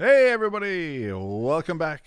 [0.00, 1.10] everybody.
[1.12, 2.04] Welcome back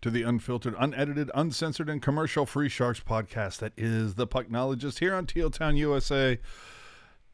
[0.00, 5.12] to the unfiltered, unedited, uncensored, and commercial free Sharks podcast that is the Pucknologist here
[5.12, 6.38] on Teal Town, USA.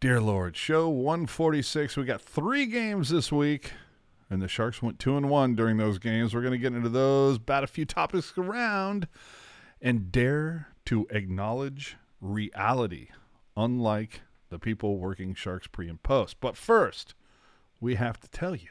[0.01, 1.99] Dear Lord, show 146.
[1.99, 3.73] We got three games this week,
[4.31, 6.35] and the Sharks went two and one during those games.
[6.35, 9.09] We're going to get into those, bat a few topics around,
[9.83, 13.09] and dare to acknowledge reality,
[13.59, 16.39] unlike the people working Sharks pre and post.
[16.41, 17.15] But first,
[17.79, 18.71] we have to tell you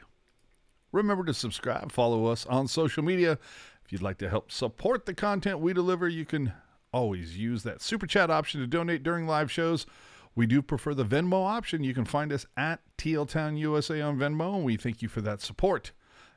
[0.92, 3.38] remember to subscribe, follow us on social media.
[3.84, 6.52] If you'd like to help support the content we deliver, you can
[6.92, 9.86] always use that super chat option to donate during live shows.
[10.34, 11.84] We do prefer the Venmo option.
[11.84, 15.20] You can find us at Teal Town USA on Venmo, and we thank you for
[15.22, 15.92] that support.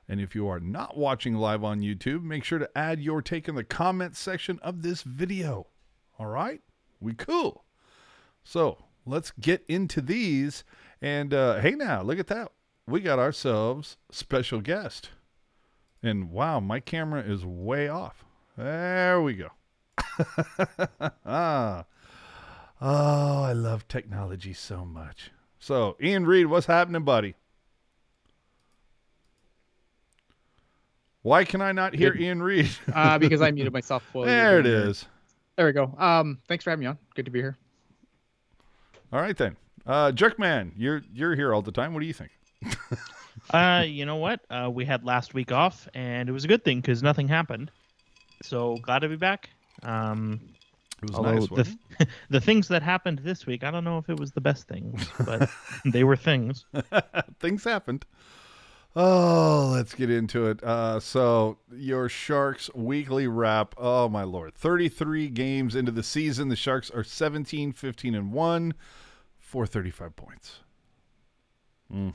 [0.08, 3.48] And if you are not watching live on YouTube, make sure to add your take
[3.48, 5.68] in the comment section of this video.
[6.20, 6.62] All right?
[7.00, 7.64] We cool.
[8.44, 10.64] So let's get into these.
[11.02, 12.52] And uh, hey, now, look at that
[12.88, 15.10] we got ourselves special guest.
[16.04, 18.24] And wow, my camera is way off.
[18.58, 19.50] There we go.
[21.26, 21.86] ah.
[22.82, 25.32] Oh, I love technology so much.
[25.60, 27.36] So, Ian Reed, what's happening, buddy?
[31.24, 32.22] Why can I not hear Good.
[32.22, 32.70] Ian Reed?
[32.94, 34.04] uh, because I muted myself.
[34.14, 34.94] there it doing.
[35.56, 35.92] There we go.
[35.98, 37.00] Um, thanks for having me on.
[37.16, 37.58] Good to be here.
[39.12, 39.56] All right then.
[39.88, 41.94] Uh Jerkman, you're you're here all the time.
[41.94, 42.32] What do you think?
[43.52, 44.40] Uh, you know what?
[44.50, 47.70] Uh, we had last week off, and it was a good thing because nothing happened.
[48.42, 49.50] So glad to be back.
[49.84, 50.40] Um,
[51.04, 51.48] It was nice.
[51.50, 54.68] the the things that happened this week, I don't know if it was the best
[54.68, 55.48] things, but
[55.86, 56.66] they were things.
[57.40, 58.06] things happened.
[58.96, 60.64] Oh, let's get into it.
[60.64, 63.76] Uh, so, your Sharks weekly wrap.
[63.78, 64.56] Oh, my Lord.
[64.56, 66.48] 33 games into the season.
[66.50, 68.74] The Sharks are 17, 15, and 1
[69.38, 70.62] for 35 points.
[71.92, 72.10] Hmm.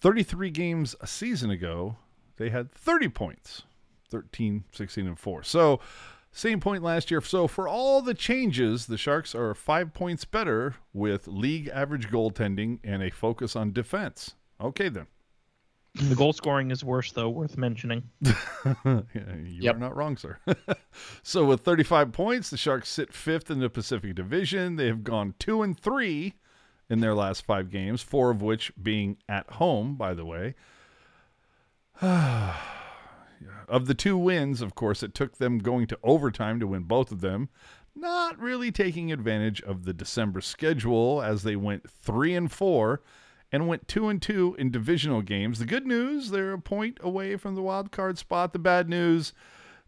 [0.00, 1.96] 33 games a season ago,
[2.36, 3.62] they had 30 points
[4.10, 5.42] 13, 16, and 4.
[5.42, 5.80] So,
[6.30, 7.20] same point last year.
[7.20, 12.78] So, for all the changes, the Sharks are five points better with league average goaltending
[12.84, 14.34] and a focus on defense.
[14.60, 15.06] Okay, then.
[15.94, 18.04] The goal scoring is worse, though, worth mentioning.
[18.84, 19.04] You
[19.60, 19.76] Yep.
[19.76, 20.38] are not wrong, sir.
[21.22, 24.76] so, with 35 points, the Sharks sit fifth in the Pacific Division.
[24.76, 26.34] They have gone two and three
[26.90, 30.54] in their last five games, four of which being at home, by the way.
[32.00, 37.12] of the two wins, of course, it took them going to overtime to win both
[37.12, 37.48] of them.
[37.94, 43.02] Not really taking advantage of the December schedule as they went three and four
[43.50, 45.58] and went two and two in divisional games.
[45.58, 48.52] The good news, they're a point away from the wild card spot.
[48.52, 49.32] The bad news,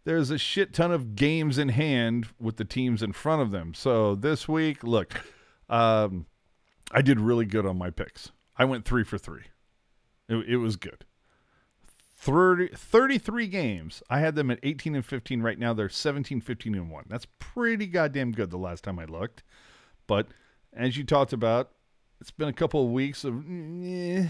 [0.04, 3.74] there's a shit ton of games in hand with the teams in front of them.
[3.74, 5.24] So this week, look,
[5.68, 6.26] um,
[6.90, 8.30] I did really good on my picks.
[8.56, 9.44] I went three for three.
[10.28, 11.04] It, it was good.
[12.16, 14.02] 30, 33 games.
[14.10, 15.40] I had them at 18 and 15.
[15.40, 17.04] Right now, they're 17, 15, and 1.
[17.08, 19.42] That's pretty goddamn good the last time I looked.
[20.06, 20.28] But
[20.72, 21.70] as you talked about,
[22.20, 24.26] it's been a couple of weeks of eh,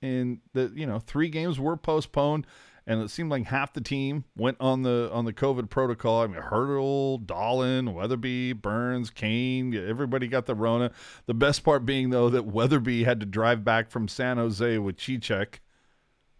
[0.00, 2.46] and the you know three games were postponed
[2.86, 6.26] and it seemed like half the team went on the on the covid protocol i
[6.26, 10.90] mean Hertl Dahlen, weatherby burns kane everybody got the rona
[11.26, 14.96] the best part being though that weatherby had to drive back from san jose with
[14.96, 15.56] Chichek.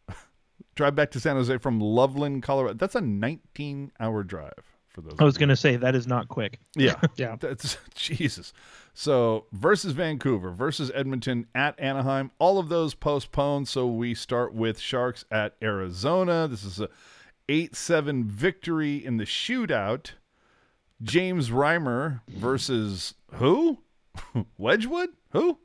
[0.74, 4.52] drive back to san jose from loveland colorado that's a 19 hour drive
[4.88, 6.58] for those I was going to say that is not quick.
[6.76, 7.36] yeah Yeah.
[7.40, 8.52] that's Jesus.
[8.94, 13.68] So versus Vancouver, versus Edmonton at Anaheim, all of those postponed.
[13.68, 16.46] So we start with Sharks at Arizona.
[16.48, 16.88] This is a
[17.48, 20.12] eight-seven victory in the shootout.
[21.02, 23.78] James Reimer versus who?
[24.58, 25.10] Wedgwood?
[25.30, 25.58] Who?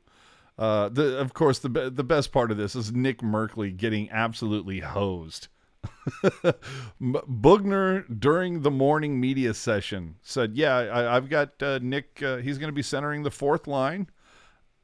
[0.58, 4.80] Uh, the of course the the best part of this is Nick Merkley getting absolutely
[4.80, 5.48] hosed.
[7.00, 12.22] Boughner during the morning media session said, "Yeah, I, I've got uh, Nick.
[12.22, 14.08] Uh, he's going to be centering the fourth line.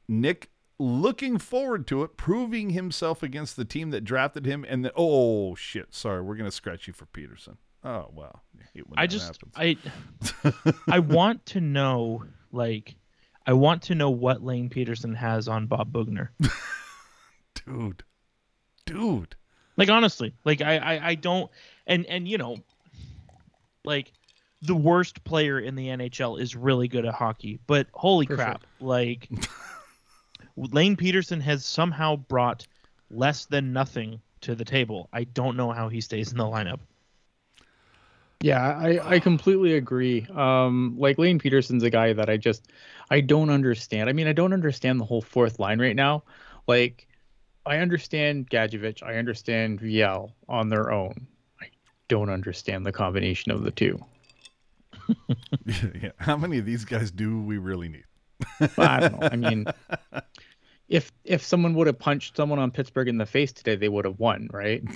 [0.07, 4.65] Nick looking forward to it, proving himself against the team that drafted him.
[4.67, 7.57] And then, oh shit, sorry, we're going to scratch you for Pederson.
[7.83, 8.41] Oh well,
[8.95, 9.53] I, I just happens.
[9.55, 9.77] I
[10.89, 12.95] I want to know like
[13.45, 16.29] I want to know what Lane Pederson has on Bob Boughner.
[17.65, 18.03] dude,
[18.85, 19.35] dude.
[19.77, 21.49] Like honestly, like I, I I don't
[21.85, 22.57] and and you know
[23.83, 24.11] like
[24.61, 29.29] the worst player in the NHL is really good at hockey, but holy crap, like
[30.57, 32.65] Lane Pederson has somehow brought
[33.11, 35.09] less than nothing to the table.
[35.11, 36.79] I don't know how he stays in the lineup.
[38.41, 40.27] Yeah, I, I completely agree.
[40.33, 42.69] Um, like Lane Pederson's a guy that I just
[43.09, 44.09] I don't understand.
[44.09, 46.23] I mean, I don't understand the whole fourth line right now.
[46.67, 47.07] Like
[47.65, 49.01] I understand Gadjovich.
[49.03, 51.27] I understand Viel on their own.
[51.61, 51.67] I
[52.07, 53.99] don't understand the combination of the two.
[55.65, 56.11] yeah.
[56.17, 58.05] How many of these guys do we really need?
[58.77, 59.29] I don't know.
[59.31, 59.65] I mean,
[60.87, 64.05] if if someone would have punched someone on Pittsburgh in the face today, they would
[64.05, 64.83] have won, right?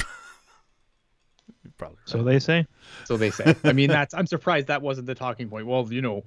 [1.77, 1.97] Probably.
[1.97, 2.09] Right.
[2.09, 2.65] So they say.
[3.05, 3.55] So they say.
[3.63, 4.13] I mean, that's.
[4.13, 5.65] I'm surprised that wasn't the talking point.
[5.65, 6.23] Well, you know,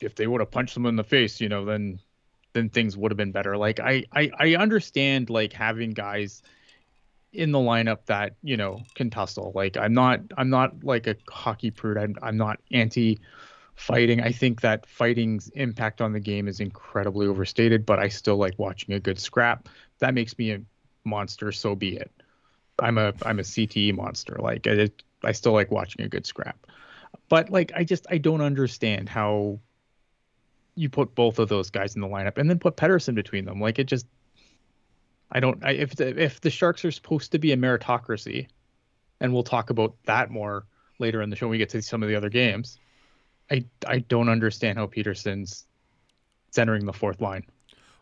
[0.00, 2.00] if they would have punched someone in the face, you know, then
[2.52, 3.56] then things would have been better.
[3.56, 6.42] Like I, I I understand like having guys
[7.32, 9.52] in the lineup that you know can tussle.
[9.54, 11.98] Like I'm not I'm not like a hockey prude.
[11.98, 13.20] I'm I'm not anti
[13.74, 14.20] fighting.
[14.20, 18.58] I think that fighting's impact on the game is incredibly overstated, but I still like
[18.58, 19.68] watching a good scrap.
[19.98, 20.60] That makes me a
[21.04, 21.52] monster.
[21.52, 22.10] So be it.
[22.78, 24.36] I'm a I'm a CTE monster.
[24.38, 26.66] Like it, I still like watching a good scrap.
[27.28, 29.58] But like I just I don't understand how
[30.74, 33.60] you put both of those guys in the lineup and then put Pederson between them.
[33.60, 34.06] Like it just,
[35.30, 35.62] I don't.
[35.64, 38.48] I, if the, if the Sharks are supposed to be a meritocracy,
[39.20, 40.66] and we'll talk about that more
[40.98, 42.78] later in the show when we get to some of the other games.
[43.50, 45.66] I I don't understand how Pederson's
[46.50, 47.44] centering the fourth line.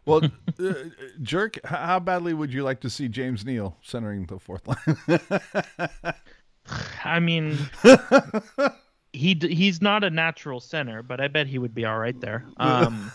[0.07, 0.23] Well,
[0.61, 0.75] uh,
[1.23, 6.15] Jerk, how badly would you like to see James Neal centering the fourth line?
[7.05, 7.59] I mean,
[9.13, 12.45] he he's not a natural center, but I bet he would be all right there.
[12.59, 13.11] Um,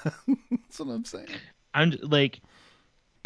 [0.52, 1.28] That's what I'm saying.
[1.74, 2.42] I'm like,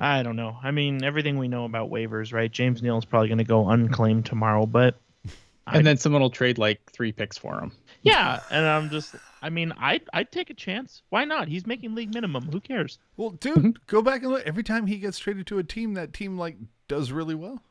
[0.02, 0.58] I don't know.
[0.62, 2.52] I mean, everything we know about waivers, right?
[2.52, 5.00] James Neal is probably going to go unclaimed tomorrow, but
[5.68, 7.72] and then someone will trade like three picks for him.
[8.02, 11.02] Yeah, and I'm just, I mean, I I'd take a chance.
[11.10, 11.48] Why not?
[11.48, 12.50] He's making league minimum.
[12.52, 13.00] Who cares?
[13.18, 14.46] Well, dude, go back and look.
[14.46, 16.58] Every time he gets traded to a team, that team like
[16.88, 17.62] does really well.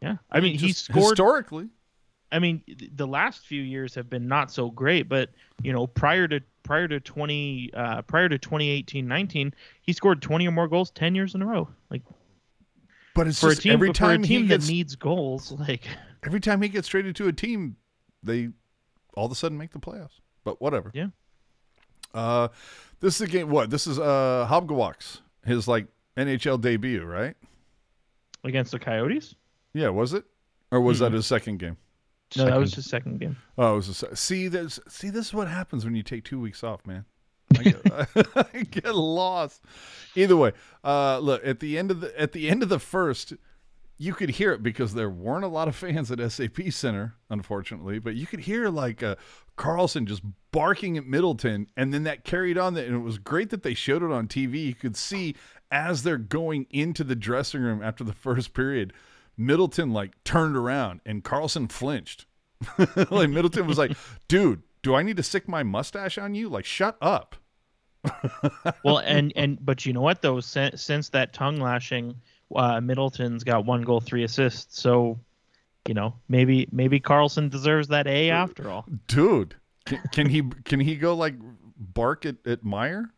[0.00, 1.68] Yeah, I mean, he scored historically.
[2.32, 2.62] I mean,
[2.94, 5.30] the last few years have been not so great, but
[5.62, 9.52] you know, prior to prior to 20 uh, prior to 2018-19,
[9.82, 11.68] he scored 20 or more goals 10 years in a row.
[11.90, 12.02] Like
[13.14, 15.82] But it's for a team every for time a team he that needs goals, like
[16.24, 17.76] every time he gets traded to a team,
[18.22, 18.48] they
[19.14, 20.20] all of a sudden make the playoffs.
[20.44, 20.90] But whatever.
[20.94, 21.08] Yeah.
[22.14, 22.48] Uh,
[23.00, 23.50] this is a game.
[23.50, 23.70] What?
[23.70, 25.86] This is uh Hobgawaks, his like
[26.16, 27.36] NHL debut, right?
[28.44, 29.34] against the Coyotes.
[29.74, 30.24] Yeah, was it?
[30.70, 31.16] Or was that Mhm.
[31.16, 31.76] his second game?
[32.36, 32.82] No, that was Second.
[32.82, 33.36] his second game.
[33.56, 34.48] Oh, it was a, se- see.
[34.48, 34.80] this.
[34.88, 35.10] see.
[35.10, 37.04] This is what happens when you take two weeks off, man.
[37.56, 37.80] I get,
[38.36, 39.62] I get lost.
[40.16, 40.52] Either way,
[40.82, 43.34] uh, look at the end of the at the end of the first,
[43.98, 48.00] you could hear it because there weren't a lot of fans at SAP Center, unfortunately.
[48.00, 49.14] But you could hear like uh,
[49.56, 52.74] Karlsson just barking at Middleton, and then that carried on.
[52.74, 54.66] That and it was great that they showed it on TV.
[54.66, 55.36] You could see
[55.70, 58.92] as they're going into the dressing room after the first period,
[59.36, 62.26] Middleton like turned around and Karlsson flinched.
[63.10, 63.96] like Middleton was like,
[64.28, 66.48] "Dude, do I need to stick my mustache on you?
[66.48, 67.36] Like, shut up."
[68.84, 70.40] Well, and and but you know what though?
[70.40, 72.14] Since, since that tongue lashing,
[72.54, 74.80] uh, Middleton's got one goal, three assists.
[74.80, 75.18] So,
[75.88, 78.86] you know, maybe maybe Karlsson deserves that A after all.
[79.08, 81.34] Dude, can, can he can he go like
[81.76, 83.10] bark at, at Meier?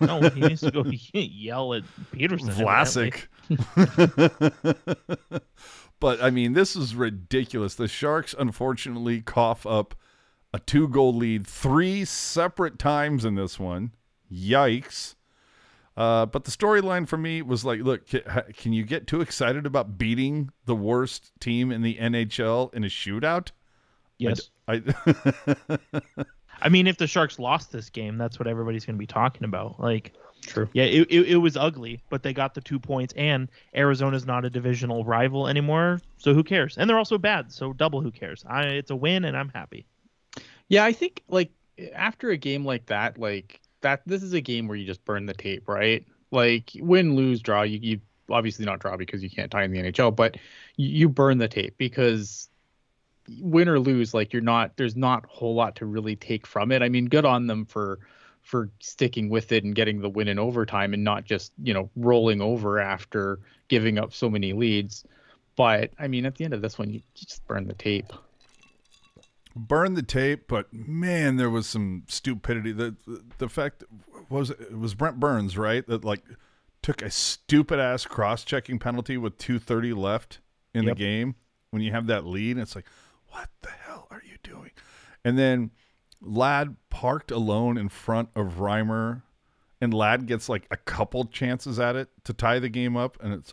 [0.00, 1.82] No, he needs to go yell at
[2.12, 2.48] Pederson.
[2.48, 2.64] evidently.
[2.64, 3.26] Vlasic.
[6.00, 7.74] but I mean, this is ridiculous.
[7.74, 9.94] The Sharks unfortunately cough up
[10.52, 13.92] a two goal lead three separate times in this one.
[14.30, 15.14] Yikes.
[15.96, 18.06] Uh, but the storyline for me was like, look,
[18.56, 22.88] can you get too excited about beating the worst team in the NHL in a
[22.88, 23.50] shootout?
[24.18, 24.50] Yes.
[24.68, 24.82] I,
[26.62, 29.44] I mean, if the Sharks lost this game, that's what everybody's going to be talking
[29.44, 29.80] about.
[29.80, 30.68] Like, True.
[30.72, 34.44] yeah, it, it, it was ugly, but they got the two points, and Arizona's not
[34.44, 36.76] a divisional rival anymore, so who cares?
[36.76, 38.44] And they're also bad, so double who cares?
[38.48, 39.86] I, it's a win, and I'm happy.
[40.68, 41.50] Yeah, I think like
[41.94, 45.26] after a game like that, like that, this is a game where you just burn
[45.26, 46.04] the tape, right?
[46.30, 47.62] Like win, lose, draw.
[47.62, 50.36] You, you obviously not draw because you can't tie in the NHL, but
[50.76, 52.48] you, you burn the tape because
[53.40, 54.76] win or lose, like you're not.
[54.76, 56.82] There's not a whole lot to really take from it.
[56.82, 58.00] I mean, good on them for
[58.42, 61.88] for sticking with it and getting the win in overtime and not just you know
[61.96, 65.04] rolling over after giving up so many leads.
[65.56, 68.12] But I mean, at the end of this one, you, just burn the tape.
[69.54, 72.72] burn the tape, but man, there was some stupidity.
[72.72, 73.84] The the, the fact
[74.28, 75.86] was it was Brent Burns, right?
[75.86, 76.22] That like
[76.82, 80.40] took a stupid ass cross checking penalty with two thirty left
[80.74, 80.96] in Yep.
[80.96, 81.34] the game
[81.70, 82.58] when you have that lead.
[82.58, 82.86] It's like,
[83.28, 84.70] what the hell are you doing?
[85.24, 85.70] And then
[86.22, 89.22] Ladd parked alone in front of Reimer,
[89.80, 93.34] and Ladd gets like a couple chances at it to tie the game up, and
[93.34, 93.52] it's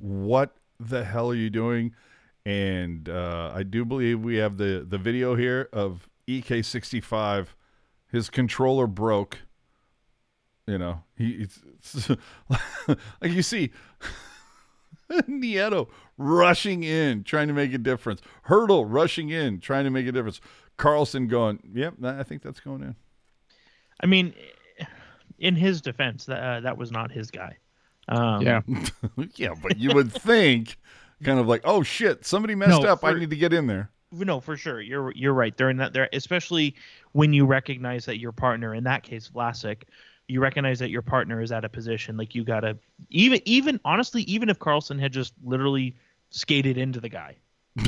[0.00, 1.94] what the hell are you doing?
[2.46, 7.48] And uh, I do believe we have the the video here of EK65.
[8.12, 9.38] His controller broke,
[10.66, 11.48] You know, he
[11.82, 12.08] it's,
[12.88, 13.72] like you see
[15.10, 18.20] Nieto rushing in, trying to make a difference.
[18.48, 20.40] Hertl rushing in, trying to make a difference.
[20.78, 22.96] Karlsson going, yep, I think that's going in.
[24.00, 24.34] I mean,
[25.38, 27.56] in his defense, that uh, that was not his guy.
[28.08, 28.60] Um, Yeah.
[29.36, 30.78] yeah, but you would think,
[31.22, 33.04] kind of like, oh shit, somebody messed No, up.
[33.04, 33.90] I need to get in there.
[34.12, 34.80] No, for sure.
[34.80, 35.56] You're you're right.
[35.56, 36.76] During that there especially
[37.12, 39.82] when you recognize that your partner, in that case Vlasic,
[40.28, 42.78] you recognize that your partner is at a position like you gotta
[43.10, 45.96] even even honestly, even if Karlsson had just literally
[46.30, 47.36] skated into the guy,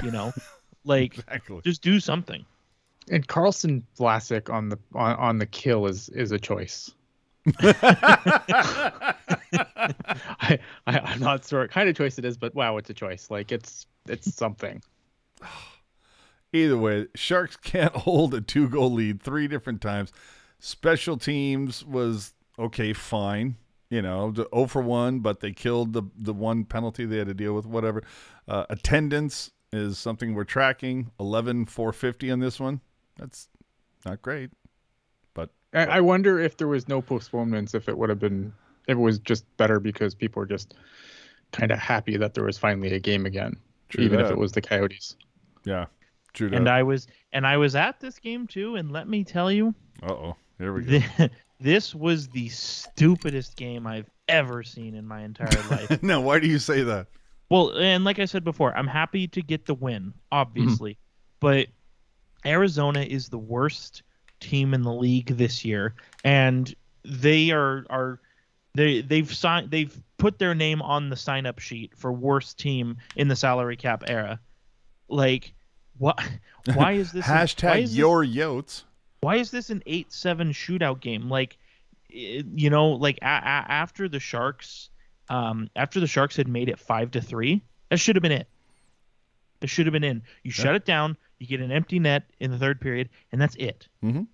[0.03, 0.33] you know,
[0.85, 1.61] like Exactly.
[1.63, 2.45] Just do something.
[3.11, 6.93] And Karlsson Vlasic on the on, on the kill is is a choice.
[9.81, 12.95] I, I I'm not sure what kind of choice it is, but wow, it's a
[12.95, 13.31] choice.
[13.31, 14.83] Like it's it's something.
[16.53, 20.13] Either way, Sharks can't hold a two goal lead three different times.
[20.59, 23.57] Special teams was okay, fine.
[23.89, 27.29] You know, the 0 for 1, but they killed the, the one penalty they had
[27.29, 28.03] to deal with, whatever.
[28.49, 32.81] Uh, attendance is something we're tracking 11 450 on this one.
[33.19, 33.49] That's
[34.05, 34.51] not great.
[35.35, 38.53] But I, I wonder if there was no postponements, if it would have been
[38.89, 40.75] if it was just better because people were just
[41.53, 43.57] kind of happy that there was finally a game again,
[43.89, 45.17] True even if it was the Coyotes.
[45.65, 45.87] yeah,
[46.35, 46.51] true.
[46.53, 49.75] And I was and I was at this game too, and let me tell you,
[50.03, 50.37] Uh oh.
[50.59, 50.99] Here we go.
[51.17, 51.31] th-
[51.61, 56.03] this was the stupidest game I've ever seen in my entire life.
[56.03, 57.07] now, why do you say that?
[57.51, 60.99] Well, and like I said before, I'm happy to get the win, obviously,
[61.41, 61.67] but
[62.45, 64.03] Arizona is the worst
[64.41, 66.73] team in the league this year, and
[67.05, 68.21] they are are
[68.75, 72.97] they they've signed they've put their name on the sign up sheet for worst team
[73.17, 74.41] in the salary cap era.
[75.09, 75.55] Like,
[75.99, 76.21] what?
[76.75, 77.25] Why is this?
[77.25, 78.83] Hashtag is this- your yotes.
[79.21, 81.57] why is this an 8-7 shootout game like
[82.11, 84.91] you know like a- a- after the sharks
[85.29, 88.47] um after the sharks had made it 5 to 3 that should have been it
[89.61, 92.51] it should have been in you shut it down you get an empty net in
[92.51, 94.27] the third period and that's it Mhm.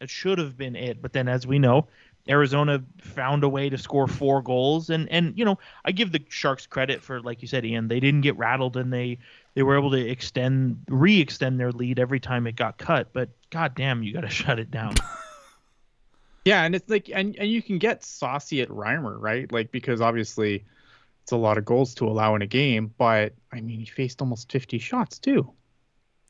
[0.00, 1.86] it should have been it but then as we know
[2.28, 6.22] Arizona found a way to score four goals and and you know I give the
[6.28, 9.18] Sharks credit for like you said Ian they didn't get rattled and they
[9.54, 13.74] they were able to extend re-extend their lead every time it got cut but god
[13.74, 14.94] damn you got to shut it down
[16.44, 19.50] Yeah, and it's like and, and you can get saucy at Reimer, right?
[19.52, 20.64] Like because obviously
[21.22, 24.22] it's a lot of goals to allow in a game, but I mean he faced
[24.22, 25.52] almost 50 shots too.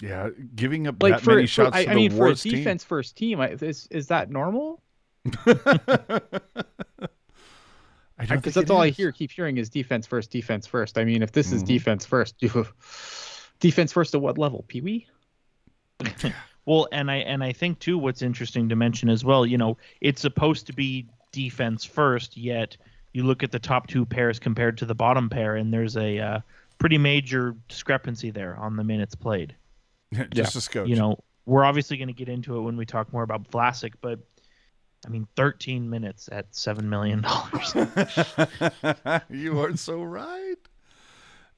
[0.01, 2.17] Yeah, giving up Like that for, many for- shots I, to I the mean for
[2.17, 2.53] a worst team.
[2.53, 4.83] defense first team, is is that normal?
[8.21, 10.99] Because that's it all I hear keep hearing is defense first, defense first.
[10.99, 11.67] I mean if this is Mhm.
[11.67, 12.67] defense first, you
[13.61, 14.65] defense first at what level?
[14.67, 15.07] Pee wee?
[16.67, 19.77] well and I and I think too what's interesting to mention as well you know
[20.01, 22.77] it's supposed to be defense first yet
[23.13, 26.19] you look at the top two pairs compared to the bottom pair and there's a
[26.19, 26.41] uh,
[26.79, 29.55] pretty major discrepancy there on the minutes played
[30.35, 30.89] Just a scotch.
[30.89, 33.95] you know, we're obviously going to get into it when we talk more about Vlasic,
[34.01, 34.21] but
[35.07, 37.75] I mean, 13 minutes at seven million dollars.
[39.31, 40.57] you are so right.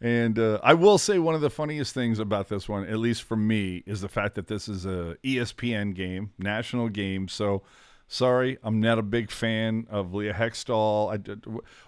[0.03, 3.23] And uh, I will say one of the funniest things about this one, at least
[3.23, 7.29] for me, is the fact that this is a ESPN game, national game.
[7.29, 7.63] So,
[8.09, 11.13] sorry, I'm not a big fan of Leah Hextall.
[11.13, 11.45] I did,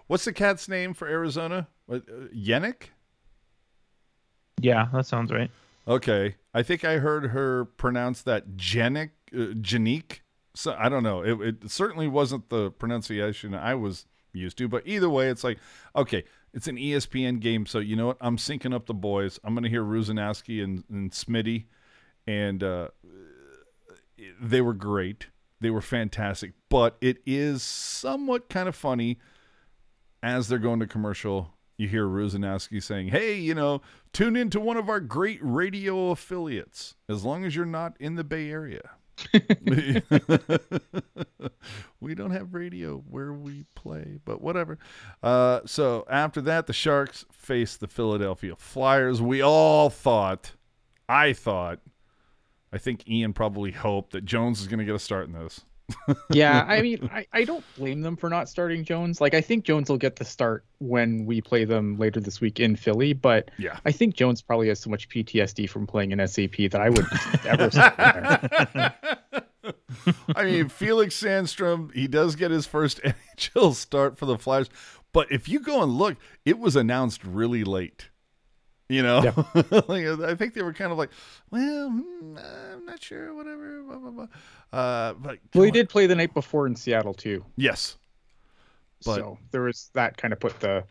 [0.08, 1.68] what's the cat's name for Arizona?
[1.90, 2.00] Uh,
[2.34, 2.90] Yannick?
[4.60, 5.50] yeah, that sounds right.
[5.86, 10.20] Okay, I think I heard her pronounce that Janick, uh.
[10.54, 11.22] So I don't know.
[11.22, 14.68] It, it certainly wasn't the pronunciation I was used to.
[14.68, 15.58] But either way, it's like,
[15.96, 18.18] okay, it's an ESPN game, so you know what?
[18.20, 19.40] I'm syncing up the boys.
[19.44, 21.64] I'm going to hear Rusanowsky and, and Smitty,
[22.26, 22.88] and uh,
[24.40, 25.28] they were great.
[25.60, 26.52] They were fantastic.
[26.68, 29.18] But it is somewhat kind of funny
[30.22, 31.51] as they're going to commercial.
[31.76, 36.94] You hear Rusanowsky saying, "Hey, you know, tune into one of our great radio affiliates
[37.08, 38.90] as long as you're not in the Bay Area."
[42.00, 44.78] we don't have radio where we play, but whatever.
[45.22, 49.20] Uh, so after that, the Sharks face the Philadelphia Flyers.
[49.22, 50.52] We all thought,
[51.08, 51.80] I thought,
[52.72, 55.62] I think Ian probably hoped that Jones is going to get a start in this.
[56.30, 59.20] Yeah, I mean, I, I don't blame them for not starting Jones.
[59.20, 62.60] Like, I think Jones will get the start when we play them later this week
[62.60, 63.12] in Philly.
[63.12, 63.78] But Yeah.
[63.84, 67.06] I think Jones probably has so much PTSD from playing an SAP that I would
[67.44, 68.94] ever start him there.
[70.34, 73.00] I mean, Felix Sandstrom, he does get his first
[73.38, 74.68] NHL start for the Flyers.
[75.12, 78.08] But if you go and look, it was announced really late.
[78.92, 79.20] You know,
[79.88, 81.08] like, I think they were kind of like,
[81.50, 83.82] well, hmm, I'm not sure, whatever.
[83.84, 84.26] Blah, blah, blah.
[84.70, 87.42] Uh, but well, he did play the night before in Seattle too.
[87.56, 87.96] Yes,
[89.06, 90.84] but, so there was that kind of put the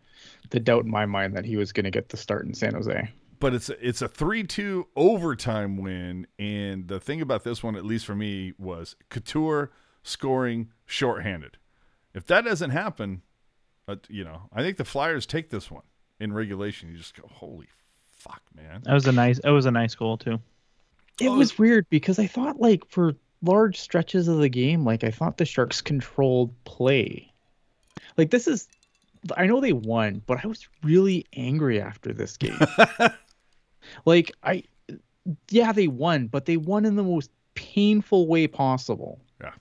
[0.50, 2.74] the doubt in my mind that he was going to get the start in San
[2.74, 3.08] Jose.
[3.38, 7.76] But it's a, it's a three two overtime win, and the thing about this one,
[7.76, 9.70] at least for me, was Couture
[10.02, 11.56] scoring shorthanded.
[12.14, 13.22] If that doesn't happen,
[13.86, 15.84] uh, you know, I think the Flyers take this one
[16.18, 16.90] in regulation.
[16.90, 17.68] You just go, holy
[18.22, 18.82] fuck, man.
[18.84, 19.38] That was a nice.
[19.38, 20.40] It was a nice goal too.
[21.20, 25.04] It oh, was weird because I thought like for large stretches of the game, like
[25.04, 27.32] I thought the Sharks controlled play.
[28.16, 28.68] Like this is,
[29.36, 32.58] I know they won, but I was really angry after this game.
[34.04, 34.64] like I,
[35.50, 39.20] yeah, they won, but they won in the most painful way possible.
[39.40, 39.52] Yeah.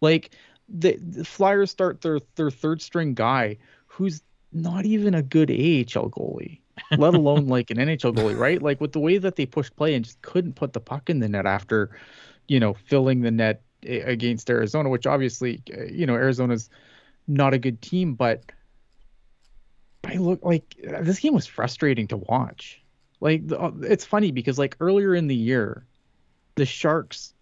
[0.00, 0.34] Like
[0.68, 3.56] the, the Flyers start their their third string guy
[3.86, 6.60] who's not even a good AHL goalie,
[6.96, 8.62] let alone like an NHL goalie, right?
[8.62, 11.20] Like with the way that they pushed play and just couldn't put the puck in
[11.20, 11.90] the net after,
[12.46, 16.68] you know, filling the net against Arizona, which obviously, uh, you know, Arizona's
[17.26, 18.44] not a good team, but
[20.04, 22.82] I look like this game was frustrating to watch.
[23.20, 25.84] Like uh, it's funny because like earlier in the year,
[26.54, 27.34] the Sharks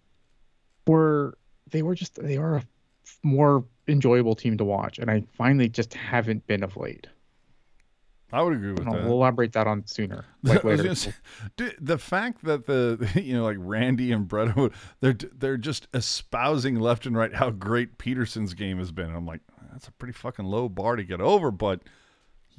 [0.85, 1.37] were
[1.69, 2.63] they were just they were a
[3.23, 7.07] more enjoyable team to watch, and I finally just haven't been of late.
[8.31, 9.03] I would agree with oh, that.
[9.03, 10.25] We'll elaborate that on sooner.
[10.43, 10.95] Like later.
[10.95, 11.13] Say,
[11.57, 14.55] the fact that the you know like Randy and Brett,
[15.01, 19.13] they're they're just espousing left and right how great Pederson's game has been.
[19.13, 19.41] I'm like,
[19.71, 21.81] that's a pretty fucking low bar to get over, but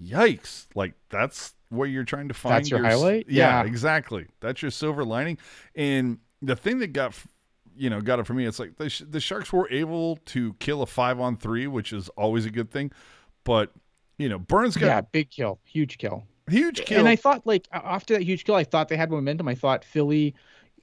[0.02, 0.66] yikes!
[0.74, 3.26] Like that's where you're trying to find that's your, your highlight.
[3.28, 4.26] Yeah, yeah, exactly.
[4.40, 5.38] That's your silver lining.
[5.74, 7.14] And the thing that got
[7.76, 10.82] you know got it for me, it's like the the Sharks were able to kill
[10.82, 12.90] a five on three, which is always a good thing,
[13.44, 13.72] but
[14.18, 16.98] you know, Burns got yeah, big kill, huge kill, huge kill.
[16.98, 19.48] And I thought like after that huge kill, I thought they had momentum.
[19.48, 20.34] I thought Philly,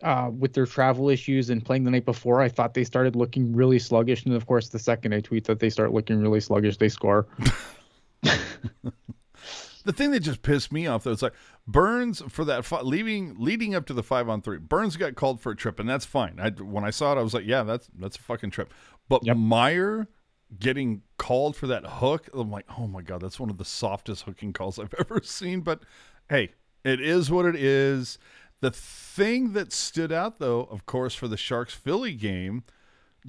[0.02, 3.54] uh, with their travel issues and playing the night before, I thought they started looking
[3.54, 4.26] really sluggish.
[4.26, 7.28] And of course, the second I tweet that they start looking really sluggish, they score.
[8.24, 11.34] the thing that just pissed me off though is like
[11.68, 14.58] Burns for that fi- leaving leading up to the five on three.
[14.58, 16.40] Burns got called for a trip, and that's fine.
[16.40, 18.74] I when I saw it, I was like, yeah, that's that's a fucking trip.
[19.10, 19.38] But yep.
[19.38, 20.08] Meier
[20.60, 24.24] getting called for that hook, I'm like, oh my god, that's one of the softest
[24.24, 25.62] hooking calls I've ever seen.
[25.62, 25.82] But
[26.30, 26.52] hey,
[26.84, 28.18] it is what it is.
[28.62, 32.64] The thing that stood out though, of course, for the Sharks Philly game,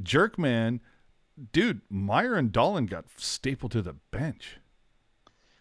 [0.01, 0.81] Jerkman,
[1.53, 4.59] dude, Meier and Dahlen got stapled to the bench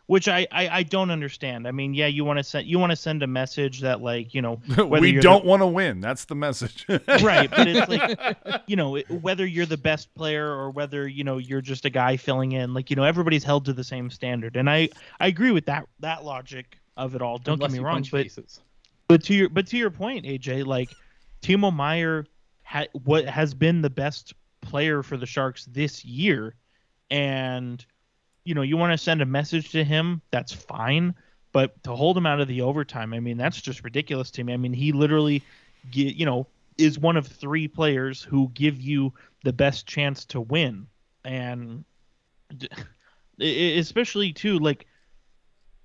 [0.07, 1.67] which I, I, I don't understand.
[1.67, 4.33] I mean, yeah, you want to send you want to send a message that like
[4.33, 5.99] you know we don't the, want to win.
[5.99, 7.49] That's the message, right?
[7.49, 11.61] But it's like you know whether you're the best player or whether you know you're
[11.61, 12.73] just a guy filling in.
[12.73, 14.89] Like you know everybody's held to the same standard, and I
[15.19, 17.37] I agree with that that logic of it all.
[17.37, 18.27] Don't Unless get me wrong, but
[19.07, 20.89] but to your but to your point, AJ, like
[21.41, 22.25] Timo Meier
[22.63, 26.55] ha, what has been the best player for the Sharks this year,
[27.09, 27.83] and
[28.45, 31.15] you know, you want to send a message to him, that's fine.
[31.51, 34.53] But to hold him out of the overtime, I mean, that's just ridiculous to me.
[34.53, 35.41] I mean, he literally,
[35.91, 40.87] you know, is one of three players who give you the best chance to win,
[41.23, 41.85] and
[43.39, 44.85] especially too, like,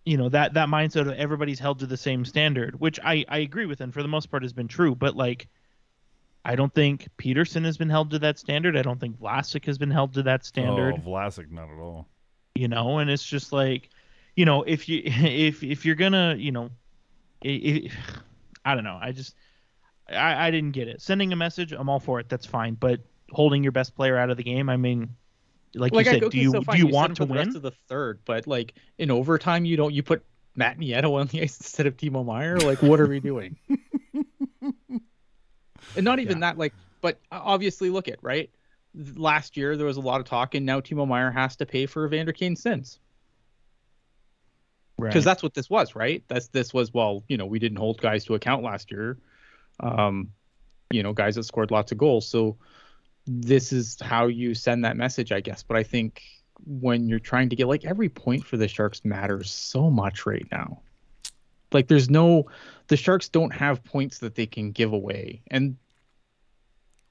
[0.04, 3.38] you know, that that mindset of everybody's held to the same standard, which I I
[3.38, 4.96] agree with, and for the most part has been true.
[4.96, 5.46] But like,
[6.44, 8.76] I don't think Pederson has been held to that standard.
[8.76, 10.96] I don't think Vlasic has been held to that standard.
[10.96, 12.08] Oh, Vlasic, not at all
[12.54, 13.88] you know, and it's just like,
[14.36, 16.70] you know, if you if if you're gonna, you know,
[17.42, 17.92] if,
[18.64, 19.34] I don't know, I just
[20.08, 21.00] I, I didn't get it.
[21.00, 22.28] Sending a message, I'm all for it.
[22.28, 25.14] That's fine, but holding your best player out of the game, I mean,
[25.74, 27.38] like, like you said, do you so do you, you want to win?
[27.38, 30.24] The rest of the third, but like in overtime, you don't you put
[30.56, 32.58] Matt Nieto on the ice instead of Timo Meier.
[32.58, 33.56] Like, what are we doing?
[34.60, 35.00] and
[35.96, 36.48] not even yeah.
[36.52, 38.50] that, like, but obviously, look at right
[38.94, 41.86] last year there was a lot of talk, and now Timo Meier has to pay
[41.86, 42.98] for Evander Kane's sins.
[44.96, 45.30] Because right.
[45.30, 46.22] that's what this was, right?
[46.28, 49.16] That's this was well, you know, we didn't hold guys to account last year.
[49.78, 50.32] Um,
[50.90, 52.28] you know, guys that scored lots of goals.
[52.28, 52.58] So
[53.26, 55.62] this is how you send that message, I guess.
[55.62, 56.22] But I think
[56.66, 60.46] when you're trying to get like every point for the Sharks matters so much right
[60.52, 60.82] now.
[61.72, 62.46] Like there's no
[62.88, 65.42] the Sharks don't have points that they can give away.
[65.50, 65.76] And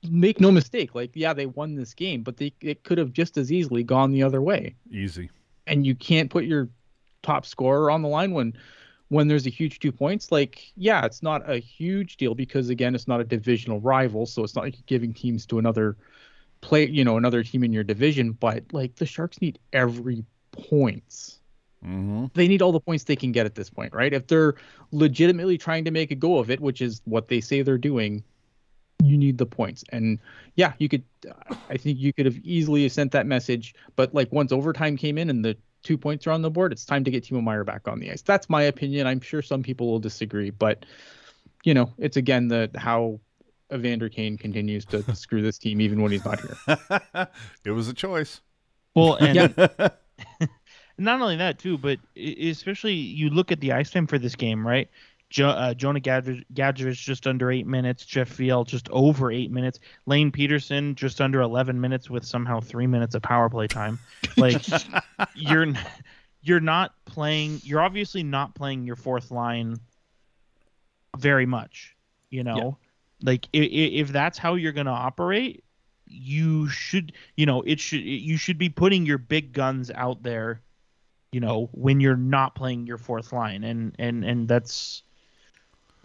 [0.03, 3.37] make no mistake, like yeah, they won this game, but they it could have just
[3.37, 4.75] as easily gone the other way.
[4.91, 5.29] Easy.
[5.67, 6.69] And you can't put your
[7.21, 8.53] top scorer on the line when
[9.09, 10.31] when there's a huge two points.
[10.31, 14.43] Like yeah, it's not a huge deal because again, it's not a divisional rival, so
[14.43, 15.97] it's not like you're giving teams to another
[16.61, 18.31] play, you know, another team in your division.
[18.31, 21.39] But like the Sharks need every points
[21.85, 22.25] Mm-hmm.
[22.33, 24.13] They need all the points they can get at this point, right?
[24.13, 24.55] If they're
[24.91, 28.23] legitimately trying to make a go of it, which is what they say they're doing,
[29.03, 29.83] you need the points.
[29.89, 30.19] And
[30.55, 31.03] yeah, you could.
[31.69, 35.29] I think you could have easily sent that message, but like once overtime came in
[35.29, 37.87] and the two points are on the board, it's time to get Timo Meier back
[37.87, 38.21] on the ice.
[38.21, 39.07] That's my opinion.
[39.07, 40.85] I'm sure some people will disagree, but
[41.63, 43.19] you know, it's again the how
[43.73, 47.27] Evander Kane continues to screw this team even when he's not here.
[47.65, 48.41] it was a choice.
[48.95, 49.55] Well, and
[50.97, 54.65] not only that too, but especially you look at the ice time for this game,
[54.65, 54.89] right?
[55.29, 60.31] Jo- uh, Jonah Gadjovich just under eight minutes, Jeff Viel just over eight minutes, Lane
[60.31, 63.99] Pederson just under eleven minutes with somehow three minutes of power play time.
[64.37, 64.63] Like
[65.35, 65.73] you're
[66.41, 67.61] you're not playing.
[67.63, 69.79] You're obviously not playing your fourth line
[71.17, 71.95] very much.
[72.29, 72.57] You know,
[73.21, 73.27] yeah.
[73.27, 75.63] like if, if that's how you're going to operate,
[76.05, 77.13] you should.
[77.35, 78.01] You know, it should.
[78.01, 80.61] You should be putting your big guns out there.
[81.31, 85.03] You know, when you're not playing your fourth line, and and and that's.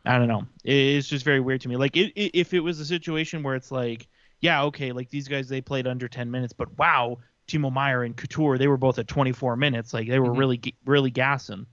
[0.04, 0.46] I don't know.
[0.64, 1.76] It's just very weird to me.
[1.76, 4.06] Like, it, it, if it was a situation where it's like,
[4.40, 8.16] yeah, okay, like these guys they played under 10 minutes, but wow, Timo Meier and
[8.16, 9.94] Couture they were both at 24 minutes.
[9.94, 10.38] Like they were mm-hmm.
[10.38, 11.66] really really gassing.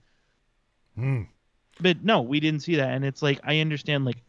[0.98, 1.28] Mm.
[1.80, 4.22] But no, we didn't see that, and it's like I understand like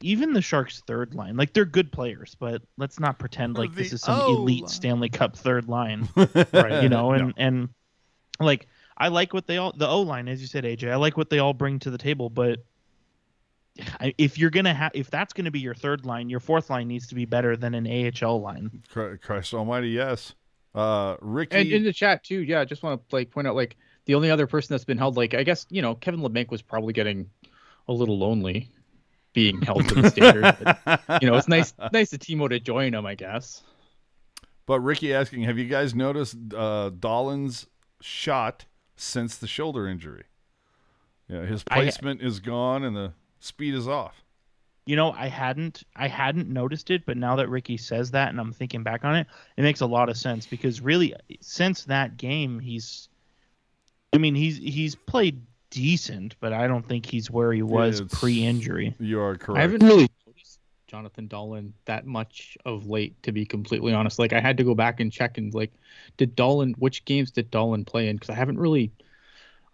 [0.00, 3.82] even the Sharks' third line, like they're good players, but let's not pretend like the
[3.82, 4.68] this is some O elite line.
[4.68, 6.08] Stanley Cup third line,
[6.52, 6.82] right?
[6.82, 7.32] You know, and no.
[7.36, 7.68] and
[8.40, 10.90] like I like what they all the O line, as you said, AJ.
[10.90, 12.64] I like what they all bring to the table, but
[14.18, 17.06] if you're gonna have if that's gonna be your third line, your fourth line needs
[17.08, 18.82] to be better than an AHL line.
[18.88, 20.34] Christ Almighty, yes.
[20.74, 22.42] Uh, Ricky and in the chat too.
[22.42, 24.98] Yeah, I just want to like point out like the only other person that's been
[24.98, 27.30] held, like I guess you know Kevin Labanc was probably getting
[27.88, 28.68] a little lonely
[29.32, 30.56] being held to the standard.
[30.84, 33.62] but, you know, it's nice nice to Timo to join him, I guess.
[34.66, 37.66] But Ricky asking, have you guys noticed uh, Dahlen's
[38.00, 38.64] shot
[38.96, 40.24] since the shoulder injury?
[41.28, 43.12] Yeah, his placement I, is gone and the
[43.44, 44.14] speed is off.
[44.86, 48.38] You know, I hadn't I hadn't noticed it, but now that Ricky says that and
[48.38, 49.26] I'm thinking back on it,
[49.56, 53.08] it makes a lot of sense because really since that game he's
[54.14, 58.94] I mean, he's he's played decent, but I don't think he's where he was pre-injury.
[59.00, 59.58] You are correct.
[59.58, 64.20] I haven't really noticed Jonathan Dahlen that much of late, to be completely honest.
[64.20, 65.72] Like I had to go back and check and like,
[66.16, 68.14] did Dahlen which games did Dahlen play in?
[68.14, 68.92] Because I haven't really,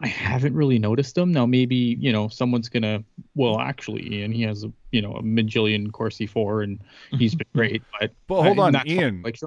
[0.01, 1.31] I haven't really noticed them.
[1.33, 3.05] Now maybe you know someone's gonna.
[3.35, 6.81] Well, actually, Ian, he has a you know a majillion Corsi four, and
[7.13, 7.83] he's been great.
[8.01, 9.23] But but hold on, Ian.
[9.23, 9.39] Like,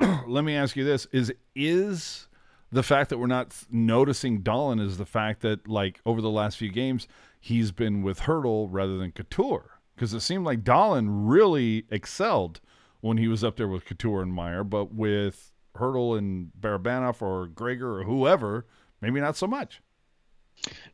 [0.26, 2.28] let me ask you this: Is is
[2.72, 6.56] the fact that we're not noticing Dahlen is the fact that like over the last
[6.56, 7.06] few games
[7.38, 12.60] he's been with Hertl rather than Couture because it seemed like Dahlen really excelled
[13.00, 17.46] when he was up there with Couture and Meier, but with Hertl and Barabanov or
[17.48, 18.66] Gregor or whoever,
[19.00, 19.82] maybe not so much.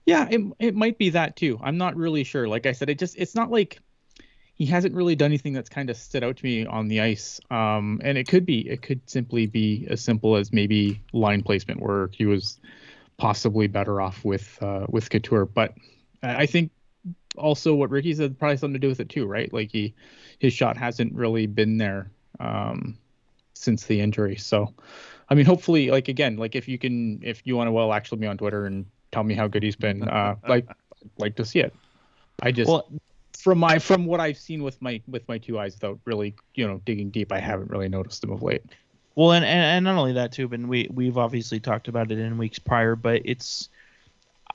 [0.08, 1.60] Yeah, it it might be that too.
[1.62, 2.48] I'm not really sure.
[2.48, 3.78] Like I said, it just it's not like
[4.54, 7.42] he hasn't really done anything that's kind of stood out to me on the ice.
[7.50, 11.82] Um, and it could be, it could simply be as simple as maybe line placement
[11.82, 12.58] where he was
[13.18, 15.44] possibly better off with uh, with Couture.
[15.44, 15.74] But
[16.22, 16.70] I think
[17.36, 19.52] also what Ricky said probably something to do with it too, right?
[19.52, 19.92] Like he
[20.38, 22.96] his shot hasn't really been there um,
[23.52, 24.36] since the injury.
[24.36, 24.72] So,
[25.28, 28.20] I mean, hopefully, like again, like if you can, if you want to, well, actually,
[28.20, 28.86] be on Twitter and
[29.18, 30.04] tell me how good he's been.
[30.04, 30.66] Uh, like,
[31.18, 31.74] like to see it.
[32.40, 32.88] I just well,
[33.36, 36.66] from my from what I've seen with my with my two eyes, without really you
[36.66, 38.62] know digging deep, I haven't really noticed him of late.
[39.16, 42.18] Well, and, and, and not only that too, but we we've obviously talked about it
[42.18, 43.68] in weeks prior, but it's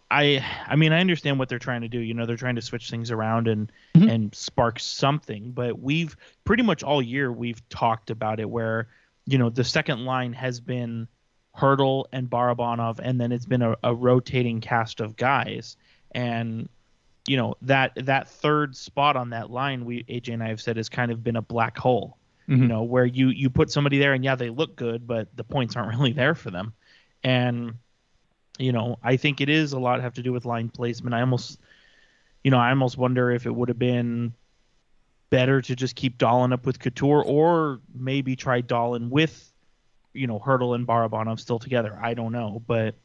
[0.10, 2.00] I I mean I understand what they're trying to do.
[2.00, 4.08] You know, they're trying to switch things around and mm-hmm.
[4.08, 5.52] and spark something.
[5.52, 8.88] But we've pretty much all year we've talked about it where
[9.26, 11.10] you know the second line has been
[11.58, 15.78] Hertl and Barabanov, and then it's been a, a rotating cast of guys.
[16.12, 16.70] And
[17.28, 20.78] you know that that third spot on that line we AJ and I have said
[20.78, 22.18] has kind of been a black hole.
[22.50, 22.64] Mm-hmm.
[22.64, 25.44] You know where you you put somebody there and yeah they look good but the
[25.44, 26.74] points aren't really there for them,
[27.24, 27.76] and
[28.58, 31.14] you know I think it is a lot have to do with line placement.
[31.14, 31.60] I almost
[32.44, 34.34] you know I almost wonder if it would have been
[35.30, 39.53] better to just keep Dahlen up with Couture or maybe try Dahlen with
[40.14, 41.98] you know Hertl and Barabanov still together.
[42.02, 42.96] I don't know, but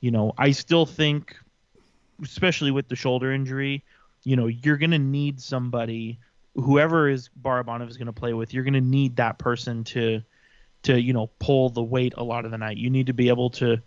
[0.00, 1.36] you know I still think
[2.22, 3.84] especially with the shoulder injury,
[4.24, 6.18] you know, you're going to need somebody,
[6.54, 10.22] whoever is Barabanov is going to play with, you're going to need that person to,
[10.84, 12.76] to, you know, pull the weight a lot of the night.
[12.76, 13.80] You need to be able to,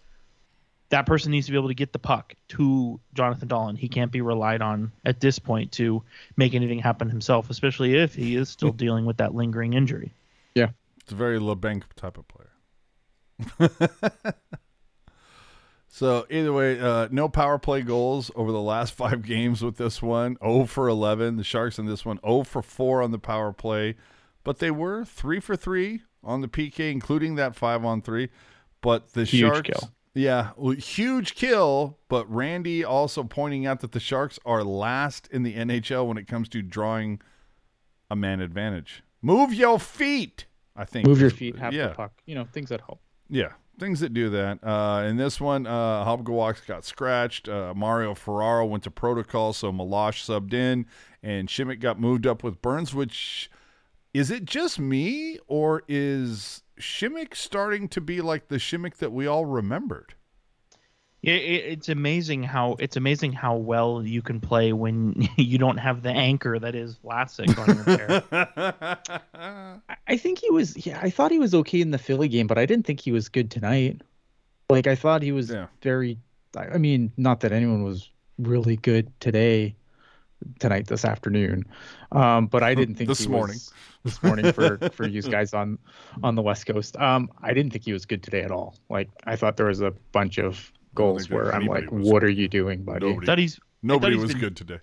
[0.90, 3.78] that person needs to be able to get the puck to Jonathan Dahlen.
[3.78, 6.04] He can't be relied on at this point to
[6.36, 10.12] make anything happen himself, especially if he is still dealing with that lingering injury.
[10.56, 10.70] Yeah.
[11.10, 13.72] It's a very Labanc type of player.
[15.92, 20.04] So either way, uh, no power play goals over the last five games with this
[20.04, 20.38] one.
[20.44, 21.38] 0 for 11.
[21.38, 23.96] The Sharks in this one 0 for 4 on the power play,
[24.44, 28.30] but they were 3 for 3 on the PK, including that 5 on 3.
[28.82, 29.68] But the Huge Sharks.
[29.68, 29.92] kill.
[30.14, 31.98] Yeah, well, huge kill.
[32.08, 36.28] But Randy also pointing out that the Sharks are last in the NHL when it
[36.28, 37.20] comes to drawing
[38.12, 39.04] a man advantage.
[39.24, 40.46] Move your feet.
[40.76, 41.08] I think.
[41.08, 41.90] Move your feet, have yeah.
[41.90, 42.14] the puck.
[42.26, 43.02] You know, things that help.
[43.30, 44.64] Yeah, things that do that.
[44.64, 47.48] Uh, in this one, uh, Hobgawaks got scratched.
[47.48, 50.86] Uh, Mario Ferraro went to protocol, so Meloche subbed in,
[51.22, 52.94] and Simek got moved up with Burns.
[52.94, 53.50] Which
[54.14, 59.28] is it just me, or is Simek starting to be like the Simek that we
[59.28, 60.16] all remembered?
[61.22, 65.78] Yeah, it, it's amazing how it's amazing how well you can play when you don't
[65.78, 68.98] have the anchor that is Vlasic on your pair.
[69.34, 70.86] I- I think he was.
[70.86, 73.12] Yeah, I thought he was okay in the Philly game, but I didn't think he
[73.12, 74.02] was good tonight.
[74.70, 75.68] Like I thought he was Yeah.
[75.82, 76.18] very.
[76.58, 79.76] I I mean, not that anyone was really good today,
[80.60, 81.66] tonight, this afternoon,
[82.12, 83.56] um, but I didn't think This he morning.
[83.56, 83.74] was-
[84.06, 85.78] this morning for for you guys on
[86.24, 86.96] on the West Coast.
[86.98, 88.76] Um, I didn't think he was good today at all.
[88.90, 92.08] Like I thought there was a bunch of goals think where I'm like, was.
[92.08, 93.08] what are you doing, buddy?
[93.08, 93.26] Nobody.
[93.26, 94.80] thought he's Nobody he's was been- good today.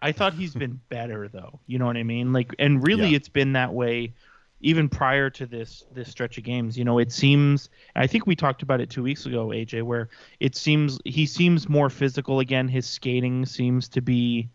[0.00, 1.60] I thought he's been better though.
[1.66, 2.32] You know what I mean?
[2.32, 3.16] Like, and really, Yeah.
[3.16, 4.14] it's been that way
[4.60, 6.76] even prior to this this stretch of games.
[6.78, 7.68] You know, it seems.
[7.96, 10.08] I think we talked about it two weeks ago, AJ, where
[10.40, 12.66] it seems he seems more physical again.
[12.68, 14.48] His skating seems to be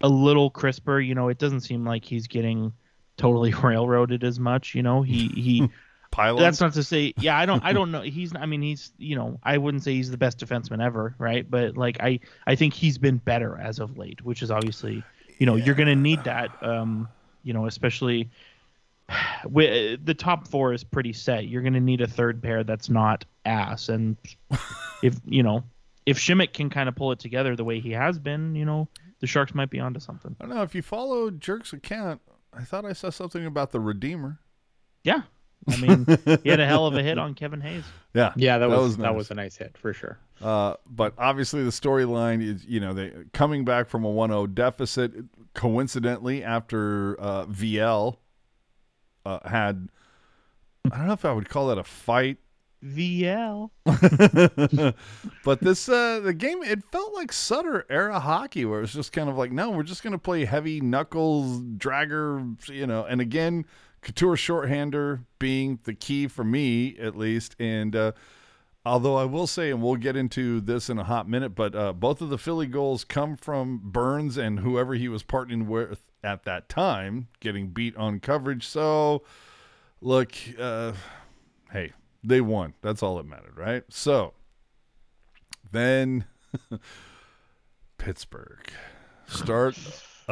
[0.00, 0.98] a little crisper.
[1.00, 2.72] You know, it doesn't seem like he's getting
[3.16, 4.74] totally railroaded as much.
[4.74, 5.68] You know, he he.
[6.12, 6.40] Pylons.
[6.40, 8.02] That's not to say, yeah, I don't, I don't know.
[8.02, 11.50] He's, I mean, he's, you know, I wouldn't say he's the best defenseman ever, right?
[11.50, 15.02] But like, I, I think he's been better as of late, which is obviously,
[15.38, 17.08] you know, you're gonna need that, um,
[17.42, 18.30] you know, especially
[19.48, 21.48] with the top four is pretty set.
[21.48, 24.16] You're gonna need a third pair that's not ass, and
[25.02, 25.64] if you know,
[26.06, 28.88] if Simek can kind of pull it together the way he has been, you know,
[29.20, 30.36] the Sharks might be onto something.
[30.40, 32.20] I don't know if you follow Jerk's account.
[32.52, 34.38] I thought I saw something about the Redeemer.
[35.04, 35.22] Yeah,
[35.68, 36.06] I mean,
[36.42, 37.84] he had a hell of a hit on Kevin Hayes.
[38.14, 39.04] Yeah, Yeah, that, was, nice.
[39.04, 40.18] that was a nice hit for sure.
[40.40, 45.12] Uh, but obviously, the storyline is, you know, they coming back from a 1-0 deficit.
[45.54, 48.16] Coincidentally, after uh, Viel
[49.24, 49.88] uh, had,
[50.90, 52.38] I don't know if I would call that a fight,
[52.82, 53.70] Viel.
[55.44, 59.12] but this uh, the game it felt like Sutter era hockey, where it was just
[59.12, 63.04] kind of like, no, we're just going to play heavy knuckles dragger, you know.
[63.04, 63.64] And again,
[64.02, 67.96] Couture shorthander being the key for me at least, and.
[67.96, 68.12] Uh,
[68.84, 71.92] Although I will say, and we'll get into this in a hot minute, but uh,
[71.92, 76.42] both of the Philly goals come from Burns and whoever he was partnering with at
[76.44, 78.66] that time, getting beat on coverage.
[78.66, 79.22] So,
[80.00, 80.94] look, uh,
[81.70, 81.92] hey,
[82.24, 82.74] they won.
[82.82, 83.84] That's all that mattered, right?
[83.88, 84.34] So,
[85.70, 86.24] then
[87.98, 88.68] Pittsburgh,
[89.28, 89.78] start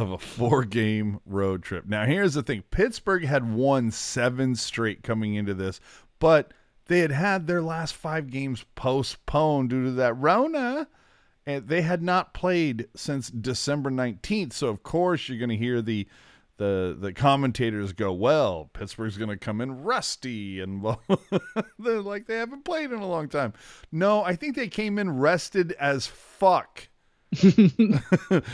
[0.01, 1.87] of a four game road trip.
[1.87, 5.81] Now, here's the thing Pittsburgh had won seven straight coming into this,
[6.19, 6.53] but
[6.87, 10.89] they had had their last five games postponed due to that Rona.
[11.47, 14.53] And they had not played since December 19th.
[14.53, 16.07] So, of course, you're going to hear the.
[16.59, 21.01] The, the commentators go well pittsburgh's going to come in rusty and well
[21.79, 23.55] they're like they haven't played in a long time
[23.91, 26.89] no i think they came in rested as fuck
[27.31, 28.45] because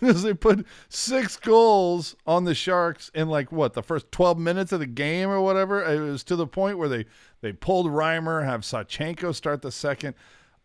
[0.22, 4.80] they put six goals on the Sharks in like what the first twelve minutes of
[4.80, 5.82] the game or whatever.
[5.82, 7.06] It was to the point where they
[7.40, 10.14] they pulled Reimer, have Sawchenko start the second.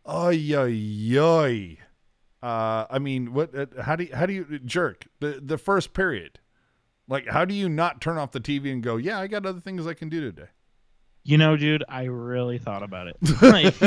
[0.09, 1.77] Oy oy oy.
[2.41, 3.55] Uh, I mean, what?
[3.55, 6.39] Uh, how do you, how do you jerk the the first period?
[7.07, 9.59] Like, how do you not turn off the TV and go, yeah, I got other
[9.59, 10.47] things I can do today?
[11.25, 13.15] You know, dude, I really thought about it.
[13.41, 13.81] Like,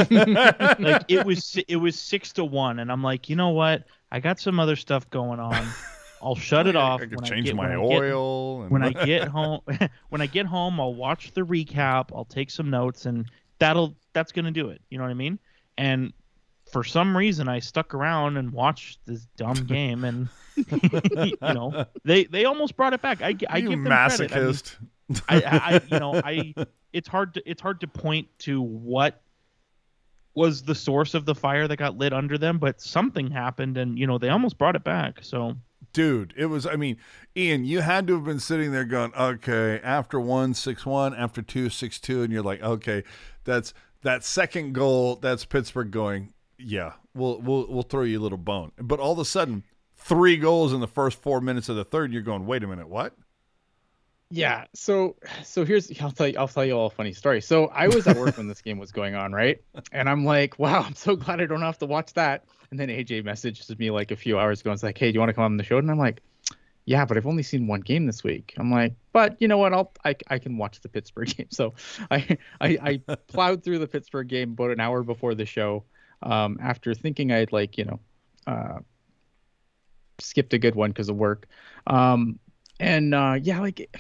[0.81, 3.85] like it was it was six to one, and I'm like, you know what?
[4.11, 5.67] I got some other stuff going on.
[6.23, 7.03] I'll shut it off.
[7.03, 8.63] I when change get, my when I get- oil.
[8.63, 9.61] and when I get home,
[10.09, 12.07] when I get home, I'll watch the recap.
[12.15, 14.81] I'll take some notes, and that'll that's gonna do it.
[14.89, 15.39] You know what I mean?
[15.77, 16.15] And
[16.73, 22.25] for some reason, I stuck around and watched this dumb game, and you know, they
[22.25, 23.21] they almost brought it back.
[23.21, 24.33] I, I you give them credit.
[24.33, 24.77] I mean, masochist.
[25.29, 26.55] I, I, you know I
[26.93, 29.23] it's hard to it's hard to point to what
[30.35, 33.99] was the source of the fire that got lit under them, but something happened, and
[33.99, 35.19] you know they almost brought it back.
[35.23, 35.57] So
[35.93, 36.97] dude it was i mean
[37.37, 41.41] ian you had to have been sitting there going okay after one six one after
[41.41, 43.03] two six two and you're like okay
[43.45, 48.37] that's that second goal that's pittsburgh going yeah we'll we'll we'll throw you a little
[48.37, 49.63] bone but all of a sudden
[49.97, 52.89] three goals in the first four minutes of the third you're going wait a minute
[52.89, 53.15] what
[54.31, 54.65] Yeah.
[54.75, 57.41] So so here's I'll tell you I'll tell you all a funny story.
[57.41, 59.63] So I was at work when this game was going on, right?
[59.93, 62.45] And I'm like, wow, I'm so glad I don't have to watch that.
[62.71, 65.15] And then AJ messages me like a few hours ago and it's like, hey, do
[65.15, 65.79] you want to come on the show?
[65.79, 66.21] And I'm like,
[66.87, 68.55] yeah, but I've only seen one game this week.
[68.57, 69.73] I'm like, but you know what?
[69.73, 71.49] I'll I, I can watch the Pittsburgh game.
[71.51, 71.75] So
[72.11, 75.85] I, I I plowed through the Pittsburgh game about an hour before the show,
[76.23, 78.01] um, after thinking I'd like you know,
[78.47, 78.79] uh,
[80.19, 81.47] skipped a good one because of work,
[81.87, 82.39] um,
[82.81, 83.91] and uh, yeah, like it,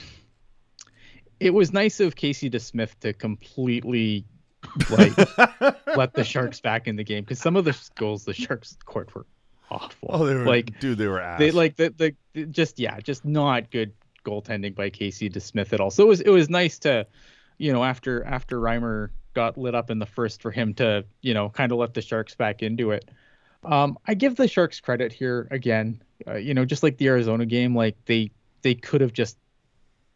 [1.40, 4.24] it was nice of Casey DeSmith to completely
[4.90, 5.16] like
[5.96, 9.14] let the Sharks back in the game because some of the goals the Sharks scored
[9.14, 9.26] were
[9.70, 10.08] awful.
[10.12, 11.38] Oh, they were like dude, they were ass.
[11.38, 13.92] they like the, the the just yeah, just not good
[14.24, 15.90] goaltending by Casey DeSmith at all.
[15.90, 17.06] So it was it was nice to,
[17.58, 21.34] you know, after after Reimer got lit up in the first for him to you
[21.34, 23.08] know kind of let the Sharks back into it.
[23.64, 26.02] Um, I give the Sharks credit here again.
[26.26, 28.30] Uh, you know, just like the Arizona game, like they
[28.66, 29.38] they could have just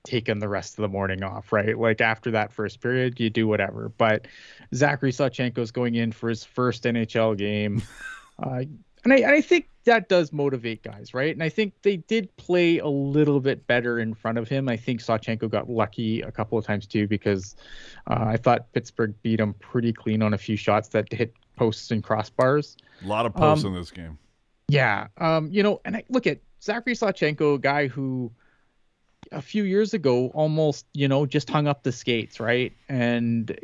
[0.03, 1.79] taken the rest of the morning off, right?
[1.79, 3.91] Like after that first period, you do whatever.
[3.97, 4.27] But
[4.75, 7.83] Zachary Sawchenko's going in for his first NHL game.
[8.43, 8.63] Uh,
[9.05, 11.35] and I, and I think that does motivate guys, right?
[11.35, 14.67] And I think they did play a little bit better in front of him.
[14.67, 17.55] I think Sawchenko got lucky a couple of times too because
[18.07, 21.91] uh, I thought Pittsburgh beat him pretty clean on a few shots that hit posts
[21.91, 22.77] and crossbars.
[23.05, 24.17] a lot of posts um, in this game.
[24.69, 28.31] Yeah, um, you know, and I look at Zachary Sawchenko, a guy who
[29.33, 32.73] a few years ago almost, you know, just hung up the skates, right?
[32.89, 33.57] And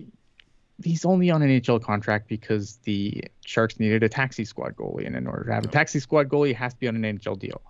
[0.82, 5.16] he's only on an NHL contract because the Sharks needed a taxi squad goalie, and
[5.16, 7.60] in order to have a taxi squad goalie, has to be on an NHL deal.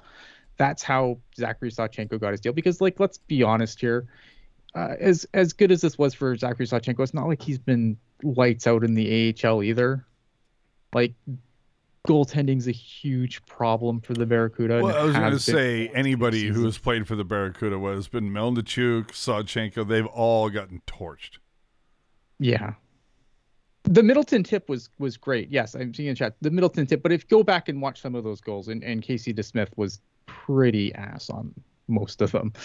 [0.57, 2.53] That's how Zachary Sawchenko got his deal.
[2.53, 4.07] Because, like, let's be honest here,
[4.75, 7.97] uh, as as good as this was for Zachary Sawchenko, it's not like he's been
[8.23, 10.05] lights out in the AHL either.
[10.95, 11.15] Like,
[12.07, 14.77] goaltending's a huge problem for the Barracuda.
[14.77, 17.79] and Well, it I was going to say anybody who has played for the Barracuda,
[17.79, 21.39] whether it's been Melnichuk, Sawchenko, they've all gotten torched.
[22.39, 22.75] Yeah.
[23.85, 25.51] The Middleton tip was was great.
[25.51, 27.03] Yes, I'm seeing in chat the Middleton tip.
[27.03, 29.69] But if you go back and watch some of those goals, and, and Casey DeSmith
[29.77, 31.55] was pretty ass on
[31.89, 32.53] most of them.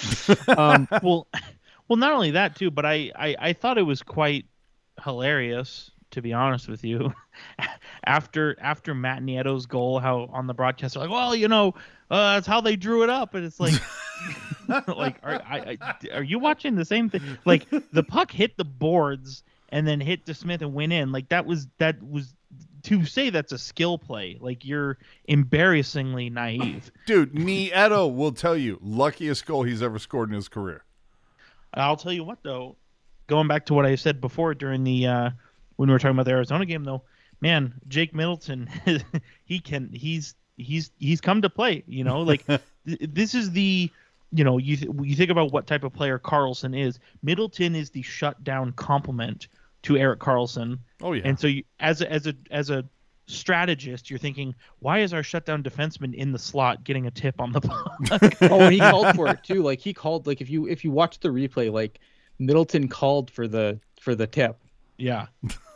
[0.58, 1.28] Um, well,
[1.88, 4.46] well, not only that too, but I, I, I thought it was quite
[5.04, 7.14] hilarious to be honest with you.
[8.06, 11.74] after after Matt Nieto's goal, how on the broadcast they're like, well, you know,
[12.10, 13.74] uh, that's how they drew it up, and it's like,
[14.88, 17.22] like, are I, I, are you watching the same thing?
[17.46, 21.12] Like the puck hit the boards and then hit DeSmith and went in.
[21.12, 22.34] Like that was that was
[22.84, 24.38] to say that's a skill play.
[24.40, 26.92] Like you're embarrassingly naive.
[27.06, 30.84] Dude, Nieto will tell you, luckiest goal he's ever scored in his career.
[31.74, 32.76] I'll tell you what though,
[33.28, 35.30] going back to what I said before during the uh,
[35.82, 37.02] when we were talking about the Arizona game though,
[37.42, 38.70] man, Jake Middleton,
[39.46, 41.84] he can he's he's he's come to play.
[41.88, 43.90] You know, like th- this is the
[44.32, 47.00] you know you th- you think about what type of player Karlsson is.
[47.24, 49.48] Middleton is the shutdown complement
[49.82, 50.78] to Erik Karlsson.
[51.02, 51.24] Oh yeah.
[51.26, 52.86] And so you, as a, as a as a
[53.26, 57.54] strategist, you're thinking, why is our shutdown defenseman in the slot getting a tip on
[57.54, 58.38] the puck?
[58.52, 59.64] oh, he called for it too.
[59.64, 62.00] Like he called like if you if you watch the replay, like
[62.38, 64.60] Middleton called for the for the tip
[65.02, 65.26] yeah.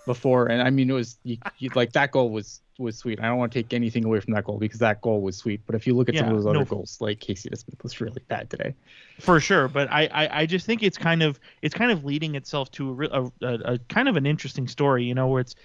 [0.06, 3.20] Before, and I mean it was you, you, like that goal was was sweet.
[3.22, 5.62] I don't want to take anything away from that goal because that goal was sweet.
[5.66, 6.66] But if you look at some of those other no.
[6.66, 8.76] goals, like Casey DeSmith was really bad today.
[9.20, 12.36] for sure but I, I i just think it's kind of it's kind of leading
[12.36, 15.56] itself to a, a, a, a kind of an interesting story you know where it's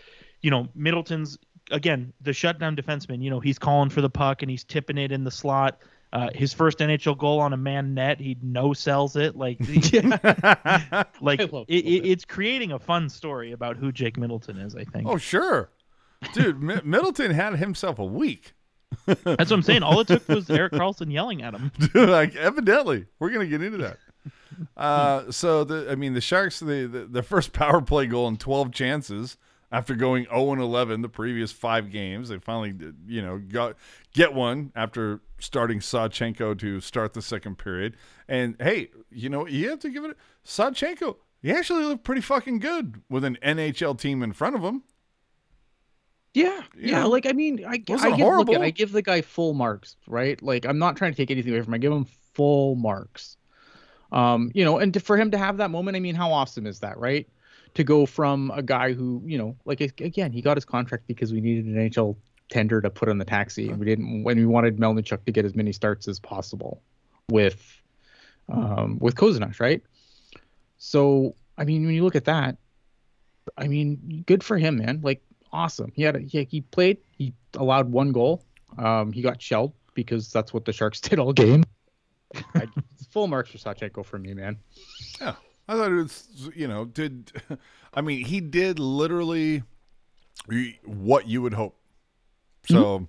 [0.40, 1.38] you know middleton's
[1.70, 5.10] again the shutdown defenseman you know he's calling for the puck and he's tipping it
[5.12, 5.80] in the slot
[6.12, 9.36] uh, his first NHL goal on a man net, he no sells it.
[9.36, 9.58] Like,
[11.20, 14.74] like it, it, it's creating a fun story about who Jake Middleton is.
[14.74, 15.70] I think oh sure.
[16.34, 18.54] Dude, Mi- Middleton had himself a week.
[19.06, 19.82] that's what I'm saying.
[19.82, 21.70] All it took was Erik Karlsson yelling at him.
[21.94, 23.98] like evidently we're gonna get into that
[24.76, 28.36] uh so the i mean the sharks the, the the first power play goal in
[28.36, 29.36] 12 chances
[29.72, 32.74] after going 0 and 11 the previous five games they finally
[33.06, 33.76] you know got
[34.12, 37.96] get one after starting Sawchenko to start the second period
[38.28, 42.58] and hey you know you have to give it Sawchenko he actually looked pretty fucking
[42.58, 44.82] good with an nhl team in front of him
[46.34, 47.04] Yeah, You yeah.
[47.04, 48.46] like I mean, I, I give look.
[48.62, 50.40] I give the guy full marks, right?
[50.42, 51.74] Like I'm not trying to take anything away from him.
[51.74, 52.04] I give him
[52.34, 53.36] full marks.
[54.12, 56.66] Um, you know, and to, for him to have that moment, I mean, how awesome
[56.66, 57.28] is that, right?
[57.74, 61.32] To go from a guy who, you know, like again, he got his contract because
[61.32, 62.16] we needed an NHL
[62.50, 65.54] tender to put on the taxi, we didn't when we wanted Melnichuk to get as
[65.54, 66.82] many starts as possible
[67.30, 67.80] with,
[68.52, 69.82] um, with Kozanash, right?
[70.78, 72.56] So I mean, when you look at that,
[73.56, 75.00] I mean, good for him, man.
[75.02, 75.22] Like
[75.52, 75.92] awesome.
[75.94, 76.98] He had a, he, he played.
[77.16, 78.44] He allowed one goal.
[78.78, 81.64] Um, he got shelled because that's what the Sharks did all game.
[82.54, 82.66] I,
[83.10, 84.56] full marks for Sawchenko for me, man.
[85.20, 85.34] Yeah,
[85.68, 86.50] I thought it was.
[86.54, 87.32] You know, did
[87.94, 89.62] I mean he did literally
[90.84, 91.76] what you would hope.
[92.68, 93.08] So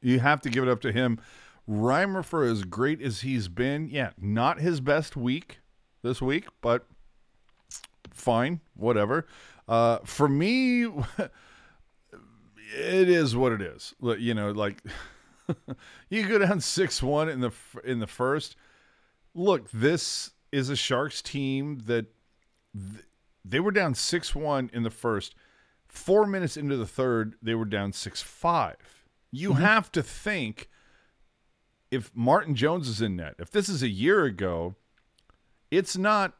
[0.00, 1.20] you have to give it up to him.
[1.68, 5.60] Reimer, for as great as he's been, yeah, not his best week
[6.02, 6.86] this week, but
[8.10, 9.26] fine, whatever.
[9.68, 10.84] Uh, for me,
[12.76, 13.94] it is what it is.
[14.00, 14.82] You know, like
[16.10, 17.52] you go down six one in the
[17.84, 18.56] in the first.
[19.34, 22.06] Look, this is a Sharks team that
[22.74, 23.04] th-
[23.44, 25.34] they were down six one in the first.
[25.92, 28.76] Four minutes into the third, they were down six five.
[29.30, 29.60] You mm-hmm.
[29.60, 30.68] have to think
[31.90, 34.74] if Martin Jones is in net, if this is a year ago,
[35.70, 36.32] it's not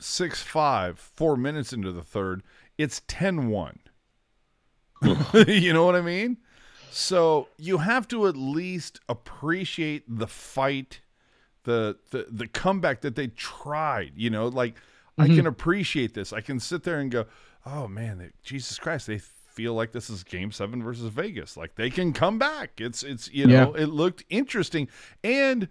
[0.00, 2.42] 6 5, four minutes into the third.
[2.76, 3.78] It's 10 1.
[5.46, 6.38] you know what I mean?
[6.90, 11.00] So you have to at least appreciate the fight,
[11.62, 14.12] the the, the comeback that they tried.
[14.16, 14.74] You know, like
[15.16, 15.46] I can mm-hmm.
[15.46, 16.32] appreciate this.
[16.32, 17.26] I can sit there and go,
[17.66, 21.56] oh man, they, Jesus Christ, they feel like this is game seven versus Vegas.
[21.56, 22.80] Like they can come back.
[22.80, 24.88] It's it's you know, it looked interesting.
[25.22, 25.68] And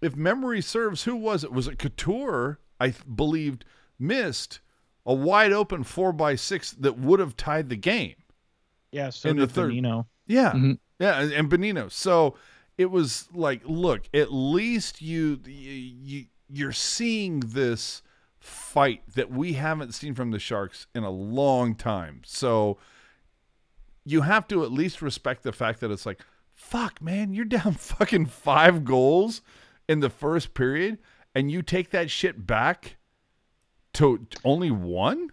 [0.00, 1.52] if memory serves, who was it?
[1.52, 2.58] Was it Couture?
[2.80, 3.64] I th- believed
[3.98, 4.60] missed
[5.06, 8.14] a wide open four by six that would have tied the game.
[8.90, 10.06] Yeah, so In the third- Bonino.
[10.26, 10.78] Yeah, Mhm.
[11.00, 11.90] yeah, and, and Bonino.
[11.90, 12.36] So
[12.78, 18.02] it was like, look, at least you you you're seeing this
[18.42, 22.22] fight that we haven't seen from the Sharks in a long time.
[22.24, 22.76] So
[24.04, 26.20] you have to at least respect the fact that it's like,
[26.52, 29.42] fuck, man, you're down fucking five goals
[29.88, 30.98] in the first period,
[31.34, 32.96] and you take that shit back
[33.94, 35.30] to only one.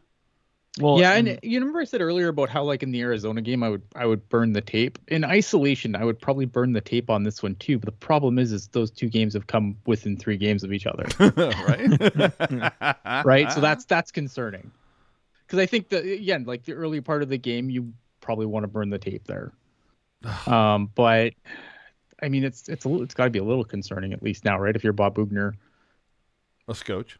[0.77, 3.63] Well, yeah, and you remember I said earlier about how like in the Arizona game
[3.63, 4.99] I would I would burn the tape.
[5.07, 7.79] In isolation, I would probably burn the tape on this one too.
[7.79, 10.85] But the problem is is those two games have come within three games of each
[10.85, 11.07] other.
[11.19, 12.95] right?
[13.25, 13.51] right?
[13.51, 14.69] So that's that's concerning.
[15.45, 17.91] Because I think that again, like the early part of the game, you
[18.21, 19.51] probably want to burn the tape there.
[20.45, 21.33] um, but
[22.21, 24.45] I mean, it's it's a little, it's got to be a little concerning at least
[24.45, 24.75] now, right?
[24.75, 25.53] If you're Bob Boughner,
[26.67, 27.17] a scotch.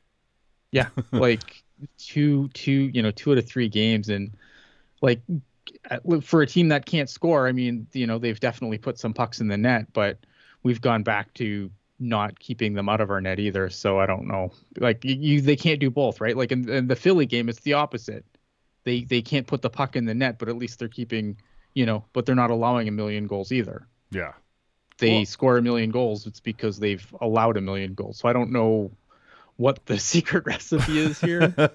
[0.72, 1.64] yeah, like
[1.98, 4.32] two two you know two out of three games, and
[5.02, 5.22] like
[5.90, 9.14] uh, for a team that can't score, I mean, you know, they've definitely put some
[9.14, 10.18] pucks in the net, but
[10.64, 11.70] we've gone back to
[12.00, 13.70] not keeping them out of our net either.
[13.70, 14.52] So I don't know.
[14.78, 16.36] Like you, you they can't do both, right?
[16.36, 18.26] Like in, in the Philly game, it's the opposite.
[18.84, 21.38] They they can't put the puck in the net, but at least they're keeping,
[21.74, 23.88] you know, but they're not allowing a million goals either.
[24.12, 24.34] Yeah.
[24.98, 28.18] They Well- score a million goals, it's because they've allowed a million goals.
[28.18, 28.92] So I don't know
[29.60, 31.54] what the secret recipe is here.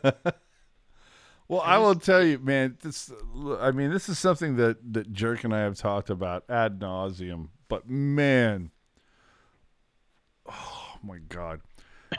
[1.47, 2.79] Well, I will tell you, man.
[2.83, 3.13] This,
[3.61, 7.49] I mean, this is something that that Jerk and I have talked about ad nauseum.
[7.69, 8.71] But man,
[10.51, 11.61] oh my god,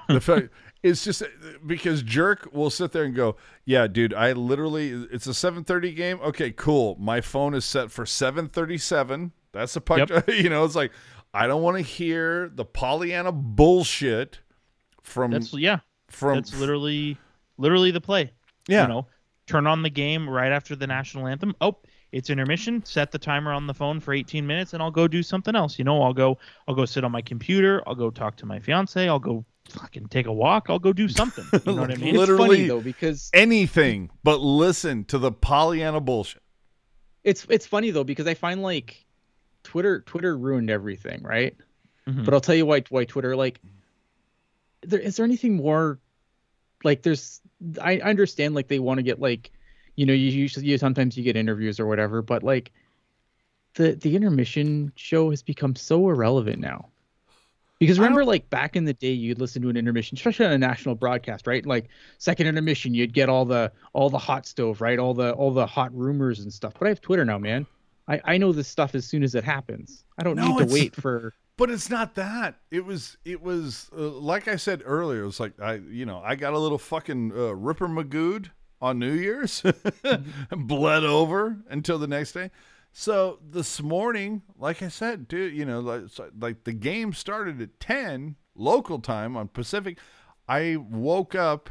[0.07, 0.49] the fact
[0.83, 1.23] it's just
[1.65, 3.35] because Jerk will sit there and go,
[3.65, 6.19] "Yeah, dude, I literally, it's a 7:30 game.
[6.21, 6.95] Okay, cool.
[6.99, 9.31] My phone is set for 7:37.
[9.53, 10.07] That's the puck.
[10.27, 10.91] you know, it's like
[11.33, 14.41] I don't want to hear the Pollyanna bullshit
[15.05, 15.79] from that's yeah,
[16.09, 17.17] from that's literally
[17.57, 18.31] literally the play.
[18.67, 19.07] yeah." You know,
[19.47, 21.55] turn on the game right after the national anthem.
[21.61, 21.77] Oh,
[22.11, 22.83] it's intermission.
[22.85, 25.77] Set the timer on the phone for 18 minutes, and I'll go do something else.
[25.77, 26.37] You know, I'll go
[26.67, 27.81] I'll go sit on my computer.
[27.87, 29.07] I'll go talk to my fiance.
[29.07, 30.67] I'll go fucking take a walk.
[30.69, 31.45] I'll go do something.
[31.65, 32.09] You know what I mean?
[32.09, 36.41] it's Literally- funny though because anything but listen to the Pollyanna bullshit.
[37.23, 39.05] it's it's funny though because I find like
[39.63, 41.55] Twitter Twitter ruined everything, right?
[42.07, 42.23] Mhm.
[42.25, 43.59] But I'll tell you why why Twitter like
[44.87, 45.99] there is there anything more
[46.83, 47.41] like there's
[47.81, 49.51] I I understand like they want to get like
[49.95, 52.71] you know you usually you sometimes you get interviews or whatever, but like
[53.75, 56.89] the the intermission show has become so irrelevant now.
[57.79, 60.57] Because remember, like back in the day, you'd listen to an intermission, especially on a
[60.57, 61.65] national broadcast, right?
[61.65, 64.97] Like second intermission, you'd get all the all the hot stove, right?
[64.97, 66.73] All the all the hot rumors and stuff.
[66.79, 67.67] But I have Twitter now, man.
[68.07, 70.05] I, I know this stuff as soon as it happens.
[70.17, 71.33] I don't No, need to wait for.
[71.57, 72.55] But it's not that.
[72.69, 73.17] It was.
[73.23, 75.23] It was uh, like I said earlier.
[75.23, 78.49] It was like I, you know, I got a little fucking uh, Ripper Magood
[78.81, 79.63] on New Year's,
[80.51, 82.51] bled over until the next day.
[82.91, 86.03] So this morning, like I said, dude, you know, like,
[86.39, 89.97] like the game started at ten local time on Pacific.
[90.47, 91.69] I woke up,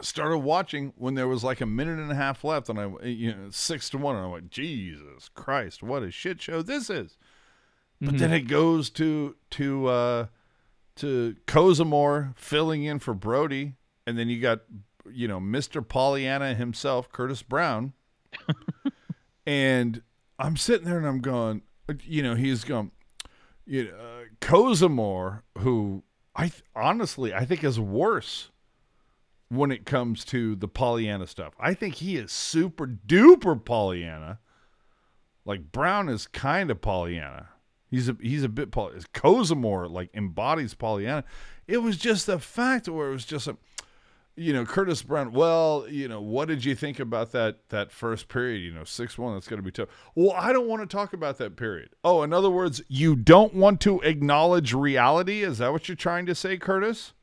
[0.00, 3.34] started watching when there was like a minute and a half left, and I, you
[3.34, 7.16] know, six to one, and I went, Jesus Christ, what a shit show this is.
[8.00, 10.26] But then it goes to to uh,
[10.96, 13.74] to Kozamore filling in for Brodie,
[14.06, 14.60] and then you got
[15.10, 15.86] you know Mr.
[15.86, 17.94] Pollyanna himself, Curtis Brown,
[19.46, 20.02] and
[20.38, 21.62] I'm sitting there and I'm going,
[22.04, 22.92] you know, he's going,
[23.66, 26.04] you know, uh, Kozamore, who
[26.36, 28.50] I th- honestly, I think is worse
[29.48, 31.54] when it comes to the Pollyanna stuff.
[31.58, 34.38] I think he is super duper Pollyanna.
[35.44, 37.48] Like Brown is kind of Pollyanna.
[37.90, 38.92] He's a he's a bit Paul.
[39.14, 41.24] Kozimor like embodies Pollyanna.
[41.66, 43.56] It was just the fact where it was just a,
[44.36, 45.32] you know, Curtis Brown.
[45.32, 48.62] Well, you know, what did you think about that that first period?
[48.62, 49.34] You know, six one.
[49.34, 49.88] That's going to be tough.
[50.14, 51.90] Well, I don't want to talk about that period.
[52.04, 55.42] Oh, in other words, you don't want to acknowledge reality.
[55.42, 57.14] Is that what you're trying to say, Curtis?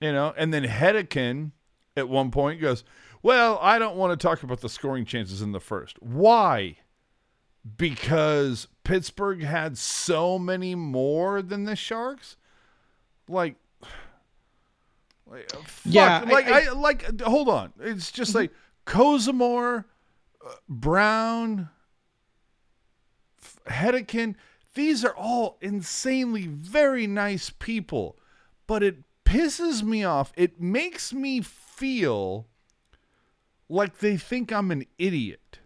[0.00, 1.50] You know, and then Hedican
[1.96, 2.84] at one point goes,
[3.22, 6.00] "Well, I don't want to talk about the scoring chances in the first.
[6.00, 6.78] Why?
[7.76, 12.36] Because Pittsburgh had so many more than the Sharks.
[13.28, 13.56] Like,
[15.26, 17.20] like fuck, Yeah, I- like I, I- like.
[17.22, 18.52] Hold on, it's just like
[18.86, 19.84] Kozimor,
[20.46, 21.70] uh, Brown,
[23.66, 24.34] Hedican.
[24.74, 28.18] These are all insanely very nice people,
[28.66, 30.32] but it pisses me off.
[30.36, 32.46] It makes me feel
[33.68, 35.60] like they think I'm an idiot.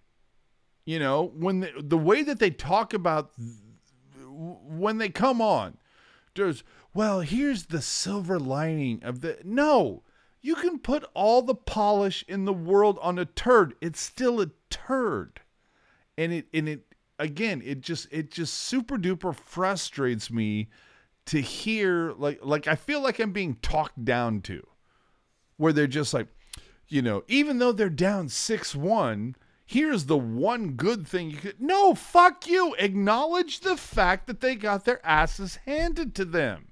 [0.88, 5.76] You know, when the, the way that they talk about when they come on,
[6.34, 6.64] there's
[6.94, 10.02] well, here's the silver lining of the no.
[10.40, 13.74] You can put all the polish in the world on a turd.
[13.82, 15.42] It's still a turd.
[16.16, 16.86] And it and it
[17.18, 20.70] again, it just it just super duper frustrates me
[21.26, 24.66] to hear like like I feel like I'm being talked down to.
[25.58, 26.28] Where they're just like,
[26.88, 29.34] you know, even though they're down 6-1,
[29.68, 32.74] here's the one good thing you could No, fuck you.
[32.78, 36.68] Acknowledge the fact that they got their asses handed to them.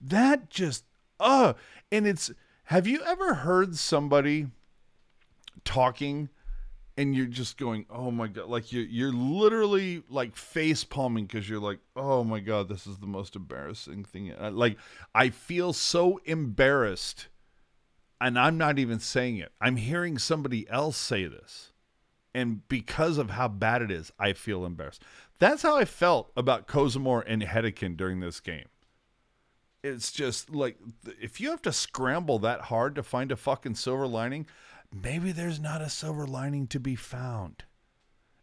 [0.00, 0.84] That just
[1.20, 1.54] uh
[1.90, 2.30] and it's
[2.64, 4.48] have you ever heard somebody
[5.64, 6.28] talking
[6.98, 11.48] and you're just going, "Oh my god!" Like you're, you're literally like face palming because
[11.48, 14.78] you're like, "Oh my god, this is the most embarrassing thing." Like
[15.14, 17.28] I feel so embarrassed,
[18.20, 19.52] and I'm not even saying it.
[19.60, 21.72] I'm hearing somebody else say this,
[22.34, 25.02] and because of how bad it is, I feel embarrassed.
[25.38, 28.66] That's how I felt about Kozimor and Hedican during this game
[29.82, 30.76] it's just like
[31.20, 34.46] if you have to scramble that hard to find a fucking silver lining,
[34.92, 37.64] maybe there's not a silver lining to be found.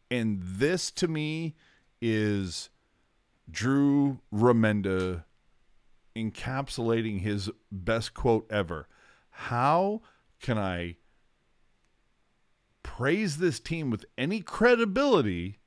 [0.10, 1.56] And this to me
[2.02, 2.70] is
[3.50, 5.24] Drew Remenda
[6.16, 8.88] encapsulating his best quote ever.
[9.36, 10.02] How
[10.42, 10.96] can I
[12.84, 15.60] praise this team with any credibility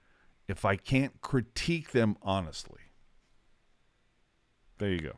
[0.48, 2.80] if I can't critique them honestly?
[4.78, 5.16] There you go.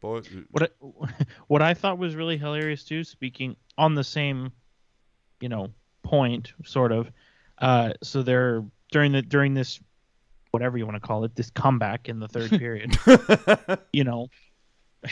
[0.00, 0.68] Boy, What I,
[1.46, 4.52] what I thought was really hilarious too, speaking on the same,
[5.40, 5.68] you know,
[6.02, 7.10] point, sort of.
[7.58, 9.78] Uh, so they're during the during this,
[10.52, 12.96] whatever you want to call it, this comeback in the third period.
[13.92, 14.28] you know,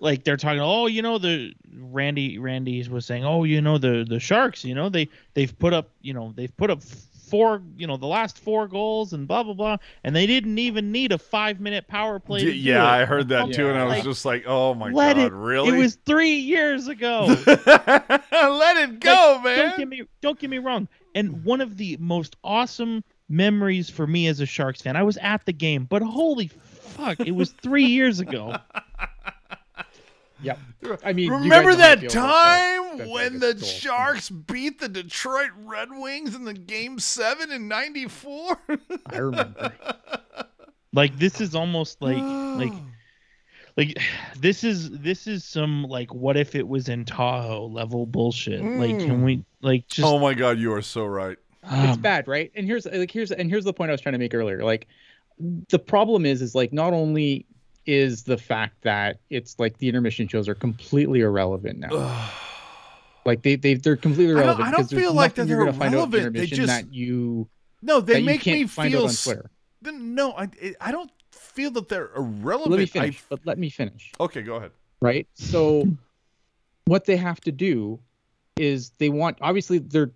[0.00, 0.60] like they're talking.
[0.60, 3.24] Oh, you know the Randy randy's was saying.
[3.24, 4.64] Oh, you know the the Sharks.
[4.64, 5.90] You know they they've put up.
[6.02, 7.62] You know they've put up four.
[7.76, 9.76] You know the last four goals and blah blah blah.
[10.04, 12.40] And they didn't even need a five minute power play.
[12.40, 12.84] do yeah.
[12.86, 15.32] I heard that too, and I was Like, just like, "Oh my Let god, it.
[15.32, 17.26] really?" It was three years ago.
[17.46, 19.56] Let it go, Like, man.
[19.68, 20.88] Don't get me don't get me wrong.
[21.14, 25.16] And one of the most awesome memories for me as a Sharks fan, I was
[25.16, 28.56] at the game, but holy fuck, it was three years ago.
[30.42, 30.58] Yep.
[31.04, 33.62] I mean, Remember guys know how I that feel that- time that when the goal.
[33.62, 38.58] Sharks beat the Detroit Red Wings in the Game Seven in '94?
[39.06, 39.72] I remember.
[40.92, 42.72] Like this is almost like like
[43.76, 43.98] like
[44.40, 48.64] this is this is some like what if it was in Tahoe level bullshit.
[48.64, 51.36] Like can we like just oh my god, you are so right.
[51.64, 52.50] it's um, bad, right?
[52.54, 54.64] And here's like here's and here's the point I was trying to make earlier.
[54.64, 54.88] Like
[55.68, 57.44] the problem is is like not only
[57.86, 62.30] is the fact that it's like the intermission shows are completely irrelevant now.
[63.24, 65.72] like they they they're completely I don't- irrelevant I don't feel like that they're gonna
[65.72, 66.36] find out in relevant.
[66.36, 67.48] They just- that you
[67.82, 69.50] No, they make me feel out on Twitter.
[69.82, 70.48] No, I
[70.80, 72.70] I don't feel that they're irrelevant.
[72.72, 74.12] Let me I- finish, but let me finish.
[74.20, 74.70] okay, go ahead.
[75.00, 75.26] right?
[75.34, 75.86] So
[76.86, 78.00] what they have to do
[78.56, 80.10] is they want obviously they're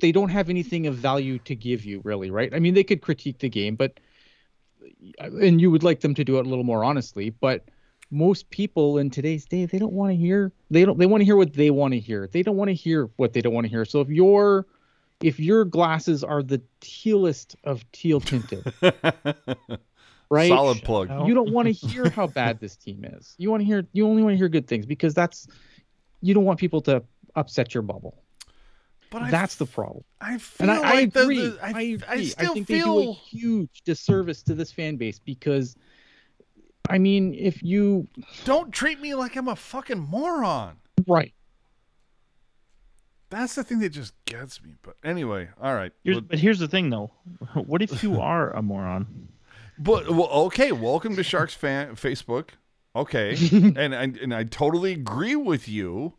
[0.00, 2.52] they don't have anything of value to give you really, right?
[2.54, 3.98] I mean, they could critique the game, but
[5.18, 7.68] and you would like them to do it a little more honestly, but
[8.10, 11.24] most people in today's day they don't want to hear they don't they want to
[11.24, 12.28] hear what they want to hear.
[12.30, 13.84] They don't want to hear what they don't want to hear.
[13.84, 14.66] So if your
[15.22, 18.64] if your glasses are the tealest of teal tinted,
[20.30, 20.48] right?
[20.48, 21.26] Solid plug.
[21.26, 23.34] You don't want to hear how bad this team is.
[23.38, 25.48] You want to hear you only want to hear good things because that's
[26.20, 27.02] you don't want people to
[27.34, 28.22] upset your bubble.
[29.12, 30.02] But that's f- the problem.
[30.20, 31.36] I feel And I, I like the- agree.
[31.38, 31.98] the- I, agree.
[32.08, 35.76] I still think they do a huge disservice to this fan base because
[36.90, 38.08] I mean, if you
[38.44, 40.78] Don't treat me like I'm a fucking moron.
[41.06, 41.32] right,
[43.30, 44.74] That's the thing that just gets me.
[44.82, 45.92] But anyway, all right.
[46.04, 47.10] Here's, but here's the thing, though.
[47.54, 49.28] What if you are a moron?
[49.78, 52.50] But well, okay, welcome to Sharks fan Facebook.
[52.94, 53.36] Okay,
[53.76, 56.12] and I, and I totally agree with you,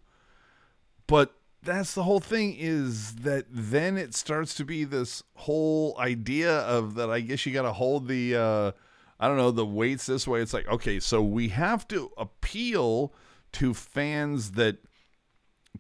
[1.08, 1.34] but
[1.64, 6.96] that's the whole thing is that then it starts to be this whole idea of
[6.96, 7.10] that.
[7.10, 8.72] I guess you got to hold the uh,
[9.20, 10.42] I don't know the weights this way.
[10.42, 13.14] It's like okay, so we have to appeal
[13.54, 14.78] to fans that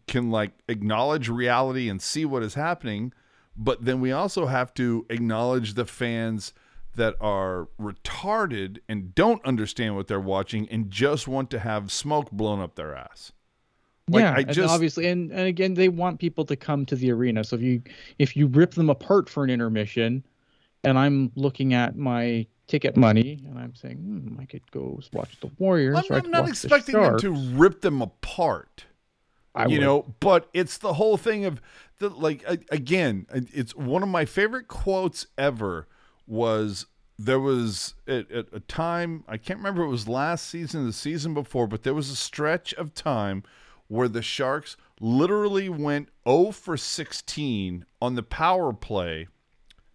[0.07, 3.13] can like acknowledge reality and see what is happening,
[3.55, 6.53] but then we also have to acknowledge the fans
[6.95, 12.29] that are retarded and don't understand what they're watching and just want to have smoke
[12.31, 13.31] blown up their ass.
[14.09, 17.11] Like, yeah, I and obviously, and, and again, they want people to come to the
[17.11, 17.43] arena.
[17.43, 17.81] So if you
[18.19, 20.25] if you rip them apart for an intermission,
[20.83, 25.39] and I'm looking at my ticket money and I'm saying hmm, I could go watch
[25.39, 25.97] the Warriors.
[25.97, 28.85] I'm, or I I'm not watch the expecting them to rip them apart.
[29.55, 29.85] I you would.
[29.85, 31.61] know but it's the whole thing of
[31.99, 35.87] the like again it's one of my favorite quotes ever
[36.25, 36.87] was
[37.19, 41.35] there was at, at a time i can't remember it was last season the season
[41.35, 43.43] before but there was a stretch of time
[43.87, 49.27] where the sharks literally went 0 for 16 on the power play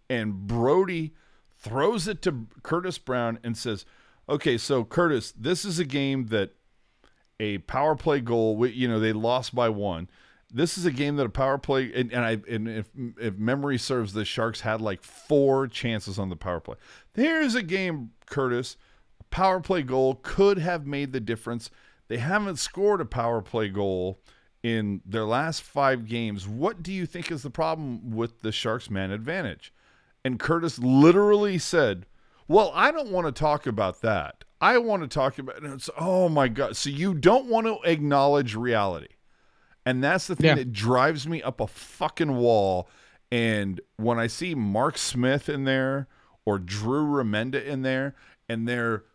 [0.09, 1.13] and Brodie
[1.57, 3.85] throws it to Curtis Brown and says,
[4.27, 6.55] "Okay, so Curtis, this is a game that
[7.39, 8.65] a power play goal.
[8.67, 10.09] You know, they lost by one.
[10.51, 13.77] This is a game that a power play and, and I and if if memory
[13.77, 16.75] serves, the Sharks had like four chances on the power play.
[17.13, 18.75] Here's a game, Curtis.
[19.29, 21.69] Power play goal could have made the difference.
[22.09, 24.19] They haven't scored a power play goal."
[24.61, 28.89] In their last five games, what do you think is the problem with the Sharks'
[28.89, 29.71] man advantage?
[30.25, 32.05] And Curtis literally said,
[32.49, 34.43] Well, I don't want to talk about that.
[34.59, 36.75] I want to talk about and it's oh my god.
[36.75, 39.13] So you don't want to acknowledge reality.
[39.85, 40.55] And that's the thing Yeah.
[40.55, 42.89] that drives me up a fucking wall.
[43.31, 46.09] And when I see Mark Smith in there
[46.45, 48.13] or Drew Remenda in there,
[48.49, 49.05] and they're,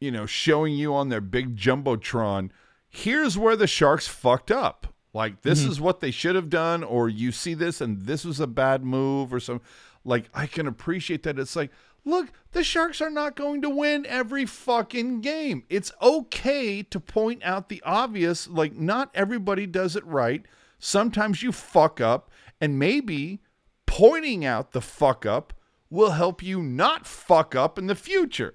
[0.00, 2.50] you know, showing you on their big jumbotron,
[2.88, 4.94] here's where the Sharks fucked up.
[5.12, 5.72] Like this mm-hmm.
[5.72, 8.84] is what they should have done, or you see this and this was a bad
[8.84, 9.60] move, or some.
[10.04, 11.38] Like I can appreciate that.
[11.38, 11.70] It's like,
[12.04, 15.64] look, the Sharks are not going to win every fucking game.
[15.68, 18.48] It's okay to point out the obvious.
[18.48, 20.44] Like not everybody does it right.
[20.78, 22.30] Sometimes you fuck up,
[22.60, 23.40] and maybe
[23.86, 25.52] pointing out the fuck up
[25.90, 28.54] will help you not fuck up in the future.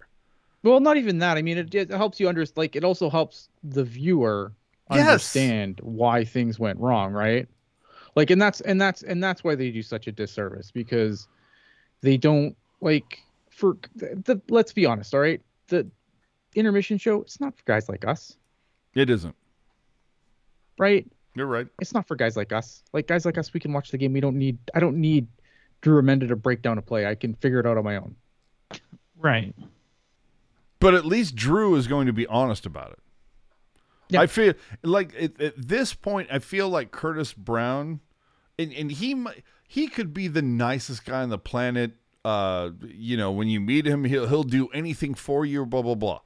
[0.64, 1.38] Well, not even that.
[1.38, 2.57] I mean, it, it helps you understand.
[2.57, 4.53] Like, it also helps the viewer
[4.91, 4.99] Yes.
[4.99, 7.47] understand why things went wrong, right?
[8.16, 11.28] Like, and that's and that's and that's why they do such a disservice because
[12.01, 15.41] they don't like for the, the let's be honest, all right?
[15.68, 15.88] The
[16.55, 18.38] intermission show, it's not for guys like us,
[18.93, 19.36] It isn't.
[20.78, 21.05] right?
[21.36, 21.68] You're right.
[21.80, 22.84] It's not for guys like us.
[22.93, 24.14] Like guys like us, we can watch the game.
[24.14, 24.57] We don't need.
[24.76, 25.28] I don't need
[25.82, 27.05] Drew Remenda to break down a play.
[27.07, 28.16] I can figure it out on my own.
[29.18, 29.53] Right.
[30.84, 33.00] But at least Drew is going to be honest about it.
[34.10, 34.22] Yeah.
[34.22, 34.54] I feel
[34.84, 38.02] like at, at this point, I feel like Curtis Brown,
[38.60, 39.26] and, and he
[39.68, 41.94] he could be the nicest guy on the planet.
[42.26, 45.66] Uh, you know, when you meet him, he'll he'll do anything for you.
[45.66, 46.20] Blah blah blah.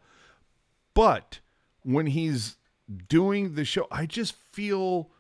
[0.94, 1.40] But
[1.84, 2.58] when he's
[3.08, 5.12] doing the show, I just feel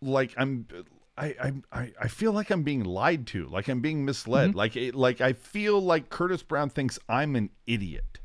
[0.00, 0.66] like I'm.
[1.16, 4.76] I, I, I- I feel like I'm being lied to, like I'm being misled, like
[4.76, 8.20] it, like I feel like Curtis Brown thinks I'm an idiot.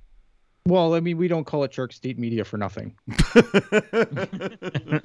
[0.65, 2.95] Well, I mean, we don't call it Shark State Media for nothing.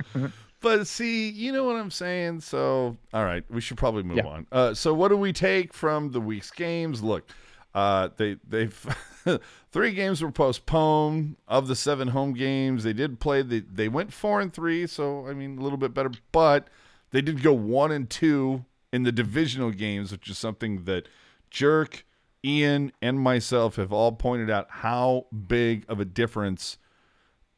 [0.60, 2.40] But see, you know what I'm saying.
[2.40, 4.26] So, all right, we should probably move Yeah.
[4.26, 4.46] on.
[4.50, 7.00] Uh, so, what do we take from the week's games?
[7.00, 7.30] Look,
[7.76, 8.96] uh, they they've
[9.70, 12.82] three games were postponed of the seven home games.
[12.82, 13.42] They did play.
[13.42, 16.10] They they went four and three, so I mean a little bit better.
[16.32, 16.66] But
[17.12, 21.06] they did go one and two in the divisional games, which is something that
[21.50, 22.04] Jerk,
[22.44, 26.78] Ian, and myself have all pointed out how big of a difference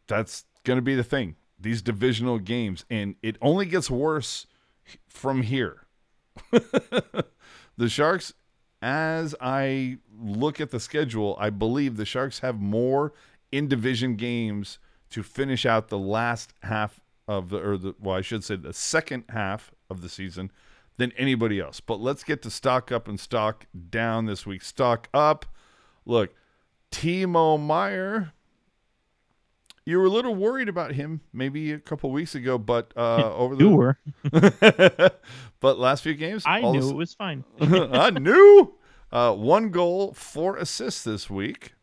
[0.06, 1.36] that's going to be the thing.
[1.58, 4.46] These divisional games, and it only gets worse
[5.06, 5.86] from here.
[6.50, 8.32] the Sharks,
[8.80, 13.12] as I look at the schedule, I believe the Sharks have more
[13.52, 14.78] in division games
[15.10, 18.72] to finish out the last half of the, or the, well, I should say the
[18.72, 20.50] second half of the season
[20.96, 21.80] than anybody else.
[21.80, 24.62] But let's get to stock up and stock down this week.
[24.62, 25.46] Stock up.
[26.04, 26.34] Look,
[26.90, 28.32] Timo Meier
[29.90, 33.56] you were a little worried about him maybe a couple weeks ago, but uh, over
[33.56, 33.98] the You were.
[35.60, 37.44] but last few games, I knew it was fine.
[37.60, 38.74] I knew
[39.10, 41.74] uh, one goal, four assists this week.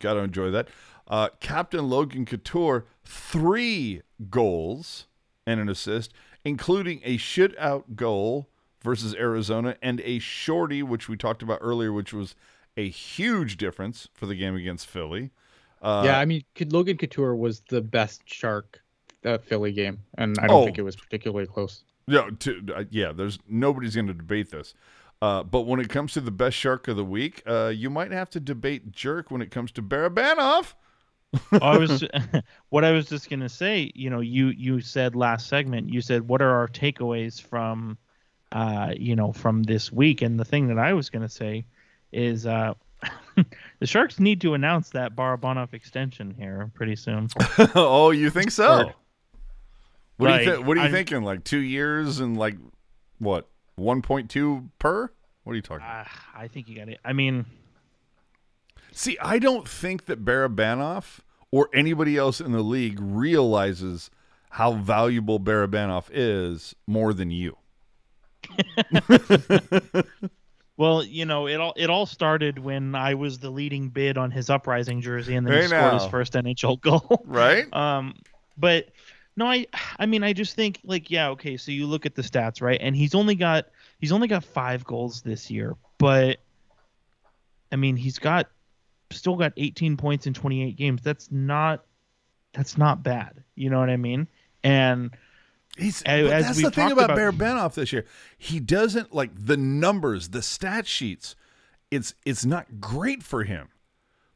[0.00, 0.68] Got to enjoy that.
[1.08, 5.06] Uh, Captain Logan Couture, three goals
[5.46, 6.12] and an assist,
[6.46, 8.46] including a shootout goal
[8.82, 12.36] versus Arizona and a shorty, which we talked about earlier, which was
[12.76, 15.30] a huge difference for the game against Philly.
[15.82, 18.80] Uh, yeah, I mean, Logan Couture was the best Shark
[19.22, 20.64] that Philly game, and I don't Oh.
[20.64, 21.82] think it was particularly close.
[22.06, 23.10] Yeah, to, uh, yeah.
[23.12, 24.74] There's nobody's going to debate this.
[25.20, 28.12] Uh, but when it comes to the best shark of the week, uh, you might
[28.12, 30.74] have to debate Jerk when it comes to Barabanov.
[31.60, 32.04] I was
[32.70, 33.90] what I was just gonna say.
[33.94, 35.88] You know, you you said last segment.
[35.92, 37.98] You said what are our takeaways from,
[38.52, 40.22] uh, you know, from this week?
[40.22, 41.66] And the thing that I was gonna say
[42.12, 42.74] is, uh,
[43.80, 47.28] the Sharks need to announce that Barabanov extension here pretty soon.
[47.74, 48.92] oh, you think so?
[50.16, 51.22] What are you Like, thi- What are you I'm- thinking?
[51.22, 52.56] Like two years and like
[53.18, 53.48] what?
[53.74, 55.10] One point two per?
[55.44, 55.84] What are you talking?
[55.86, 56.04] Uh,
[56.34, 56.98] I think you got it.
[57.04, 57.44] I mean,
[58.96, 61.20] See, I don't think that Barabanov
[61.50, 64.10] or anybody else in the league realizes
[64.48, 67.58] how valuable Barabanov is more than you.
[70.78, 74.30] well, you know, it all it all started when I was the leading bid on
[74.30, 77.22] his uprising jersey, and then Hey he scored his first NHL goal.
[77.26, 77.70] Right?
[77.74, 78.14] Um,
[78.56, 78.88] but
[79.36, 79.66] no, I
[79.98, 82.78] I mean I just think like yeah, okay, so you look at the stats, right?
[82.80, 83.66] And he's only got
[84.00, 86.38] he's only got five goals this year, but
[87.70, 88.48] I mean he's got
[89.10, 91.02] still got 18 points in 28 games.
[91.02, 91.84] That's not
[92.52, 93.44] that's not bad.
[93.54, 94.28] You know what I mean?
[94.64, 95.10] And
[95.76, 98.06] He's, that's the thing talked about, Bear Barabanov this year.
[98.38, 101.36] He doesn't like the numbers, the stat sheets.
[101.90, 103.68] It's it's not great for him.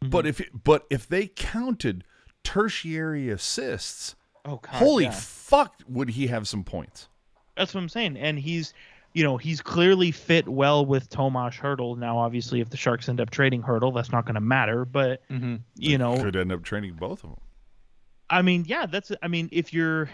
[0.02, 0.10] Mm-hmm.
[0.10, 2.04] But if it, but if they counted
[2.44, 5.12] tertiary assists, oh god, holy yeah.
[5.12, 7.08] fuck, would he have some points?
[7.56, 8.16] That's what I'm saying.
[8.16, 8.74] And he's,
[9.12, 11.98] you know, he's clearly fit well with Tomas Hertl.
[11.98, 14.84] Now, obviously, if the Sharks end up trading Hertl, that's not going to matter.
[14.84, 15.56] But Mm-hmm.
[15.76, 17.40] you know, could end up trading both of them.
[18.28, 19.10] I mean, yeah, that's.
[19.22, 20.08] I mean, if you're,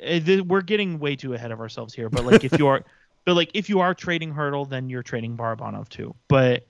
[0.00, 2.08] eh, we're getting way too ahead of ourselves here.
[2.08, 2.82] But like, if you are,
[3.24, 6.14] but like, if you are trading Hertl, then you're trading Barabanov too.
[6.28, 6.66] But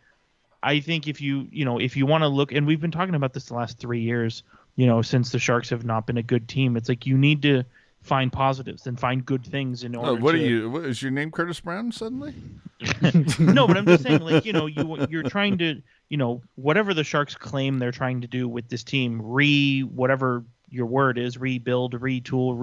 [0.62, 3.14] I think if you, you know, if you want to look, and we've been talking
[3.14, 4.42] about this the last three years,
[4.76, 7.42] you know, since the Sharks have not been a good team, it's like you need
[7.42, 7.64] to
[8.06, 10.12] find positives and find good things in order.
[10.12, 10.70] Oh, what to, are you?
[10.70, 12.34] What, is your name Curtis Brown suddenly?
[13.38, 16.94] no, but I'm just saying, like you know, you you're trying to, you know, whatever
[16.94, 21.38] the Sharks claim they're trying to do with this team, re whatever your word is,
[21.38, 22.56] rebuild, retool,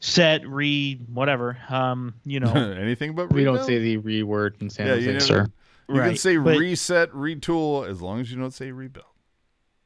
[0.00, 1.56] reset, re whatever.
[1.68, 5.06] Um, you know, Anything but We don't say the re word in San Yeah, Jose,
[5.06, 5.46] you never- sir.
[5.90, 9.06] You can say but- reset, retool, as long as you don't say rebuild.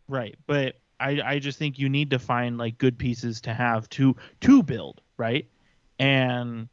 [0.08, 0.34] right?
[0.48, 4.16] But I I just think you need to find like good pieces to have to
[4.42, 5.46] to build, right?
[5.98, 6.68] And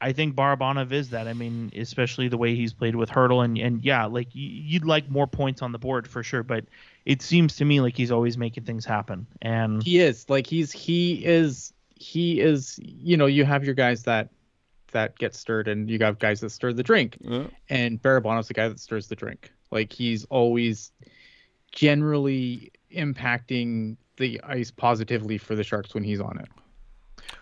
[0.00, 1.28] I think Barabanov is that.
[1.28, 4.84] I mean, especially the way he's played with Hertl, and and yeah, like y- you'd
[4.84, 6.64] like more points on the board for sure, but
[7.06, 9.26] it seems to me like he's always making things happen.
[9.42, 14.02] And He is like he's he is he is you know you have your guys
[14.02, 14.28] that
[14.92, 18.54] that get stirred and you got guys that stir the drink Uh, and Barabanov's the
[18.54, 19.50] guy that stirs the drink.
[19.70, 20.92] Like he's always
[21.72, 26.48] generally impacting the ice positively for the Sharks when he's on it.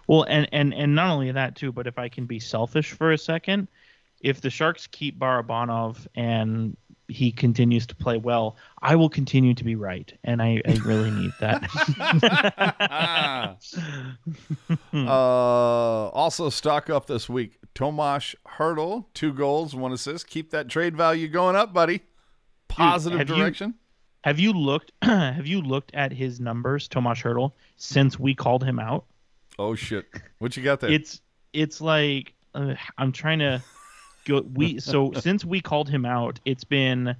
[0.06, 3.12] Well, and and and not only that too, but if I can be selfish for
[3.12, 3.68] a second,
[4.20, 6.76] if the Sharks keep Barabanov and
[7.08, 11.10] he continues to play well, I will continue to be right, and I, I really
[11.10, 11.68] need that.
[14.94, 17.58] uh, also, stock up this week.
[17.74, 20.26] Tomas Hertl, two goals, one assist.
[20.28, 22.02] Keep that trade value going up, buddy.
[22.68, 23.74] Positive have you- direction.
[24.22, 24.92] Have you looked?
[25.02, 29.04] have you looked at his numbers, Tomas Hertl, since we called him out?
[29.58, 30.06] Oh shit!
[30.38, 30.90] What you got there?
[30.90, 31.20] It's
[31.52, 33.62] it's like uh, I'm trying to
[34.24, 34.40] go.
[34.54, 37.16] We so since we called him out, it's been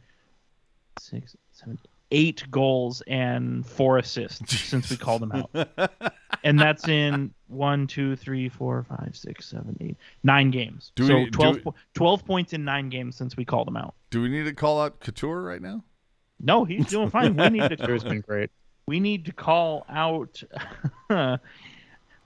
[0.98, 1.78] six, seven,
[2.12, 6.00] eight goals and four assists since we called him out,
[6.44, 10.92] and that's in one, two, three, four, five, six, seven, eight, nine games.
[10.94, 13.76] Do so we- do 12, we- 12 points in nine games since we called him
[13.76, 13.94] out.
[14.10, 15.82] Do we need to call out Couture right now?
[16.42, 17.36] No, he's doing fine.
[17.36, 18.50] We need to Couture's been great.
[18.86, 20.42] we need to call out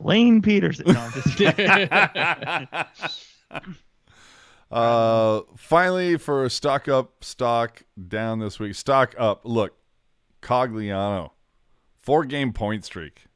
[0.00, 0.86] Lane Pederson.
[3.50, 3.60] No,
[4.68, 8.74] Uh, finally, for stock up, stock down this week.
[8.74, 9.42] Stock up.
[9.44, 9.76] Look,
[10.42, 11.30] Cogliano,
[12.02, 13.26] four game point streak.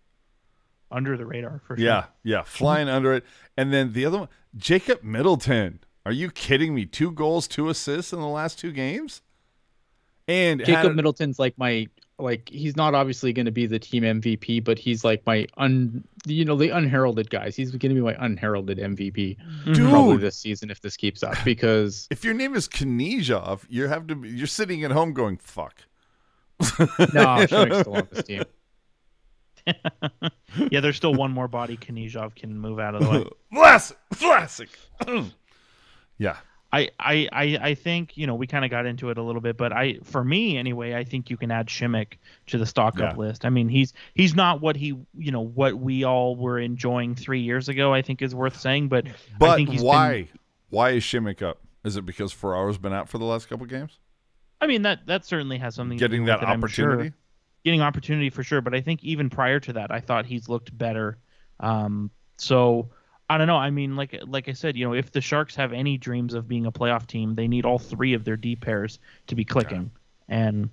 [0.90, 1.86] under the radar for sure.
[1.86, 3.24] Yeah, yeah, flying under it.
[3.56, 5.78] And then the other one, Jacob Middleton.
[6.04, 6.84] Are you kidding me?
[6.84, 9.22] Two goals, two assists in the last two games.
[10.30, 14.02] And Jacob had- Middleton's like my like he's not obviously going to be the team
[14.02, 17.56] MVP, but he's like my un you know the unheralded guys.
[17.56, 19.90] He's going to be my unheralded MVP Dude.
[19.90, 24.06] probably this season if this keeps up because If your name is Knyzhov, you have
[24.06, 24.14] to.
[24.14, 25.82] Be, you're sitting at home going fuck.
[26.60, 28.42] no, Simek's still on this team.
[30.70, 33.26] yeah, there's still one more body Knyzhov can move out of the way.
[33.52, 35.30] Vlasic, Vlasic.
[36.18, 36.36] yeah,
[36.72, 39.40] I, I, I, I think you know we kind of got into it a little
[39.40, 42.14] bit, but I, for me anyway, I think you can add Simek
[42.46, 43.44] to the stock up list.
[43.44, 47.40] I mean, he's he's not what he, you know, what we all were enjoying three
[47.40, 47.92] years ago.
[47.92, 50.22] I think is worth saying, but I but think he's why?
[50.22, 50.28] Been,
[50.70, 51.58] Why is Simek up?
[51.84, 53.98] Is it because Ferraro's been out for the last couple games?
[54.60, 56.92] I mean that that certainly has something to Getting do that with it, I'm sure.
[56.92, 57.16] opportunity.
[57.64, 58.60] getting opportunity for sure.
[58.60, 61.18] But I think even prior to that, I thought he's looked better.
[61.58, 62.90] Um, so
[63.30, 63.56] I don't know.
[63.56, 66.48] I mean, like like I said, you know, if the Sharks have any dreams of
[66.48, 69.92] being a playoff team, they need all three of their D pairs to be clicking.
[70.28, 70.68] And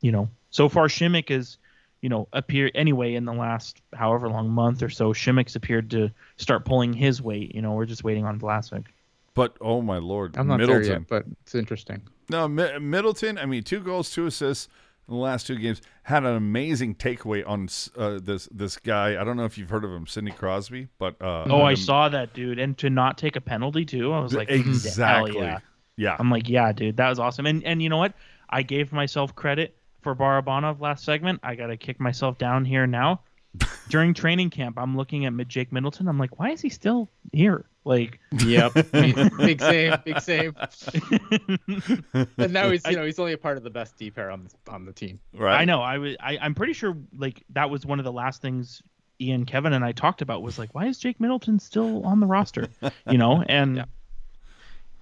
[0.00, 1.58] you know, so far Simek is,
[2.00, 5.12] you know, appear anyway in the last however long month or so.
[5.12, 7.54] Simek's appeared to start pulling his weight.
[7.54, 8.86] You know, we're just waiting on Vlasic.
[9.34, 10.82] But oh my lord, I'm not Middleton.
[10.82, 12.02] there yet, but it's interesting.
[12.28, 13.38] No, Mi- Middleton.
[13.38, 14.68] I mean, two goals, two assists
[15.10, 15.82] in the last two games.
[16.04, 19.20] Had an amazing takeaway on uh, this this guy.
[19.20, 21.76] I don't know if you've heard of him, Sidney Crosby, but uh, Oh, I um,
[21.76, 24.12] saw that dude, and to not take a penalty too.
[24.12, 25.36] I was like, "Mm, exactly.
[25.36, 25.58] yeah.
[25.96, 27.44] Yeah, I'm like, yeah, dude, that was awesome.
[27.44, 28.14] And and you know what?
[28.48, 31.40] I gave myself credit for Barabanov last segment.
[31.42, 33.20] I gotta kick myself down here now.
[33.90, 36.08] During training camp, I'm looking at Jake Middleton.
[36.08, 37.66] I'm like, why is he still here?
[37.84, 40.54] Like, Yep, big save, big save.
[42.38, 44.44] and now he's you know he's only a part of the best D pair on
[44.44, 45.18] the, on the team.
[45.34, 45.60] right.
[45.60, 45.80] I know.
[45.80, 46.16] I was.
[46.20, 46.96] I, I'm pretty sure.
[47.16, 48.82] Like, that was one of the last things
[49.20, 52.26] Ian, Kevin, and I talked about was like, why is Jake Middleton still on the
[52.26, 52.68] roster?
[53.08, 53.84] You know, and Yeah.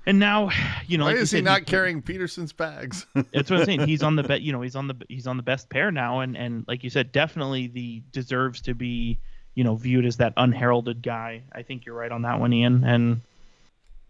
[0.07, 0.51] and now,
[0.87, 3.07] you know, Why like you is he said, not carrying Pederson's bags?
[3.33, 3.87] That's what I'm saying.
[3.89, 4.41] He's on the bet.
[4.43, 6.91] You know, he's on the he's on the best pair now, and and like you
[6.91, 9.19] said, definitely the deserves to be
[9.59, 11.43] you know viewed as that unheralded guy.
[11.51, 12.85] I think you're right on that one, Ian.
[12.85, 13.21] And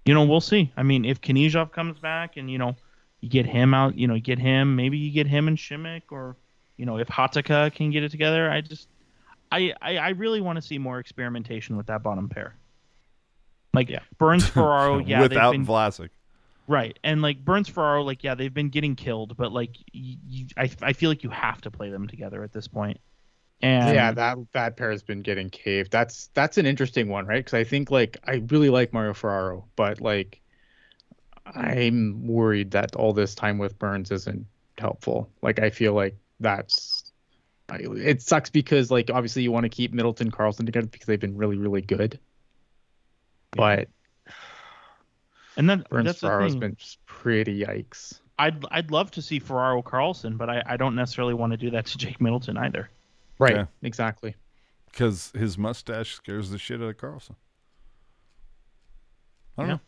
[0.05, 0.71] you know, we'll see.
[0.77, 2.77] I mean, if Knyzhov comes back, and you know,
[3.23, 4.77] you get him out, you know, you get him.
[4.77, 6.37] Maybe you get him and Simek, or
[6.77, 8.51] you know, if Hatakka can get it together.
[8.51, 8.89] I just,
[9.51, 12.55] I I, I really want to see more experimentation with that bottom pair.
[13.73, 14.01] Like Yeah.
[14.19, 16.11] Burns Ferraro, yeah, without been Vlasic.
[16.67, 20.47] Right, and like Burns Ferraro, like yeah, they've been getting killed, but like y you,
[20.59, 23.01] I, I feel like you have to play them together at this point.
[23.61, 25.91] And yeah, that that pair has been getting caved.
[25.91, 27.45] That's that's an interesting one, right?
[27.45, 30.41] Because I think like I really like Mario Ferraro, but like
[31.45, 34.47] I'm worried that all this time with Burns isn't
[34.77, 35.29] helpful.
[35.43, 37.13] Like I feel like that's
[37.69, 41.21] I, it sucks because like obviously you want to keep Middleton Karlsson together because they've
[41.21, 42.21] been really really good,
[43.51, 43.89] but
[45.57, 48.21] and then Burns that's the been pretty yikes.
[48.39, 51.71] I'd I'd love to see Ferraro Karlsson, but I, I don't necessarily want to do
[51.71, 52.89] that to Jake Middleton either.
[53.39, 53.67] Right, Yeah.
[53.83, 54.35] exactly.
[54.91, 57.37] because his mustache scares the shit out of Karlsson.
[59.57, 59.75] I don't Yeah.
[59.75, 59.81] know.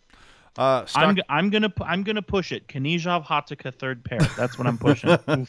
[0.59, 2.67] Uh, stock- I'm I'm gonna I'm gonna push it.
[2.69, 4.19] Knyzhov Hatakka third pair.
[4.37, 5.17] That's what I'm pushing.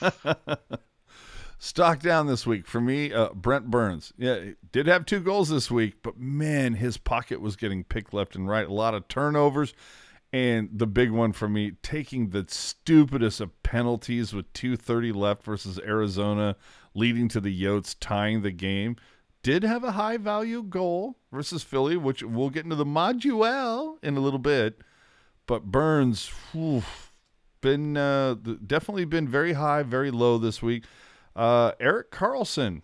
[1.63, 3.13] Stock down this week for me.
[3.13, 4.39] Uh, Brent Burns, yeah,
[4.71, 8.47] did have two goals this week, but man, his pocket was getting picked left and
[8.49, 8.67] right.
[8.67, 9.75] A lot of turnovers,
[10.33, 15.43] and the big one for me, taking the stupidest of penalties with two thirty left
[15.43, 16.55] versus Arizona,
[16.93, 18.95] leading to the Yotes tying the game.
[19.43, 24.15] Did have a high value goal versus Philly, which we'll get into the module in
[24.15, 24.81] a little bit.
[25.47, 26.83] But Burns, whew,
[27.61, 28.35] been uh,
[28.65, 30.83] definitely been very high, very low this week.
[31.35, 32.81] Uh, Erik Karlsson,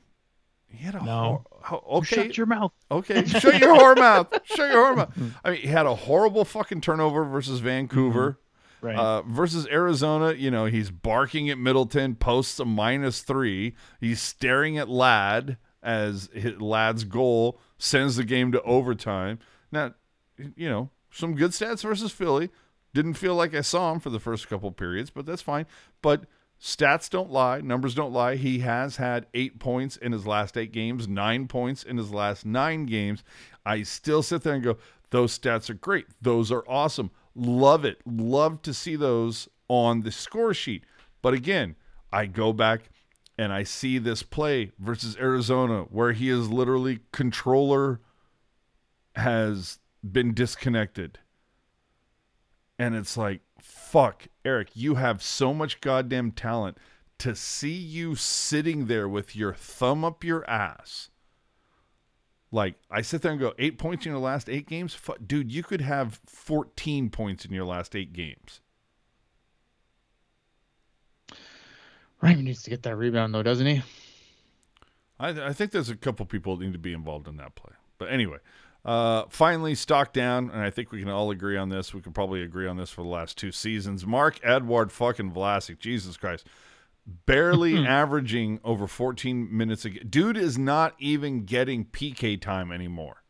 [0.68, 1.44] he had a No.
[1.62, 2.72] hor- okay, Shut your mouth.
[2.90, 5.18] okay, shut your whore mouth, shut your whore mouth.
[5.46, 8.40] I mean, he had a horrible fucking turnover versus Vancouver.
[8.82, 8.96] Right.
[8.96, 13.76] Uh, versus Arizona, you know, he's barking at Middleton, posts a minus three.
[14.00, 19.40] He's staring at Ladd as Ladd's goal sends the game to overtime.
[19.72, 19.94] Now,
[20.56, 22.50] you know, some good stats versus Philly.
[22.94, 25.66] Didn't feel like I saw him for the first couple periods, but that's fine.
[26.02, 26.26] But
[26.60, 28.36] stats don't lie, numbers don't lie.
[28.36, 32.46] He has had eight points in his last eight games, nine points in his last
[32.46, 33.24] nine games.
[33.66, 34.78] I still sit there and go,
[35.10, 36.08] those stats are great.
[36.22, 37.12] Those are awesome.
[37.38, 38.00] Love it.
[38.06, 40.84] Love to see those on the score sheet.
[41.22, 41.76] But again,
[42.12, 42.90] I go back
[43.38, 48.02] and I see this play versus Arizona where he is literally controller
[49.16, 51.20] has been disconnected.
[52.80, 56.78] And it's like, fuck, Eric, you have so much goddamn talent
[57.20, 61.10] to see you sitting there with your thumb up your ass.
[62.52, 64.94] Like, I sit there and go, eight points in your last eight games?
[64.94, 68.62] Fu dude, you could have 14 points in your last eight games.
[72.22, 73.84] Raymond needs to get that rebound though, doesn't he?
[75.20, 77.74] I, I think there's a couple people that need to be involved in that play.
[77.98, 78.38] But anyway,
[78.86, 81.94] uh, finally, stock down, and I think we can all agree on this.
[81.94, 84.06] We can probably agree on this for the last two seasons.
[84.06, 86.48] Marc-Edouard fucking Vlasic, Jesus Christ,
[87.26, 87.86] barely mm-hmm.
[87.86, 90.08] averaging over 14 minutes a game.
[90.10, 93.24] Dude is not even getting PK time anymore.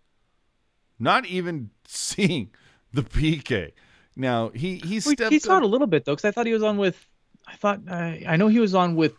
[1.00, 2.52] Not even seeing
[2.92, 3.74] the PK.
[4.16, 5.32] Now he he Wait, stepped.
[5.32, 7.08] he saw up- it a little bit though, because I thought he was on with.
[7.46, 9.14] I thought I I know he was on with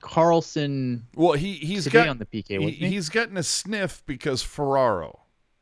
[0.00, 2.88] Karlsson well, he he's today got on the PK, he, wasn't he?
[2.88, 5.20] he's gotten a sniff because Ferraro.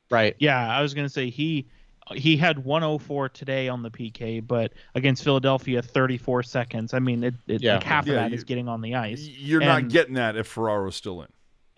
[0.09, 0.37] Right.
[0.39, 1.67] Yeah, I was gonna say he
[2.15, 6.95] he had 104 today on the PK, but against Philadelphia, 34 seconds.
[6.95, 7.75] I mean, it, it Yeah.
[7.75, 9.21] like half Yeah, of that you- is getting on the ice.
[9.27, 11.29] You're not getting that if Ferraro's still in.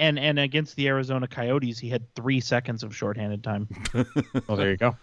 [0.00, 3.68] And and against the Arizona Coyotes, he had three seconds of shorthanded time.
[4.48, 4.96] Oh, there you go.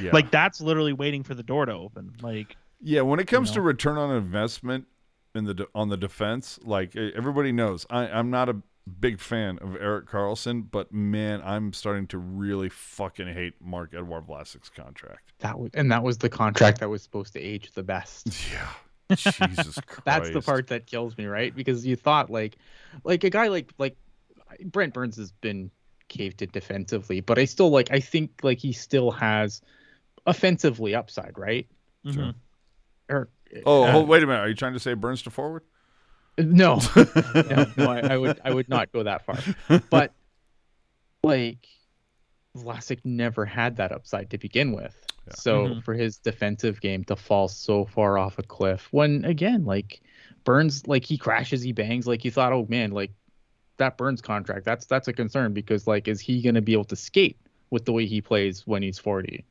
[0.00, 0.10] Yeah.
[0.12, 2.12] Like that's literally waiting for the door to open.
[2.20, 3.64] Like Yeah, when it comes to know?
[3.64, 4.86] return on investment
[5.34, 8.56] in the de- on the defense, like everybody knows, I, I'm not a
[9.00, 14.68] big fan of Erik Karlsson, but man, I'm starting to really fucking hate Marc-Edouard Vlasic's
[14.68, 15.32] contract.
[15.40, 18.28] That was and that was the contract that was supposed to age the best.
[18.52, 20.00] Yeah, Jesus Christ.
[20.04, 21.54] That's the part that kills me, right?
[21.54, 22.56] Because you thought like,
[23.04, 23.96] like a guy like like
[24.64, 25.70] Brent Burns has been
[26.08, 29.60] caved to defensively, but I still like I think like he still has
[30.26, 31.66] offensively upside, right?
[32.10, 32.22] Sure.
[32.22, 32.34] mhm.
[33.10, 33.28] Or
[33.66, 34.40] Oh, uh, hold, wait a minute.
[34.40, 35.62] Are you trying to say Burns to forward?
[36.38, 39.38] No, no, no I, I would I would not go that far.
[39.90, 40.12] But
[41.22, 41.66] like
[42.56, 44.94] Vlasic never had that upside to begin with.
[45.26, 45.34] Yeah.
[45.34, 45.84] So Mhm.
[45.84, 50.00] for his defensive game to fall so far off a cliff, when again, like
[50.44, 53.10] Burns, like he crashes, he bangs, like you thought, oh man, like
[53.78, 56.96] that Burns contract, that's that's a concern because like is he gonna be able to
[56.96, 57.38] skate
[57.70, 59.44] with the way he plays when he's 40?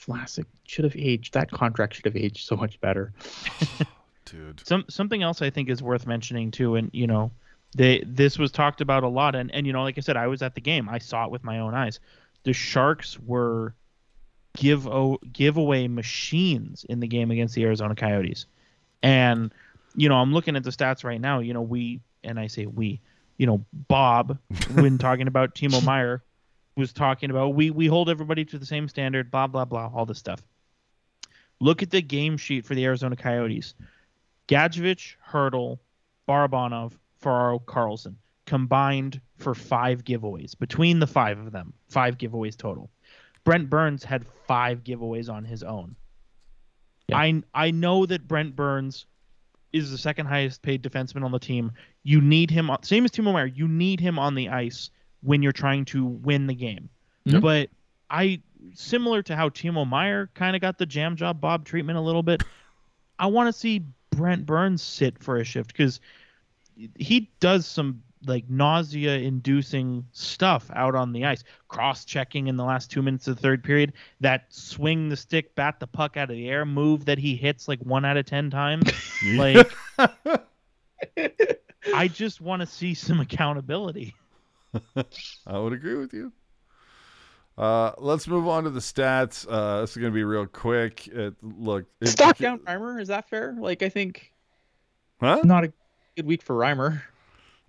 [0.00, 1.34] Vlasic should have aged.
[1.34, 3.12] That contract should have aged so much better.
[4.24, 4.62] Dude.
[4.64, 7.30] Some something else I think is worth mentioning too, and you know,
[7.74, 10.26] they this was talked about a lot, and and you know, like I said, I
[10.28, 12.00] was at the game, I saw it with my own eyes.
[12.44, 13.74] The Sharks were
[14.56, 18.46] give o- giveaway machines in the game against the Arizona Coyotes,
[19.02, 19.52] and
[19.94, 21.40] you know, I'm looking at the stats right now.
[21.40, 23.00] You know, we and I say we,
[23.36, 24.38] you know, Bob
[24.74, 26.22] when talking about Timo Meier
[26.76, 30.06] was talking about we we hold everybody to the same standard, blah blah blah, all
[30.06, 30.42] this stuff.
[31.60, 33.74] Look at the game sheet for the Arizona Coyotes.
[34.48, 35.78] Gadjovich, Hertl,
[36.28, 38.16] Barabanov, Ferraro, Karlsson
[38.46, 41.72] combined for five giveaways between the five of them.
[41.88, 42.90] Five giveaways total.
[43.44, 45.96] Brent Burns had five giveaways on his own.
[47.08, 47.18] Yeah.
[47.18, 49.06] I I know that Brent Burns
[49.72, 51.72] is the second highest paid defenseman on the team.
[52.04, 53.46] You need him on, same as Timo Meier.
[53.46, 54.90] You need him on the ice
[55.22, 56.88] when you're trying to win the game.
[57.40, 57.70] But
[58.10, 58.40] I
[58.74, 62.22] similar to how Timo Meier kind of got the jam job Bob treatment a little
[62.22, 62.42] bit.
[63.18, 63.82] I want to see
[64.16, 65.68] Brent Burns sit for a shift?
[65.68, 66.00] Because
[66.96, 71.44] he does some like nausea inducing stuff out on the ice.
[71.68, 73.92] Cross checking in the last two minutes of the third period.
[74.20, 77.68] That swing the stick bat the puck out of the air move that he hits
[77.68, 78.90] like one out of ten times.
[79.36, 79.70] Like
[81.94, 84.14] i just want to see some accountability.
[85.46, 86.30] I would agree with you.
[87.56, 89.46] Uh, let's move on to the stats.
[89.48, 91.06] Uh, this is going to be real quick.
[91.06, 93.54] It, look, it, Stock down Reimer, is that fair?
[93.56, 94.32] Like I think
[95.20, 95.40] Huh?
[95.44, 95.72] not a
[96.16, 97.02] good week for Reimer.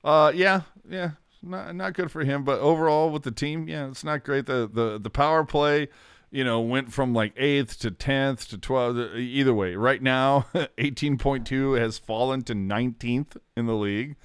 [0.03, 1.11] Uh, yeah, yeah,
[1.43, 2.43] not not good for him.
[2.43, 4.45] But overall, with the team, yeah, it's not great.
[4.47, 5.89] The the the power play,
[6.31, 9.15] you know, went from like eighth to tenth to twelfth.
[9.15, 14.15] Either way, right now, eighteen point two has fallen to nineteenth in the league.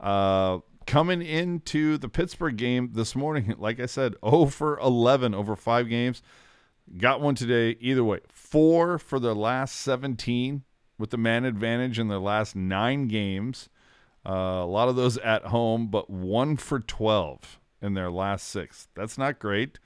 [0.00, 0.58] Uh,
[0.88, 5.88] coming into the Pittsburgh game this morning, like I said, 0 for 11 over five
[5.88, 6.22] games.
[6.96, 7.76] Got one today.
[7.80, 10.64] Either way, four for their last 17
[10.98, 13.68] with the man advantage in their last nine games.
[14.26, 18.88] Uh, a lot of those at home, but one for 12 in their last six.
[18.94, 19.78] That's not great.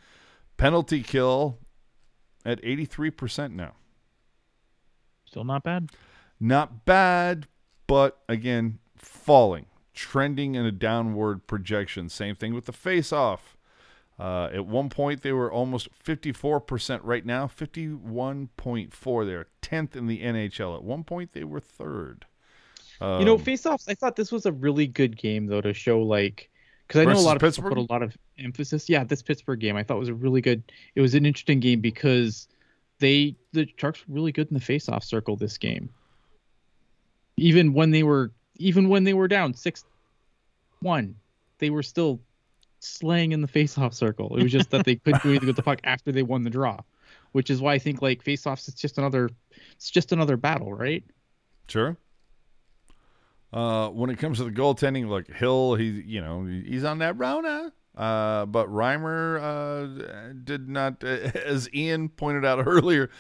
[0.57, 1.59] Penalty kill
[2.45, 3.73] at 83% now.
[5.25, 5.91] still not bad
[6.39, 7.49] Not bad,
[7.89, 12.09] but again, falling, trending in a downward projection.
[12.09, 13.57] Same thing with the face off.
[14.19, 17.01] Uh, at one point, they were almost 54%.
[17.03, 19.27] Right now, 51.4.
[19.27, 20.77] They're 10th in the NHL.
[20.77, 22.27] At one point, they were third.
[23.01, 23.89] you know, Um, face-offs.
[23.89, 26.51] I thought this was a really good game though to show like
[26.87, 27.71] because I know a lot of Pittsburgh?
[27.71, 28.89] people put a lot of emphasis.
[28.89, 30.63] Yeah, this Pittsburgh game I thought was a really good.
[30.95, 32.47] It was an interesting game because
[33.01, 35.91] they the Sharks were really good in the face-off circle this game.
[37.37, 39.85] Even when they were even when they were down six
[40.81, 41.15] one,
[41.59, 42.21] they were still
[42.81, 44.37] slaying in the face-off circle.
[44.37, 46.51] It was just that they couldn't do anything with the puck after they won the
[46.51, 46.81] draw,
[47.33, 49.31] which is why I think like face-offs it's just another
[49.73, 51.05] it's just another battle, right?
[51.69, 51.97] Sure.
[53.53, 57.19] Uh, when it comes to the goaltending, like Hill, he you know he's on that
[57.19, 57.73] Rona.
[57.97, 63.11] Uh, but Reimer uh, did not, as Ian pointed out earlier,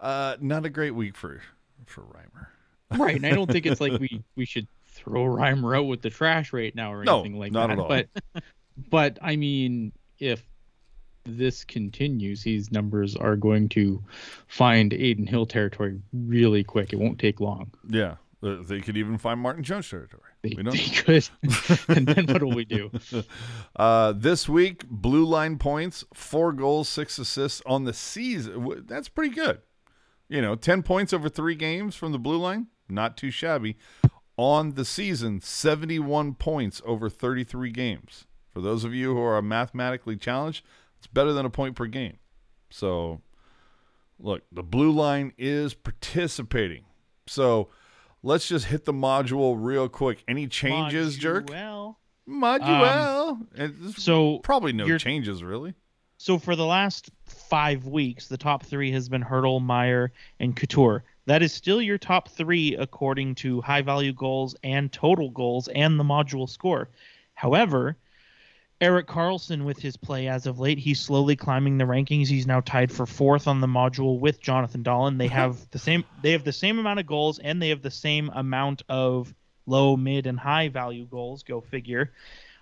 [0.00, 1.40] uh, not a great week for
[1.86, 2.48] for Reimer.
[2.98, 4.66] Right, and I don't think it's like we we should
[5.06, 7.72] throw Reimer out with the trash right now or No, anything like not that.
[7.74, 7.88] at all.
[7.88, 8.08] But
[8.90, 10.42] but I mean, if
[11.24, 14.02] this continues, these numbers are going to
[14.46, 16.92] find Adin Hill territory really quick.
[16.92, 17.70] It won't take long.
[17.88, 20.22] Yeah, uh, they could even find Martin Jones territory.
[20.42, 20.76] They, We don't.
[20.76, 21.28] they could.
[21.96, 22.90] and then what do we do?
[23.74, 28.84] Uh, this week, blue line points, four goals, six assists on the season.
[28.86, 29.60] That's pretty good.
[30.28, 33.76] You know, 10 points over three games from the blue line, not too shabby.
[34.38, 38.26] On the season, 71 points over 33 games.
[38.52, 40.64] For those of you who are mathematically challenged,
[40.98, 42.18] it's better than a point per game.
[42.70, 43.20] So,
[44.18, 46.84] look, the blue line is participating.
[47.26, 47.68] So,
[48.22, 50.22] let's just hit the module real quick.
[50.28, 51.50] Any changes, Jerk?
[53.54, 55.74] And um, there's so probably no changes really.
[56.18, 61.04] So for the last five weeks, the top three has been Hertl, Meier, and Couture.
[61.26, 65.98] That is still your top three according to high value goals and total goals and
[65.98, 66.88] the module score.
[67.34, 67.96] However,
[68.80, 72.28] Erik Karlsson, with his play as of late, he's slowly climbing the rankings.
[72.28, 75.18] He's now tied for fourth on the module with Jonathan Dahlen.
[75.18, 76.04] They have the same.
[76.22, 79.34] They have the same amount of goals and they have the same amount of
[79.66, 81.42] low, mid, and high value goals.
[81.42, 82.12] Go figure.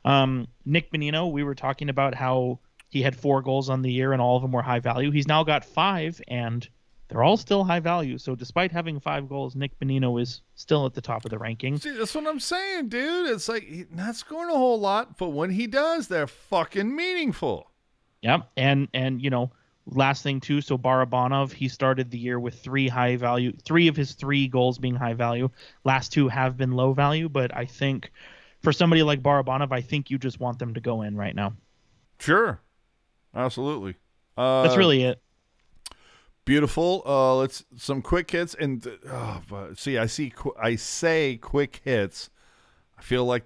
[0.04, 2.60] Um, Nick Bonino, we were talking about how
[2.94, 5.10] he had four goals on the year and all of them were high value.
[5.10, 6.66] He's now got five and
[7.08, 8.18] they're all still high value.
[8.18, 11.76] So despite having five goals, Nick Bonino is still at the top of the ranking.
[11.76, 13.30] See, that's what I'm saying, dude.
[13.30, 17.68] It's like he's not scoring a whole lot, but when he does, they're fucking meaningful.
[18.22, 18.48] Yep.
[18.56, 19.50] And and you know,
[19.86, 23.96] last thing too, so Barabanov, he started the year with three high value three of
[23.96, 25.50] his three goals being high value.
[25.82, 28.12] Last two have been low value, but I think
[28.62, 31.54] for somebody like Barabanov, I think you just want them to go in right now.
[32.20, 32.60] Sure,
[33.34, 33.96] absolutely.
[34.36, 35.22] Uh, That's really it.
[36.44, 37.02] beautiful.
[37.06, 40.32] Uh, let's some quick hits and oh, but see, I see.
[40.60, 42.30] I say quick hits.
[42.98, 43.44] I feel like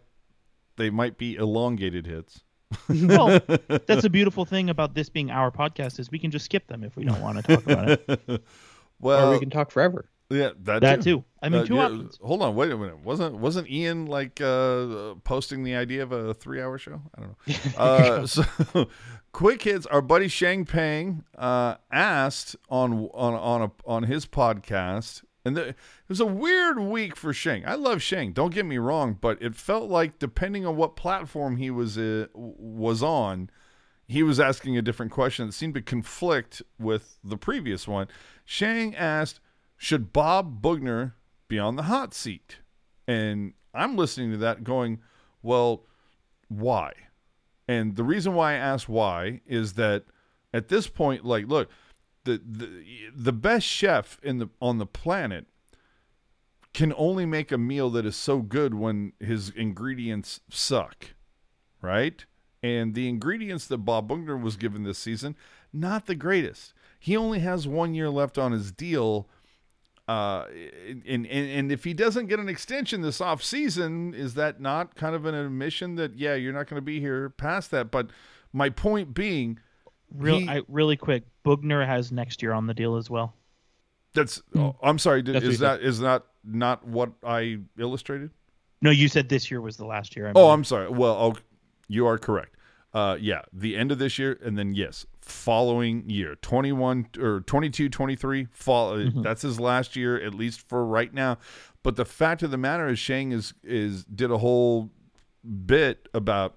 [0.76, 2.42] they might be elongated hits.
[2.88, 3.40] Well,
[3.86, 6.84] that's a beautiful thing about this being our podcast is we can just skip them
[6.84, 8.42] if we don't want to talk about it.
[9.00, 10.08] well, or we can talk forever.
[10.30, 11.18] Yeah, that, That too.
[11.18, 11.24] too.
[11.42, 12.18] I mean, Uh, two yeah, options.
[12.22, 12.98] Hold on, wait a minute.
[13.02, 17.00] Wasn't wasn't Ian like uh, posting the idea of a three-hour show?
[17.14, 17.54] I don't know.
[17.78, 18.44] Uh, so,
[19.32, 19.86] quick hits.
[19.86, 25.68] Our buddy Sheng Peng uh, asked on on on a, on his podcast, and the,
[25.68, 25.76] it
[26.08, 27.64] was a weird week for Sheng.
[27.66, 28.32] I love Sheng.
[28.32, 32.26] Don't get me wrong, but it felt like depending on what platform he was uh,
[32.34, 33.48] was on,
[34.06, 38.08] he was asking a different question that seemed to conflict with the previous one.
[38.44, 39.40] Sheng asked,
[39.78, 41.14] "Should Bob Boughner
[41.48, 42.58] be on the hot seat?"
[43.06, 45.00] And I'm listening to that, going,
[45.42, 45.86] "Well,
[46.48, 46.92] why?"
[47.66, 50.04] And the reason why I ask why is that
[50.52, 51.70] at this point, like, look,
[52.24, 55.46] the the the best chef in the on the planet
[56.74, 61.14] can only make a meal that is so good when his ingredients suck,
[61.80, 62.24] right?
[62.62, 65.36] And the ingredients that Bob Boughner was given this season,
[65.72, 66.74] not the greatest.
[66.98, 69.28] He only has one year left on his deal.
[70.08, 70.46] Uh,
[71.06, 74.94] and, and and if he doesn't get an extension this off season, is that not
[74.94, 77.90] kind of an admission that yeah, you're not going to be here past that?
[77.90, 78.08] But
[78.52, 79.58] my point being,
[80.16, 81.24] Real, he- I, really quick.
[81.44, 83.34] Boughner has next year on the deal as well.
[84.14, 88.30] that's oh, I'm sorry, did, That's is that is that not what I illustrated?
[88.80, 90.28] No, you said this year was the last year.
[90.28, 90.50] I Oh.
[90.50, 90.88] I'm sorry.
[90.88, 91.36] Well,
[91.88, 92.54] you are correct.
[92.94, 97.88] Uh, yeah, the end of this year, and then yes, following year, 21 or 22,
[97.88, 98.48] 23.
[98.50, 98.92] Fall.
[99.00, 101.38] uh, That's his last year, at least for right now.
[101.82, 104.90] But the fact of the matter is, Sheng is is did a whole
[105.66, 106.56] bit about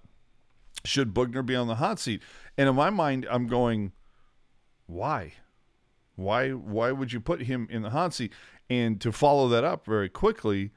[0.83, 2.21] should Boughner be on the hot seat,
[2.57, 3.91] and in my mind, I'm going,
[4.87, 5.33] why?
[6.15, 8.33] Why why would you put him in the hot seat?
[8.69, 10.71] And to follow that up very quickly,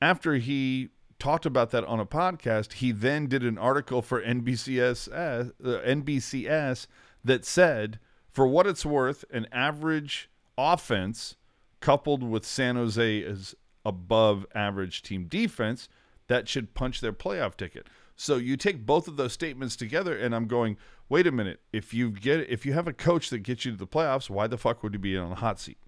[0.00, 0.88] after he
[1.18, 6.86] talked about that on a podcast, he then did an article for NBCS uh, NBCS
[7.28, 7.98] that said,
[8.30, 11.36] for what it's worth, an average offense
[11.80, 15.88] coupled with San Jose's above average team defense,
[16.26, 17.86] that should punch their playoff ticket.
[18.16, 20.76] So you take both of those statements together, and I'm going,
[21.08, 21.60] wait a minute.
[21.72, 24.48] If you get if you have a coach that gets you to the playoffs, why
[24.48, 25.78] the fuck would you be on a hot seat?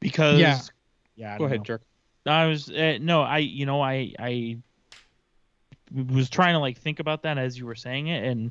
[0.00, 0.60] because Yeah.
[1.16, 1.38] yeah.
[1.38, 1.64] Go ahead, know.
[1.64, 1.82] Jerk.
[2.24, 4.58] I was uh, no, I you know I I
[5.92, 8.50] was trying to like think about that as you were saying it, and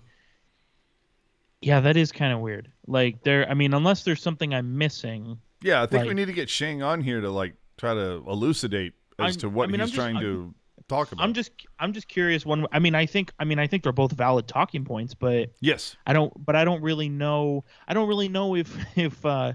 [1.61, 2.71] yeah, that is kind of weird.
[2.87, 5.39] Like there, I mean, unless there's something I'm missing.
[5.61, 8.93] Yeah, I think we need to get Sheng on here to like try to elucidate
[9.19, 10.53] as I'm- to what I mean, he's just- trying to
[10.87, 11.23] talk about.
[11.23, 12.45] I'm just I'm just curious.
[12.45, 15.51] One, I mean, I think I mean I think they're both valid talking points, but
[15.61, 15.95] yes.
[16.05, 19.53] I don't but I don't really know I don't really know if if uh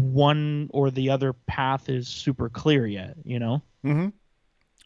[0.00, 3.62] one or the other path is super clear yet, you know?
[3.82, 4.08] hmm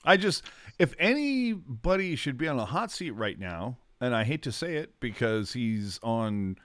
[0.05, 0.43] I just,
[0.79, 4.77] if anybody should be on a hot seat right now, and I hate to say
[4.77, 6.57] it because he's on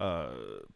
[0.00, 0.30] uh,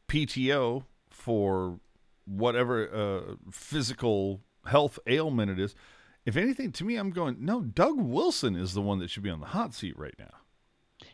[0.08, 1.78] PTO for
[2.24, 5.74] whatever uh, physical health ailment it is.
[6.24, 9.30] If anything, to me, I'm going, no, Doug Wilson is the one that should be
[9.30, 10.30] on the hot seat right now.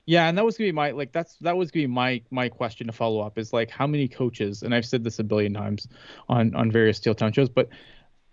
[0.07, 2.49] Yeah, and that was gonna be my like that's that was gonna be my my
[2.49, 5.53] question to follow up is like how many coaches and I've said this a billion
[5.53, 5.89] times
[6.29, 7.69] on on various Teal Town shows, but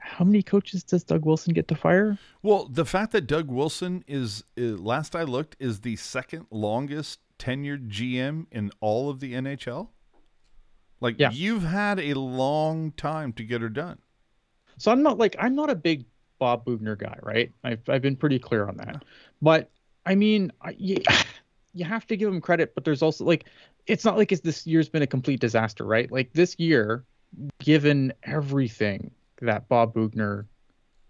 [0.02, 2.18] how many coaches does Doug Wilson get to fire?
[2.42, 7.20] Well, the fact that Doug Wilson is, is last I looked, is the second longest
[7.40, 9.90] tenured GM in all of the NHL.
[11.00, 11.32] Like Yeah.
[11.32, 14.00] you've had a long time to get her done.
[14.78, 16.06] So I'm not like I'm not a big
[16.40, 17.52] Bob Boughner guy, right?
[17.64, 19.04] I've I've been pretty clear on that.
[19.42, 19.70] But
[20.06, 20.98] I mean, I, you,
[21.74, 23.46] you have to give him credit, but there's also like
[23.88, 26.12] it's not like it's, this year's been a complete disaster, right?
[26.12, 27.04] Like this year,
[27.60, 29.12] given everything
[29.42, 30.46] that Bob Boughner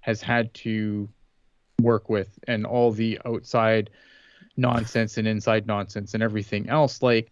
[0.02, 1.08] has had to
[1.82, 3.90] work with and all the outside
[4.58, 7.32] nonsense and inside nonsense and everything else, like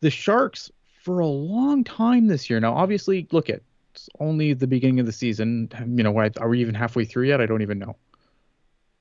[0.00, 0.70] the Sharks
[1.02, 2.60] for a long time this year.
[2.60, 3.62] Now, obviously, look at
[3.94, 5.70] it's only the beginning of the season.
[5.86, 7.40] You know, are we even halfway through yet?
[7.40, 7.96] I don't even know.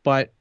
[0.04, 0.32] But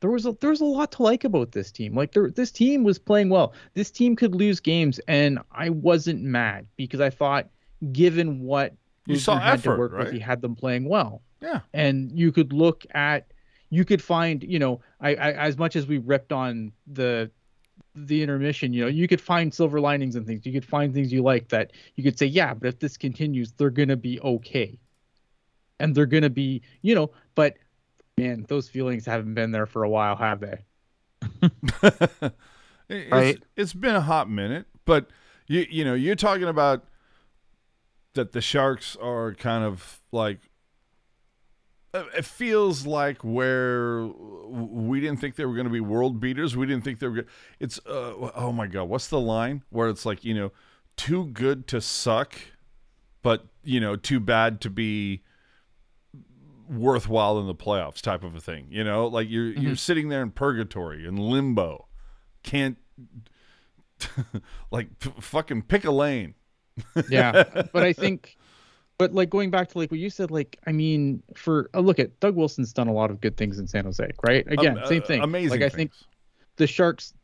[0.00, 1.94] there was a, there was a lot to like about this team.
[1.94, 3.52] Like there, this team was playing well.
[3.74, 7.48] This team could lose games, and I wasn't mad because I thought,
[7.92, 8.74] given what
[9.06, 10.04] You saw Boughner had effort, to work right?
[10.04, 11.60] with, he had them playing well Yeah.
[11.72, 13.32] and you could look at
[13.70, 17.30] you could find you know I, I as much as we ripped on the
[17.94, 21.12] the intermission you know you could find silver linings and things you could find things
[21.12, 24.78] you like that you could say yeah but if this continues they're gonna be okay
[25.80, 27.56] and they're gonna be you know but
[28.18, 30.58] man those feelings haven't been there for a while have they
[32.88, 33.38] It's, Right.
[33.56, 35.10] it's been a hot minute, but
[35.46, 36.84] you you know you're talking about
[38.14, 40.50] that the Sharks are kind of like
[41.92, 46.56] it feels like where we didn't think they were going to be world beaters.
[46.56, 47.14] We didn't think they were.
[47.16, 47.28] Gonna,
[47.58, 50.52] it's uh, oh my god, what's the line where it's like you know
[50.96, 52.36] too good to suck,
[53.22, 55.22] but you know too bad to be
[56.68, 58.68] worthwhile in the playoffs type of a thing.
[58.70, 61.88] You know, like you're you're sitting there in purgatory in limbo,
[62.44, 62.78] can't
[64.70, 66.34] like f- fucking pick a lane.
[67.10, 67.42] yeah
[67.72, 68.36] but i think
[68.98, 71.98] but like going back to like what you said like i mean for a look
[71.98, 74.86] at doug wilson's done a lot of good things in san jose right again Um,
[74.86, 75.60] same uh, thing Amazing.
[75.60, 75.92] like i think
[76.56, 77.14] the Sharks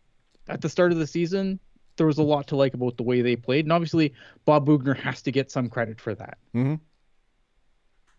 [0.49, 1.59] at the start of the season,
[1.97, 4.15] there was a lot to like about the way they played, and obviously
[4.45, 6.39] Bob Boughner has to get some credit for that.
[6.55, 6.81] Mhm.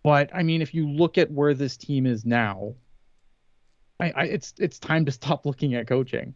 [0.04, 2.76] But I mean, if you look at where this team is now,
[4.00, 6.34] I, I it's it's time to stop looking at coaching.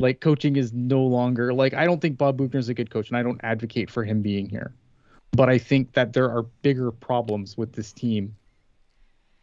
[0.00, 3.08] Like coaching is no longer like I don't think Bob Boughner is a good coach,
[3.08, 4.72] and I don't advocate for him being here.
[5.32, 8.34] But I think that there are bigger problems with this team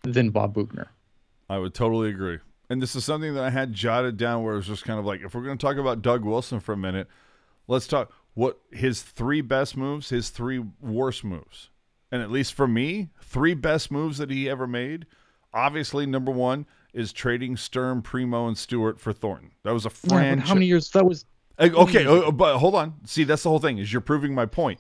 [0.04, 0.88] than Bob Boughner.
[1.50, 2.40] I would totally agree.
[2.70, 5.06] And this is something that I had jotted down where it was just kind of
[5.06, 7.08] like, if we're going to talk about Doug Wilson for a minute,
[7.68, 11.70] let's talk what his three best moves, his three worst moves.
[12.12, 15.06] And at least for me, three best moves that he ever made.
[15.54, 19.52] Obviously, number one is trading Sturm, Primeau, and Stuart for Thornton.
[19.64, 20.48] That was a Yeah, franchise.
[20.48, 21.26] how many years that was?
[21.60, 22.96] Uh, Okay, uh, but hold on.
[23.06, 23.78] See, that's the whole thing.
[23.78, 24.80] Is you're proving my point.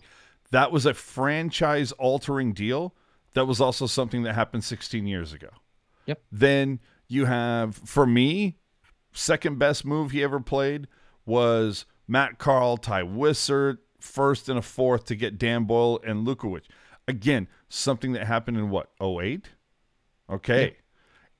[0.52, 2.96] That was a franchise-altering deal.
[3.34, 5.50] That was also something that happened 16 years ago.
[6.06, 6.22] Yep.
[6.32, 8.58] Then you have, for me,
[9.12, 10.88] second best move he ever played
[11.26, 16.64] was Matt Carle, Ty Wishart, first and a fourth to get Dan Boyle and Lukowich.
[17.08, 19.50] Again, something that happened in what 08?
[20.30, 20.78] Okay.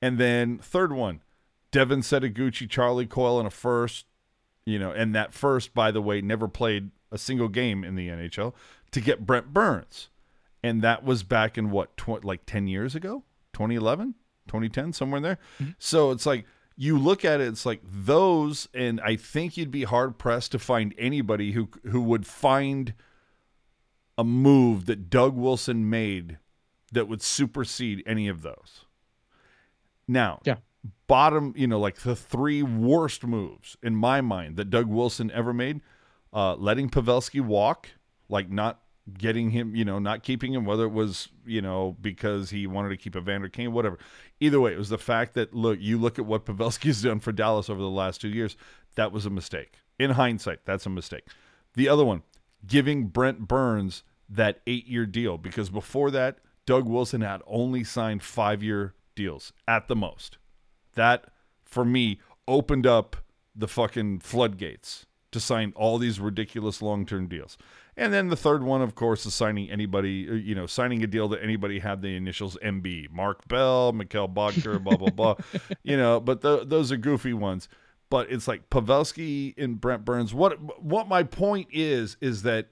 [0.00, 1.22] And then third one,
[1.70, 4.06] Devin Setoguchi, Charlie Coyle, and a first
[4.68, 8.08] you know, and that first, by the way, never played a single game in the
[8.08, 8.52] NHL
[8.90, 10.10] to get Brent Burns.
[10.62, 13.24] And that was back in what, tw- like 10 years ago?
[13.54, 14.14] 2011,
[14.46, 15.38] 2010, somewhere in there.
[15.58, 15.70] Mm-hmm.
[15.78, 16.44] So it's like,
[16.76, 20.58] you look at it, it's like those, and I think you'd be hard pressed to
[20.58, 22.92] find anybody who who would find
[24.18, 26.38] a move that Doug Wilson made
[26.92, 28.84] that would supersede any of those.
[30.08, 30.56] Now, Yeah.
[31.06, 35.52] bottom, you know, like the three worst moves in my mind that Doug Wilson ever
[35.52, 35.80] made,
[36.32, 37.90] uh, letting Pavelski walk,
[38.28, 38.80] like not
[39.16, 42.90] getting him, you know, not keeping him, whether it was, you know, because he wanted
[42.90, 43.98] to keep Evander Kane, whatever.
[44.40, 47.32] Either way, it was the fact that look, you look at what Pavelski's done for
[47.32, 48.56] Dallas over the last two years,
[48.96, 49.74] that was a mistake.
[49.98, 51.24] In hindsight, that's a mistake.
[51.74, 52.22] The other one,
[52.66, 58.22] giving Brent Burns that eight year deal, because before that, Doug Wilson had only signed
[58.22, 60.38] five year deals at the most.
[60.94, 61.24] That,
[61.64, 63.16] for me, opened up
[63.54, 67.58] the fucking floodgates to sign all these ridiculous long term deals.
[67.96, 71.08] And then the third one, of course, is signing anybody, uh, you know, signing a
[71.08, 75.34] deal that anybody had the initials MB, Mark Bell, Mikkel Boedker, blah, blah, blah.
[75.82, 77.68] You know, but the, those are goofy ones.
[78.08, 80.32] But it's like Pavelski and Brent Burns.
[80.32, 82.68] What what my point is, is that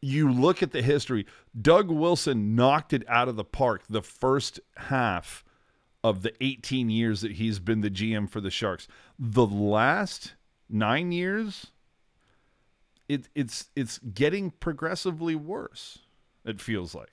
[0.00, 1.26] you look at the history,
[1.60, 5.44] Doug Wilson knocked it out of the park the first half
[6.04, 8.88] of the 18 years that he's been the GM for the Sharks.
[9.18, 10.34] The last
[10.68, 11.68] nine years,
[13.08, 15.98] it, it's it's getting progressively worse.
[16.44, 17.12] It feels like.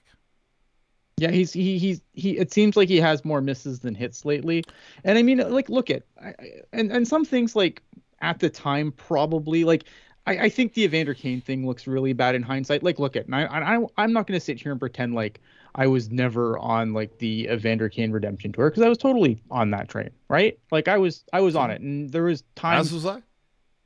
[1.18, 2.36] Yeah, he's he he's he.
[2.36, 4.64] It seems like he has more misses than hits lately,
[5.02, 6.34] and I mean, like, look at I,
[6.74, 7.82] and and some things like
[8.20, 9.84] at the time probably like
[10.26, 12.82] I, I think the Evander Kane thing looks really bad in hindsight.
[12.82, 15.40] Like, look at, and I, I I'm not going to sit here and pretend like
[15.76, 19.70] I was never on like the Evander Kane redemption tour because I was totally on
[19.70, 20.58] that train, right?
[20.72, 23.04] Like I was I was on it, and there was times was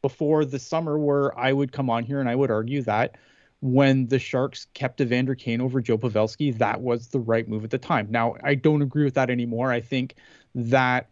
[0.01, 3.17] before the summer where I would come on here and I would argue that
[3.61, 7.71] when the Sharks kept Evander Kane over Joe Pavelski, that was the right move at
[7.71, 8.07] the time.
[8.09, 9.71] Now, I don't agree with that anymore.
[9.71, 10.15] I think
[10.55, 11.11] that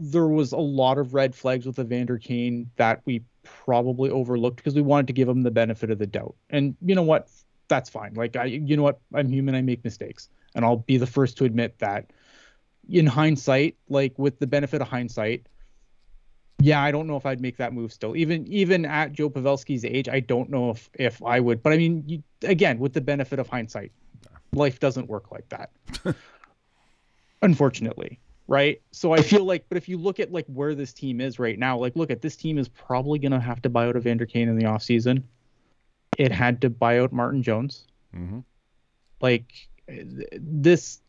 [0.00, 4.74] there was a lot of red flags with Evander Kane that we probably overlooked because
[4.74, 6.34] we wanted to give him the benefit of the doubt.
[6.48, 7.28] And you know what?
[7.70, 8.12] That's fine.
[8.14, 9.00] Like I you know what?
[9.14, 10.28] I'm human, I make mistakes.
[10.54, 12.10] And I'll be the first to admit that
[12.90, 15.46] in hindsight, like with the benefit of hindsight,
[16.58, 18.16] yeah, I don't know if I'd make that move still.
[18.16, 21.62] Even even at Joe Pavelski's age, I don't know if if I would.
[21.62, 23.92] But I mean, you, again, with the benefit of hindsight,
[24.52, 25.70] life doesn't work like that.
[27.42, 28.18] Unfortunately,
[28.48, 28.82] right?
[28.90, 31.58] So I feel like, but if you look at like where this team is right
[31.58, 34.48] now, like look at this team is probably gonna have to buy out Evander Kane
[34.48, 35.22] in the offseason.
[36.18, 37.86] It had to buy out Martin Jones.
[38.14, 38.40] Mm-hmm.
[39.20, 39.52] Like
[40.32, 41.00] this,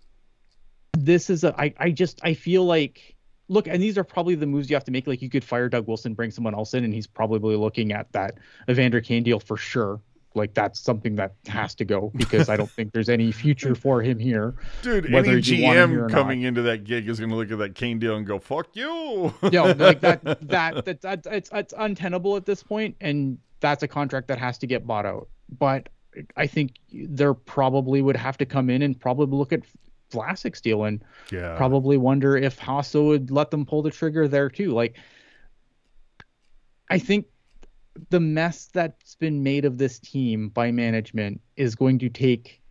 [0.93, 1.59] this is a.
[1.59, 3.15] I I just I feel like
[3.51, 5.07] look, and these are probably the moves you have to make.
[5.07, 8.11] Like you could fire Doug Wilson, bring someone else in, and he's probably looking at
[8.13, 8.35] that
[8.69, 9.99] Evander Kane deal for sure.
[10.33, 14.01] Like that's something that has to go because I don't think there's any future for
[14.01, 14.55] him here.
[14.81, 16.11] Dude, Whether any you want or GM not.
[16.11, 18.75] coming into that gig is going to look at that Kane deal and go, "Fuck
[18.75, 23.83] you." Yo, like that that that, that it's it's untenable at this point, and that's
[23.83, 25.29] a contract that has to get bought out.
[25.57, 25.89] But
[26.35, 29.61] I think there probably would have to come in and probably look at
[30.11, 31.55] Vlasic's deal and yeah.
[31.55, 34.71] probably wonder if Hasso would let them pull the trigger there too.
[34.71, 34.97] Like,
[36.89, 37.27] I think
[38.09, 42.61] the mess that's been made of this team by management is going to take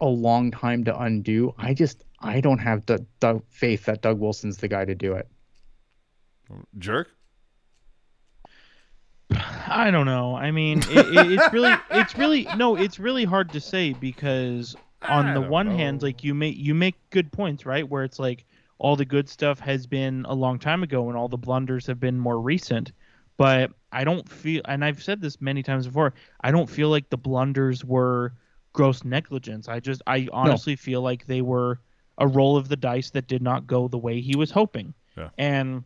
[0.00, 1.54] a long time to undo.
[1.58, 5.14] I just I don't have the, the faith that Doug Wilson's the guy to do
[5.14, 5.28] it.
[6.78, 7.08] Jerk.
[9.68, 10.34] I don't know.
[10.36, 14.76] I mean, it, it, it's really, it's really no, it's really hard to say because
[15.02, 17.88] on the one hand, like you make you make good points, right?
[17.88, 18.44] Where it's like
[18.78, 22.00] all the good stuff has been a long time ago, and all the blunders have
[22.00, 22.92] been more recent.
[23.36, 27.08] But I don't feel, and I've said this many times before, I don't feel like
[27.08, 28.34] the blunders were
[28.72, 29.68] gross negligence.
[29.68, 31.80] I just, I honestly feel like they were
[32.18, 34.94] a roll of the dice that did not go the way he was hoping.
[35.16, 35.30] Yeah.
[35.38, 35.84] And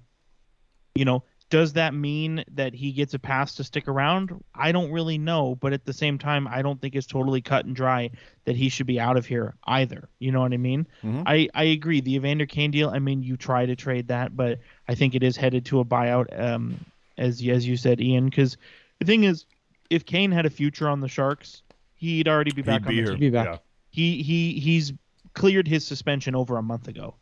[0.95, 4.43] you know, does that mean that he gets a pass to stick around?
[4.55, 7.65] I don't really know, but at the same time, I don't think it's totally cut
[7.67, 8.11] and dry
[8.47, 10.09] that he should be out of here either.
[10.19, 10.87] You know what I mean?
[11.05, 11.23] Mhm.
[11.25, 12.01] I, I agree.
[12.01, 14.59] The Evander Kane deal, I mean, you try to trade that, but
[14.89, 16.85] I think it is headed to a buyout, um,
[17.17, 18.25] as as you said, Ian.
[18.25, 18.57] Because
[18.99, 19.45] the thing is,
[19.89, 21.63] if Kane had a future on the Sharks,
[21.95, 23.11] he'd already be back He'd on be the here.
[23.13, 23.47] team Be back.
[23.47, 23.59] Yeah.
[23.91, 24.93] he he he's
[25.35, 27.15] cleared his suspension over a month ago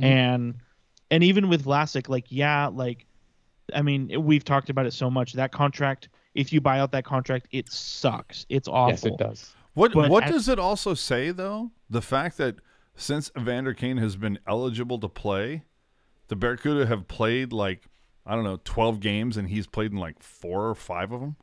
[0.00, 0.04] Mhm.
[0.04, 0.54] and
[1.12, 3.04] and even with Vlasic like yeah like
[3.74, 7.04] I mean we've talked about it so much that contract if you buy out that
[7.04, 9.54] contract it sucks it's awful Yes, it does.
[9.74, 11.70] What But what at- does it also say though?
[11.90, 12.56] The fact that
[12.96, 15.62] since Evander Kane has been eligible to play,
[16.28, 17.84] the Barracuda have played like
[18.26, 21.36] I don't know, 12 games and he's played in like 4 or 5 of them.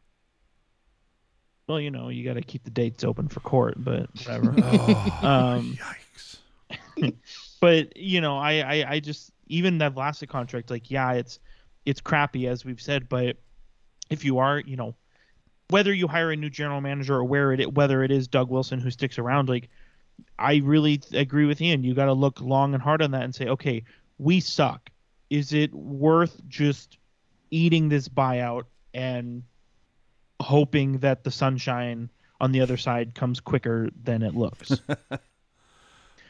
[1.67, 5.17] well you know you got to keep the dates open for court but whatever Oh,
[5.27, 7.13] Um, yikes.
[7.59, 11.39] but you know I, I I just even that Vlasic contract like yeah it's
[11.85, 13.37] it's crappy as we've said but
[14.09, 14.95] if you are you know
[15.69, 18.79] whether you hire a new general manager or where it whether it is Doug Wilson
[18.79, 19.69] who sticks around like
[20.39, 21.83] I really agree with Ian.
[21.83, 23.83] You got to look long and hard on that and say okay
[24.17, 24.89] we suck.
[25.29, 26.97] Is it worth just
[27.51, 28.63] eating this buyout
[28.93, 29.43] and
[30.39, 32.09] hoping that the sunshine
[32.39, 34.79] on the other side comes quicker than it looks?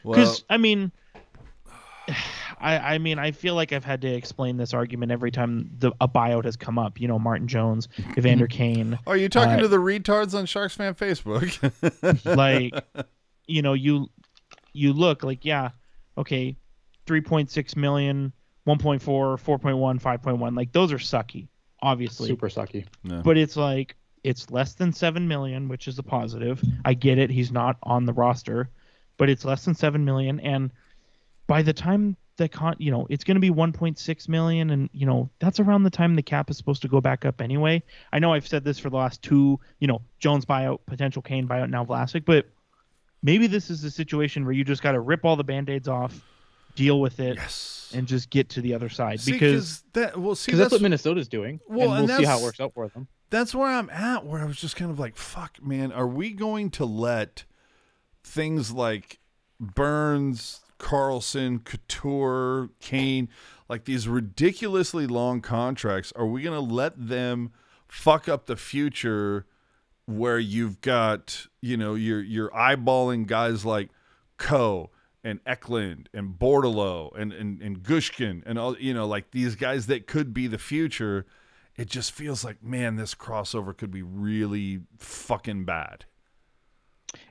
[0.04, 0.92] Well, because I mean,
[2.58, 5.92] I I mean I feel like I've had to explain this argument every time the
[6.00, 7.00] a buyout has come up.
[7.00, 10.74] You know, Martin Jones, Evander Kane, are you talking uh, to the retards on Sharks
[10.74, 11.56] fan Facebook?
[12.36, 12.74] like,
[13.46, 14.10] you know, you
[14.72, 15.70] you look like yeah,
[16.18, 16.56] okay,
[17.06, 18.32] 3.6 million,
[18.66, 20.56] 1.4, 4.1, 5.1.
[20.56, 21.48] Like those are sucky,
[21.82, 22.28] obviously.
[22.28, 22.86] Super sucky.
[23.04, 23.22] No.
[23.22, 26.62] But it's like it's less than 7 million, which is a positive.
[26.84, 28.70] I get it, he's not on the roster,
[29.18, 30.70] but it's less than 7 million and
[31.46, 35.06] by the time the con, you know, it's going to be 1.6 million and you
[35.06, 37.82] know, that's around the time the cap is supposed to go back up anyway.
[38.12, 41.48] I know I've said this for the last two, you know, Jones buyout, potential Kane
[41.48, 42.46] buyout, now Vlasic, but
[43.22, 46.20] maybe this is a situation where you just got to rip all the band-aids off,
[46.74, 47.90] deal with it yes.
[47.94, 50.82] and just get to the other side See, because that well, see that's that's what
[50.82, 51.60] Minnesota's doing.
[51.66, 53.08] Well, and and we'll see how it works out for them.
[53.30, 54.26] that's where I'm at.
[54.26, 57.44] Where I was just kind of like, fuck, man, are we going to let
[58.22, 59.18] things like
[59.58, 63.28] Burns, Karlsson, Couture, Kane,
[63.68, 67.52] like these ridiculously long contracts, are we going to let them
[67.88, 69.46] fuck up the future
[70.06, 73.90] where you've got, you know, you're you're eyeballing guys like
[74.36, 74.90] Co
[75.24, 79.86] and Eklund and Bordeleau and, and, and Gushchin and all, you know, like these guys
[79.88, 81.26] that could be the future.
[81.74, 86.04] It just feels like, man, this crossover could be really fucking bad.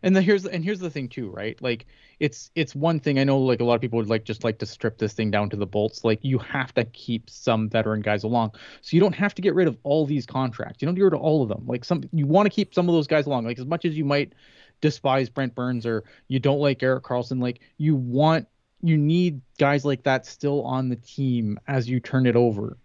[0.03, 1.61] And the here's and here's the thing too, right?
[1.61, 1.85] Like
[2.19, 4.59] it's it's one thing I know like a lot of people would like just like
[4.59, 6.03] to strip this thing down to the bolts.
[6.03, 8.51] Like you have to keep some veteran guys along.
[8.81, 10.81] So you don't have to get rid of all these contracts.
[10.81, 11.63] You don't get rid of all of them.
[11.67, 13.45] Like some you want to keep some of those guys along.
[13.45, 14.33] Like as much as you might
[14.81, 18.47] despise Brent Burns or you don't like Erik Karlsson, like you want
[18.81, 22.77] you need guys like that still on the team as you turn it over.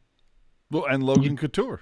[0.70, 1.80] Well, and Logan Couture.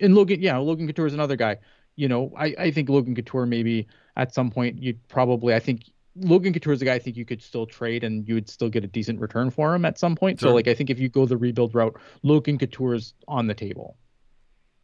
[0.00, 1.58] and Logan, yeah, Logan Couture is another guy.
[1.96, 3.88] You know, I, I think Logan Couture maybe
[4.18, 5.84] at some point you'd probably I think
[6.20, 8.68] Logan Couture is a guy I think you could still trade and you would still
[8.68, 10.40] get a decent return for him at some point.
[10.40, 10.50] Sure.
[10.50, 13.54] So like I think if you go the rebuild route, Logan Couture is on the
[13.54, 13.96] table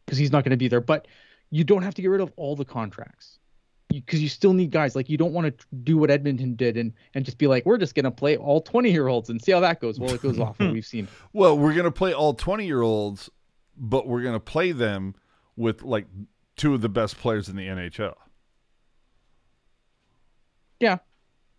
[0.05, 0.81] because he's not going to be there.
[0.81, 1.07] But
[1.51, 3.39] you don't have to get rid of all the contracts
[3.89, 4.95] because you, still need guys.
[4.95, 7.77] Like you don't want to do what Edmonton did and and just be like we're
[7.77, 9.99] just going to play all 20 year olds and see how that goes.
[9.99, 11.07] Well, it goes off we've seen.
[11.33, 13.29] Well, we're gonna play all twenty year olds,
[13.77, 15.15] but we're gonna play them
[15.57, 16.07] with like
[16.55, 18.15] two of the best players in the NHL.
[20.79, 20.97] Yeah,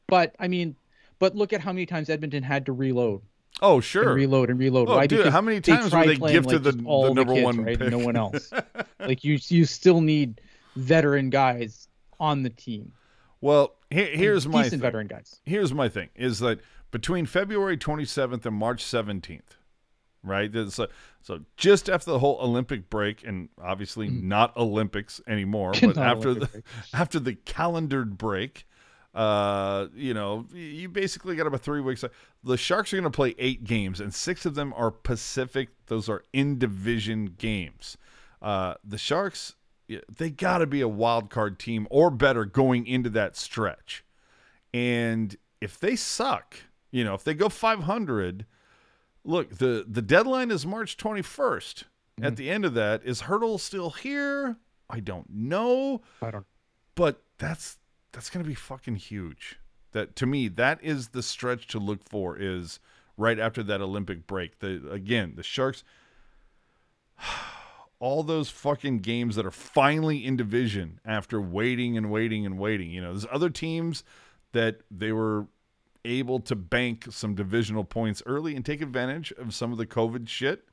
[0.08, 0.76] but I mean,
[1.18, 3.22] but look at how many times Edmonton had to reload.
[3.62, 4.12] Oh, and sure.
[4.12, 4.88] reload and reload.
[4.90, 5.06] Oh, Why?
[5.06, 7.80] dude, how many they times were they gifted like, the, the number kids, one right?
[7.80, 8.52] No one else.
[9.00, 10.42] like you, you still need
[10.76, 11.88] veteran guys
[12.20, 12.92] on the team.
[13.40, 14.80] Well, here, here's my decent thing.
[14.80, 15.40] veteran guys.
[15.44, 16.60] here's my thing is that
[16.90, 19.40] between February 27th and March 17th,
[20.22, 20.54] right?
[20.54, 20.88] a-
[21.22, 25.96] so just after the whole Olympic break, and obviously not Olympics anymore, but Mm.
[25.96, 26.64] After Olympic the break.
[26.92, 28.65] after the calendared break,
[29.16, 32.04] uh, you know, you basically got about three weeks.
[32.44, 35.70] The Sharks are going to play eight games, and six of them are Pacific.
[35.86, 37.96] Those are in division games.
[38.42, 39.54] Uh, the Sharks,
[40.14, 44.04] they got to be a wild card team or better going into that stretch.
[44.74, 46.58] And if they suck,
[46.90, 48.44] you know, if they go 500,
[49.24, 51.84] look, the the deadline is March 21st.
[52.22, 54.56] At the end of that, is Hertl still here?
[54.88, 56.46] I don't know, I don't.
[56.94, 57.76] but that's
[58.16, 59.58] that's going to be fucking huge.
[59.92, 62.80] That to me, that is the stretch to look for is
[63.18, 64.60] right after that Olympic break.
[64.60, 65.84] The again, the Sharks
[67.98, 72.90] all those fucking games that are finally in division after waiting and waiting and waiting.
[72.90, 74.02] You know, there's other teams
[74.52, 75.46] that they were
[76.06, 80.26] able to bank some divisional points early and take advantage of some of the COVID
[80.26, 80.64] shit.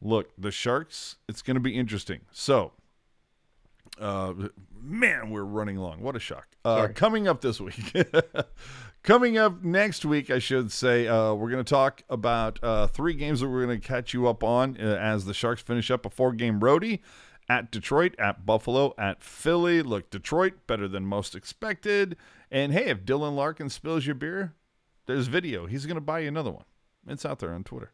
[0.00, 2.20] Look, the Sharks, it's going to be interesting.
[2.30, 2.74] So,
[4.00, 4.34] uh,
[4.82, 6.00] man, we're running long.
[6.00, 6.48] What a shock.
[6.64, 7.94] Uh, coming up this week.
[9.02, 13.14] coming up next week, I should say, uh, we're going to talk about uh, three
[13.14, 16.04] games that we're going to catch you up on uh, as the Sharks finish up
[16.06, 17.00] a four game roadie
[17.48, 19.82] at Detroit, at Buffalo, at Philly.
[19.82, 22.16] Look, Detroit, better than most expected.
[22.50, 24.54] And hey, if Dylan Larkin spills your beer,
[25.06, 25.66] there's video.
[25.66, 26.64] He's going to buy you another one.
[27.06, 27.92] It's out there on Twitter.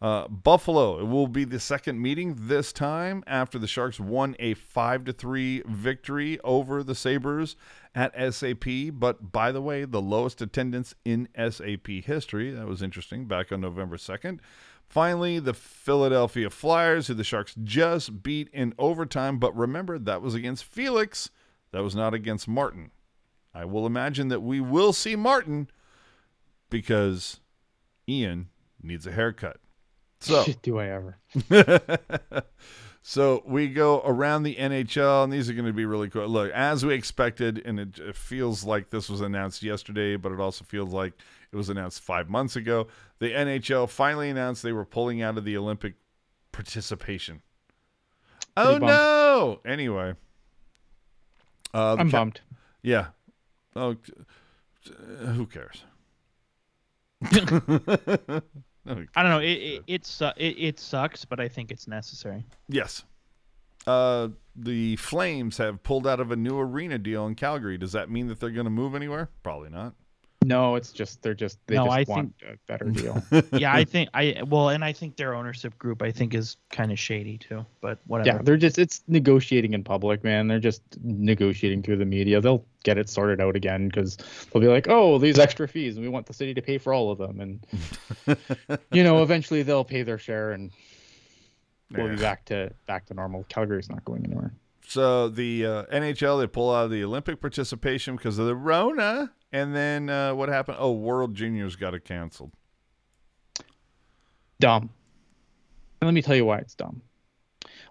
[0.00, 0.98] Uh, Buffalo.
[0.98, 5.12] It will be the second meeting this time after the Sharks won a five to
[5.12, 7.56] three victory over the Sabres
[7.94, 8.66] at SAP.
[8.92, 12.50] But by the way, the lowest attendance in SAP history.
[12.50, 13.24] That was interesting.
[13.24, 14.42] Back on November second.
[14.86, 19.38] Finally, the Philadelphia Flyers, who the Sharks just beat in overtime.
[19.38, 21.30] But remember, that was against Felix.
[21.72, 22.90] That was not against Martin.
[23.54, 25.68] I will imagine that we will see Martin
[26.68, 27.40] because
[28.06, 28.50] Ian
[28.82, 29.58] needs a haircut.
[30.26, 31.18] So, Shit, do I ever?
[33.02, 36.26] so we go around the NHL, and these are going to be really cool.
[36.26, 40.40] Look, as we expected, and it, it feels like this was announced yesterday, but it
[40.40, 41.12] also feels like
[41.52, 42.88] it was announced five months ago.
[43.20, 45.94] The NHL finally announced they were pulling out of the Olympic
[46.50, 47.40] participation.
[48.56, 48.86] Oh bummed.
[48.86, 49.60] no!
[49.64, 50.14] Anyway,
[51.72, 52.40] uh, I'm Ca- bummed.
[52.82, 53.06] yeah.
[53.76, 53.94] Oh,
[55.20, 55.84] who cares?
[58.86, 59.40] I don't know.
[59.40, 62.44] It it it it sucks, but I think it's necessary.
[62.68, 63.04] Yes.
[63.86, 67.78] Uh, the Flames have pulled out of a new arena deal in Calgary.
[67.78, 69.30] Does that mean that they're going to move anywhere?
[69.42, 69.94] Probably not.
[70.46, 73.20] No, it's just they're just they No, just I want a better deal.
[73.52, 76.92] Yeah, I think I well, and I think their ownership group I think is kind
[76.92, 77.66] of shady too.
[77.80, 78.36] But whatever.
[78.36, 80.46] yeah, they're just it's negotiating in public, man.
[80.46, 82.40] They're just negotiating through the media.
[82.40, 84.18] They'll get it sorted out again because
[84.52, 86.94] they'll be like, oh, these extra fees, and we want the city to pay for
[86.94, 88.38] all of them, and
[88.92, 90.70] you know, eventually they'll pay their share, and
[91.90, 93.44] we'll be back to back to normal.
[93.48, 94.52] Calgary's not going anywhere.
[94.88, 99.32] So the uh, NHL they pull out of the Olympic participation because of the Rona,
[99.52, 100.76] and then uh, what happened?
[100.80, 102.52] Oh, World Juniors got it canceled.
[104.60, 104.90] dumb.
[106.00, 107.02] And let me tell you why it's dumb.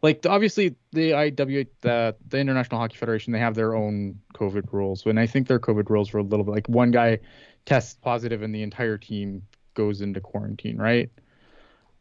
[0.01, 5.05] Like obviously the IW the the International Hockey Federation they have their own COVID rules,
[5.05, 7.19] and I think their COVID rules were a little bit like one guy
[7.65, 9.41] tests positive and the entire team
[9.73, 11.09] goes into quarantine, right?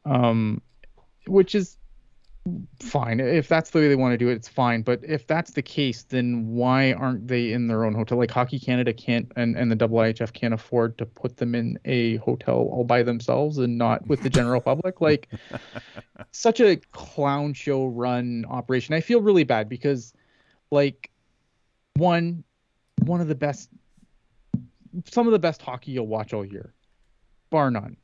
[0.04, 0.62] Um,
[1.26, 1.78] which is
[2.80, 3.20] fine.
[3.20, 4.82] If that's the way they want to do it it's fine.
[4.82, 8.18] But if that's the case then why aren't they in their own hotel?
[8.18, 12.16] Like hockey canada can't and, and the IIHF can't afford to put them in a
[12.16, 15.00] hotel all by themselves and not with the general public?
[15.00, 15.28] Like
[16.32, 18.94] such a clown show run operation.
[18.94, 20.12] I feel really bad because
[20.70, 21.10] like
[21.94, 22.44] one
[23.04, 23.70] one of the best
[25.10, 26.74] some of the best hockey you'll watch all year
[27.50, 27.96] bar none.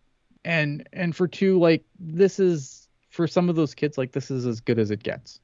[0.45, 4.47] And and for two like this is for some of those kids like this is
[4.47, 5.41] as good as it gets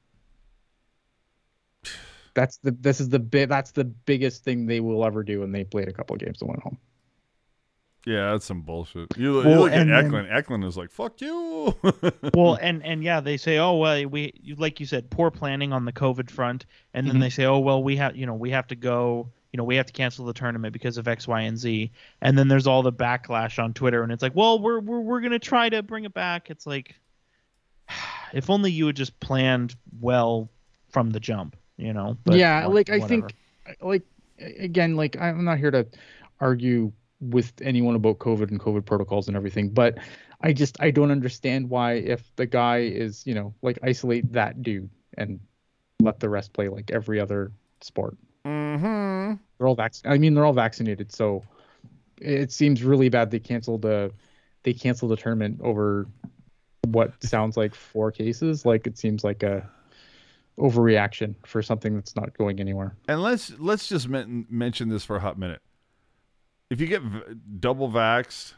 [2.35, 5.55] that's the this is the bit that's the biggest thing they will ever do and
[5.55, 6.79] they played a couple of games and went home
[8.07, 9.09] Yeah, that's some bullshit.
[9.17, 10.29] You, you look at and then- Eklund.
[10.31, 11.75] Eklund is like, "Fuck you."
[12.35, 15.73] well, and and yeah, they say, oh well, we you- like you said, poor planning
[15.73, 17.21] on the COVID front, and then Mhm.
[17.21, 19.75] they say, oh well, we have you know we have to go, you know, we
[19.75, 21.91] have to cancel the tournament because of X, Y, and Z,
[22.21, 25.21] and then there's all the backlash on Twitter, and it's like, well, we're we're we're
[25.21, 26.49] gonna try to bring it back.
[26.49, 26.95] It's like,
[28.33, 30.51] if only you had just planned well
[30.89, 32.17] from the jump, you know.
[32.25, 33.35] But yeah what- like i think
[33.81, 34.03] like
[34.39, 35.87] again like i'm not here to
[36.41, 39.97] argue with anyone about covid and covid protocols and everything but
[40.43, 44.63] i just i don't understand why if the guy is you know like isolate that
[44.63, 45.41] dude and
[46.01, 47.51] let the rest play like every other
[47.81, 49.35] sport mm-hmm.
[49.59, 51.43] they're all vaccinated i mean they're all vaccinated so
[52.19, 54.13] it seems really bad they canceled the
[54.63, 56.07] they canceled the tournament over
[56.93, 59.69] what sounds like four cases like it seems like a
[60.59, 65.17] overreaction for something that's not going anywhere And let's let's just men- mention this for
[65.17, 65.61] a hot minute.
[66.71, 67.21] If you get v-
[67.61, 68.55] double vaxxed,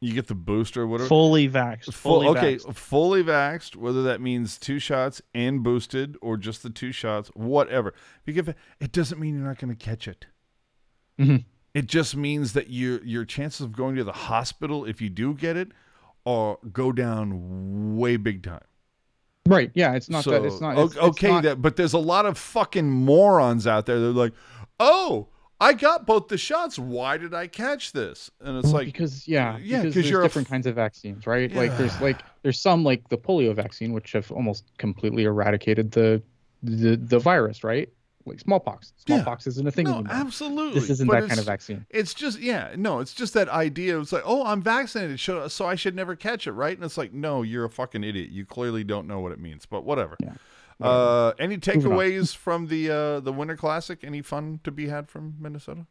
[0.00, 1.08] you get the booster, whatever.
[1.08, 2.74] fully vaxxed, Full, fully okay, vaxxed.
[2.74, 7.92] fully vaxxed, whether that means two shots and boosted or just the two shots, whatever.
[8.24, 10.24] Because it doesn't mean you're not going to catch it.
[11.20, 11.44] Mhm.
[11.74, 15.34] It just means that your your chances of going to the hospital if you do
[15.34, 15.70] get it
[16.30, 18.60] are go down way big time.
[19.46, 19.70] Right.
[19.74, 19.94] Yeah.
[19.94, 20.44] It's not that.
[20.44, 20.78] It's not.
[20.78, 23.98] It's, it's okay, not- that but there's a lot of fucking morons out there.
[23.98, 24.32] They're like,
[24.78, 25.28] "Oh,
[25.60, 26.78] I got both the shots.
[26.78, 30.22] Why did I catch this?" And it's like, because yeah, yeah, because 'cause there's you're
[30.22, 31.52] different f- kinds of vaccines, right?
[31.52, 36.22] Like there's like there's some like the polio vaccine, which have almost completely eradicated the
[36.62, 37.88] the the virus, right?
[38.26, 38.92] Like smallpox.
[39.06, 39.16] Yeah.
[39.16, 40.12] Smallpox isn't a thing no, anymore.
[40.12, 40.80] absolutely.
[40.80, 41.86] This isn't But that kind of vaccine.
[41.88, 43.98] It's just yeah, no, it's just that idea.
[43.98, 46.76] It's like, oh, I'm vaccinated, so so I should never catch it, right?
[46.76, 48.30] And it's like, no, you're a fucking idiot.
[48.30, 49.64] You clearly don't know what it means.
[49.66, 50.16] But whatever.
[50.22, 50.34] Yeah.
[50.80, 53.98] Uh, any takeaways from the uh, the Winter Classic?
[54.04, 55.86] Any fun to be had from Minnesota?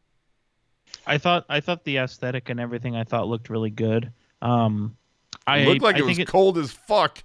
[1.06, 4.11] I thought I thought the aesthetic and everything I thought looked really good.
[4.41, 4.97] Um,
[5.45, 7.23] I It looked like I it was think cold as fuck.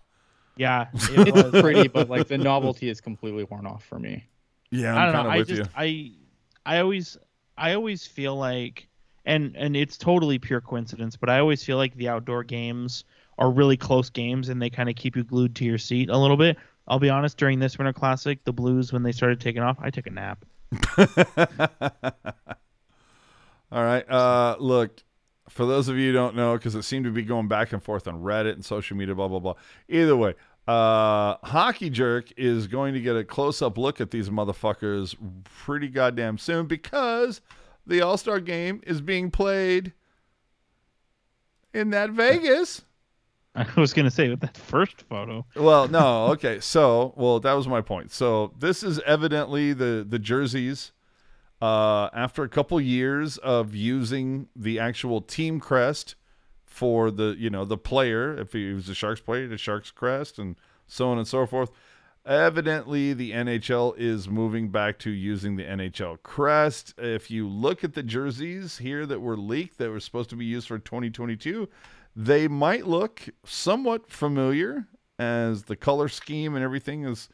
[0.57, 1.63] yeah, it was.
[1.63, 4.25] pretty, but like the novelty is completely worn off for me.
[4.75, 5.31] Yeah, I I'm don't kind know.
[5.31, 5.69] of I just you.
[5.77, 6.13] I
[6.67, 7.17] I always
[7.57, 8.89] I always feel like
[9.25, 13.05] and and it's totally pure coincidence, but I always feel like the outdoor games
[13.39, 16.17] are really close games and they kind of keep you glued to your seat a
[16.17, 16.57] little bit.
[16.87, 19.91] I'll be honest, during this Winter Classic, the Blues when they started taking off, I
[19.91, 20.45] took a nap.
[23.73, 24.09] All right.
[24.09, 25.03] Uh, look,
[25.49, 27.83] for those of you who don't know, because it seemed to be going back and
[27.83, 29.55] forth on Reddit and social media, blah blah blah.
[29.89, 30.35] Either way,
[30.67, 35.15] uh, Hockey Jerk is going to get a close up look at these motherfuckers
[35.45, 37.41] pretty goddamn soon because
[37.87, 39.93] the All Star Game is being played
[41.75, 42.83] in that Vegas.
[43.57, 45.47] I was gonna say with that first photo.
[45.55, 46.59] Well, no, okay.
[46.61, 48.11] So, well, that was my point.
[48.11, 50.93] So, this is evidently the the jerseys.
[51.63, 56.15] Uh, after a couple years of using the actual team crest
[56.75, 60.41] for the you know the player, if he was a Sharks player, the Sharks crest,
[60.41, 60.57] and
[60.89, 61.71] so on and so forth.
[62.27, 66.95] Evidently, the NHL is moving back to using the NHL crest.
[66.99, 70.47] If you look at the jerseys here that were leaked that were supposed to be
[70.47, 71.69] used for 2022,
[72.17, 74.89] they might look somewhat familiar
[75.19, 77.29] as the color scheme and everything is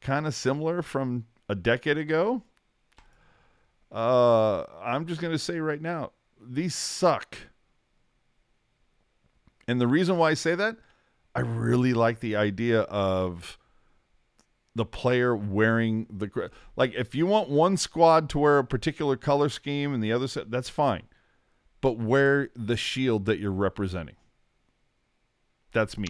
[0.00, 2.42] kind of similar from a decade ago.
[3.90, 7.36] Uh, I'm just going to say right now, these suck.
[9.66, 10.76] And the reason why I say that,
[11.34, 13.58] I really like the idea of
[14.76, 19.48] the player wearing the like if you want one squad to wear a particular color
[19.48, 21.04] scheme and the other set that's fine
[21.80, 24.16] but wear the shield that you're representing
[25.72, 26.08] that's me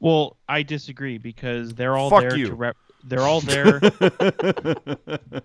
[0.00, 2.46] Well, I disagree because they're all Fuck there you.
[2.48, 2.76] to rep.
[3.04, 3.78] They're all there.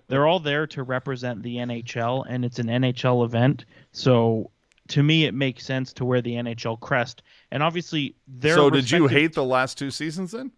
[0.08, 3.66] they're all there to represent the NHL, and it's an NHL event.
[3.92, 4.50] So,
[4.90, 7.24] to me, it makes sense to wear the NHL crest.
[7.52, 10.52] And obviously, their so did you hate the last two seasons then?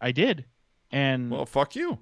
[0.00, 0.44] I did,
[0.90, 1.98] and well fuck you.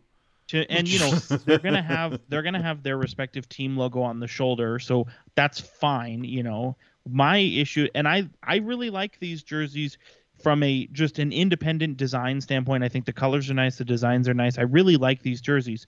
[0.48, 1.10] to and you know
[1.44, 5.60] they're gonna have they're gonna have their respective team logo on the shoulder so that's
[5.60, 6.76] fine you know.
[7.08, 9.98] My issue and i i really like these jerseys
[10.42, 12.84] from a just an independent design standpoint.
[12.84, 14.58] I think the colors are nice the designs are nice.
[14.58, 15.86] I really like these jerseys.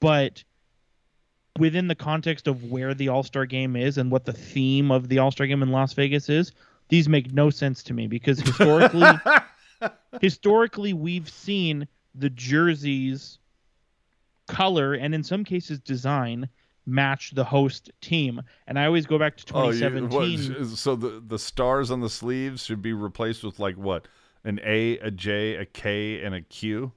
[0.00, 0.44] But
[1.58, 5.18] within the context of where the all-star game is and what the theme of the
[5.18, 6.52] all-star game in las vegas is
[6.88, 9.06] these make no sense to me because historically
[10.20, 13.38] historically we've seen the jerseys
[14.46, 16.48] color and in some cases design
[16.86, 18.42] match the host team.
[18.66, 22.00] And i always go back to oh you, 2017 what, so the the stars on
[22.00, 24.06] the sleeves should be replaced with like what
[24.44, 26.92] an a a j a k and a q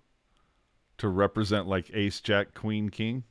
[0.98, 3.24] to represent like ace jack queen king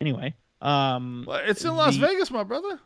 [0.00, 2.78] anyway um well, it's in las the- vegas my brother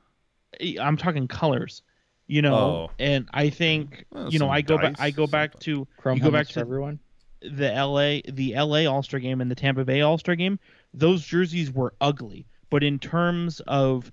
[0.81, 1.83] i'm talking colors
[2.27, 2.91] you know Oh.
[2.99, 6.23] and i think Well, you know i go back i go back to Chrome you
[6.23, 6.99] go back to everyone.
[7.41, 10.61] the LA the LA All-Star game and the Tampa Bay All-Star game,
[10.95, 12.47] those jerseys were ugly.
[12.71, 14.13] But in terms of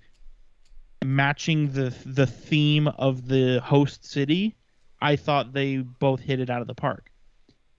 [1.04, 4.56] matching the the theme of the host city,
[5.00, 7.10] I thought they both hit it out of the park.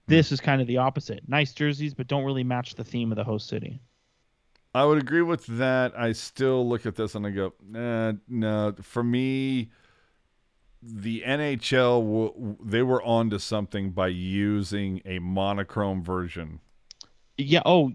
[0.06, 1.20] This is kind of the opposite.
[1.28, 3.80] Nice jerseys, but don't really match the theme of the host city.
[4.74, 5.92] I would agree with that.
[5.98, 8.74] I still look at this and I go, nah, no.
[8.80, 9.70] For me,
[10.82, 16.60] the NHL they were onto something by using a monochrome version
[17.38, 17.62] Yeah.
[17.66, 17.92] Oh,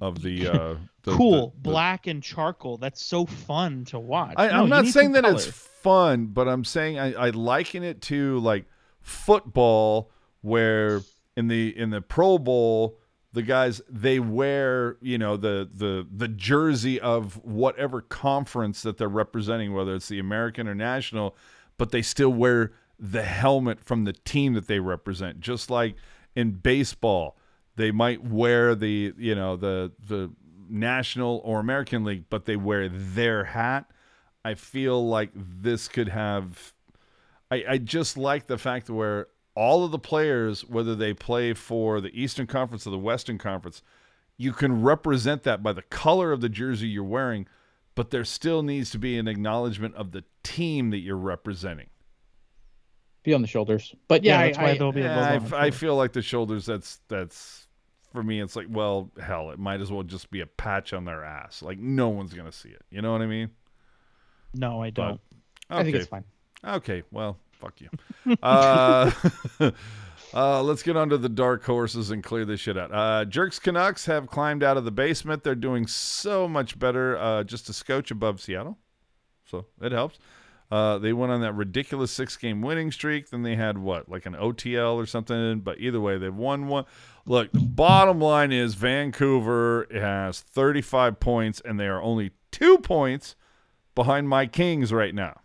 [0.00, 1.48] of the, uh, the cool.
[1.48, 2.76] the- the- Black and charcoal.
[2.78, 4.34] That's so fun to watch.
[4.36, 8.02] I, No, you not saying that it's fun, but I'm saying I, I liken it
[8.02, 8.66] to like
[9.00, 10.10] football,
[10.42, 11.00] where
[11.36, 12.99] in the in the Pro Bowl,
[13.32, 19.08] the guys they wear you know the the the jersey of whatever conference that they're
[19.08, 21.36] representing, whether it's the American or National,
[21.78, 25.40] but they still wear the helmet from the team that they represent.
[25.40, 25.94] Just like
[26.34, 27.36] in baseball,
[27.76, 30.30] they might wear the you know the the
[30.68, 33.90] National or American League, but they wear their hat.
[34.44, 36.72] I feel like this could have.
[37.50, 42.00] I, I just like the fact where all of the players, whether they play for
[42.00, 43.82] the Eastern Conference or the Western Conference,
[44.36, 47.46] you can represent that by the color of the jersey you're wearing,
[47.94, 51.88] but there still needs to be an acknowledgement of the team that you're representing.
[53.22, 53.94] Be on the shoulders.
[54.08, 55.30] But yeah, yeah, that's I, why I, there'll be a Yeah, logo.
[55.32, 55.76] I, on the f- I shoulder.
[55.76, 56.64] feel like the shoulders.
[56.66, 57.68] That's that's
[58.12, 58.40] for me.
[58.40, 61.60] It's like, well, hell, it might as well just be a patch on their ass.
[61.62, 62.82] Like no one's gonna see it.
[62.90, 63.50] You know what I mean?
[64.54, 65.20] no, I don't.
[65.68, 66.24] I think it's fine.
[66.66, 67.88] Okay, well, fuck you.
[68.42, 69.10] uh,
[70.34, 72.92] uh, let's get on to the dark horses and clear this shit out.
[72.92, 75.44] Uh, Jerks Canucks have climbed out of the basement.
[75.44, 78.78] They're doing so much better, uh, just a scotch above Seattle.
[79.44, 80.18] So it helps.
[80.70, 83.30] Uh, they went on that ridiculous six game winning streak.
[83.30, 85.60] Then they had what, like an OTL or something.
[85.60, 86.84] But either way, they've won one.
[87.26, 93.34] Look, the bottom line is Vancouver has 35 points, and they are only two points
[93.94, 95.39] behind my Kings right now.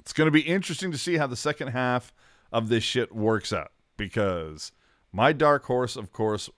[0.00, 2.12] It's going to be interesting to see how the second half
[2.52, 4.72] of this shit works out because
[5.12, 6.50] my dark horse, of course,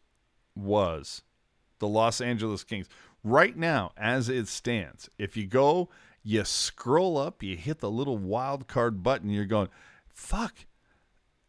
[0.54, 1.22] was
[1.78, 2.88] the Los Angeles Kings.
[3.24, 5.88] Right now, as it stands, if you go,
[6.22, 9.68] you scroll up, you hit the little wild card button, you're going,
[10.08, 10.54] fuck,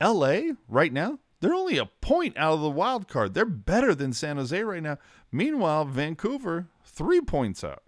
[0.01, 3.33] LA right now, they're only a point out of the wild card.
[3.33, 4.97] They're better than San Jose right now.
[5.31, 7.83] Meanwhile, Vancouver, three points out.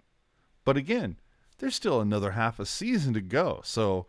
[0.64, 1.16] But again,
[1.58, 3.60] there's still another half a season to go.
[3.64, 4.06] So,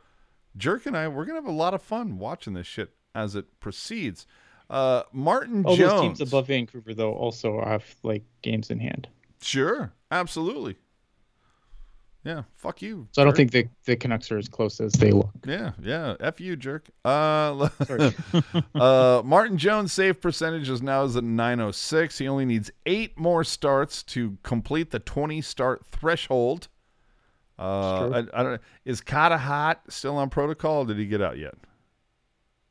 [0.55, 3.59] Jerk and I, we're gonna have a lot of fun watching this shit as it
[3.59, 4.25] proceeds.
[4.69, 9.07] Uh, Martin All Jones, those teams above Vancouver though also have like games in hand.
[9.41, 10.75] sure, absolutely,
[12.25, 13.07] Yeah, fuck you.
[13.13, 15.29] So I don't think the the Canucks are as close as they look.
[15.45, 16.15] Yeah, yeah.
[16.19, 16.89] F you, jerk.
[17.05, 17.69] Uh,
[18.75, 22.17] uh, Martin Jones' save percentage is now is at 906.
[22.17, 26.67] He only needs eight more starts to complete the 20 start threshold.
[27.59, 28.09] Uh.
[28.33, 28.61] I, I don't.
[28.85, 30.83] Is Carter Hart still on protocol?
[30.83, 31.55] Or did he get out yet?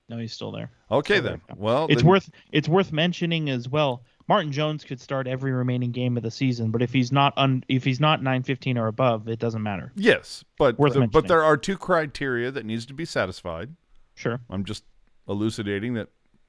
[0.09, 0.71] No, he's still there.
[0.91, 1.21] Okay Okay.
[1.21, 1.41] then.
[1.57, 4.05] Well, It's then- worth it's worth mentioning as well.
[4.29, 7.63] Martin Jones could start every remaining game of the season, but if he's not un,
[7.69, 9.93] if he's not 915 or above, it doesn't matter.
[9.95, 13.75] Yes, but Worth the- but there are two criteria that needs to be satisfied.
[14.15, 14.41] Sure.
[14.51, 14.85] I'm just
[15.29, 16.09] elucidating that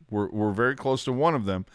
[0.09, 1.65] we're we're very close to one of them.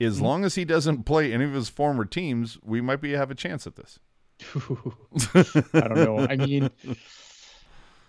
[0.00, 0.24] As Mm-hmm.
[0.24, 3.34] long as he doesn't play any of his former teams, we might be have a
[3.34, 3.98] chance at this.
[5.34, 6.18] I don't know.
[6.18, 6.70] I mean,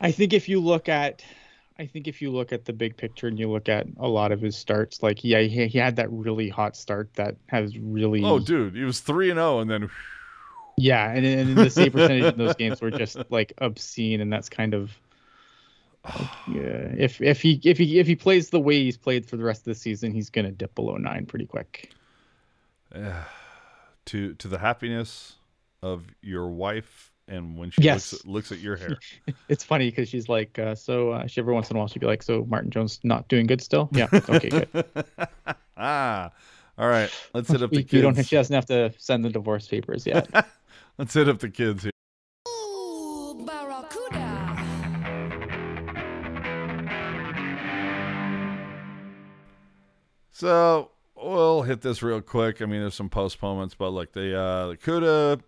[0.02, 1.24] I think if you look at,
[1.78, 4.32] I think if you look at the big picture and you look at a lot
[4.32, 8.24] of his starts, like yeah, he, he had that really hot start that has really,
[8.24, 9.90] Oh, dude, he was three and zero, and then
[10.78, 14.50] yeah, and, and the save percentage in those games were just like obscene, and that's
[14.50, 14.92] kind of.
[16.06, 16.16] like,
[16.48, 19.44] yeah, if if he if he if he plays the way he's played for the
[19.44, 21.92] rest of the season, he's gonna dip below nine pretty quick.
[22.96, 23.24] Yeah,
[24.06, 25.36] to to the happiness
[25.82, 28.12] of your wife, and when she Yes.
[28.14, 29.00] looks, at, looks at your hair.
[29.50, 31.98] It's funny because she's like, uh, so uh, she every once in a while she'd
[32.00, 33.90] be like, so Martin Jones not doing good still?
[33.94, 34.70] Yeah, okay, good.
[35.78, 36.30] ah,
[36.78, 37.10] all right.
[37.34, 38.14] Let's hit up the You, you don't.
[38.16, 38.28] kids.
[38.28, 40.30] She doesn't have to send the divorce papers yet.
[41.00, 41.92] Let's hit up the kids here.
[50.32, 52.62] So we'll hit this real quick.
[52.62, 55.42] I mean, there's some postponements, but like the uh, the CUDA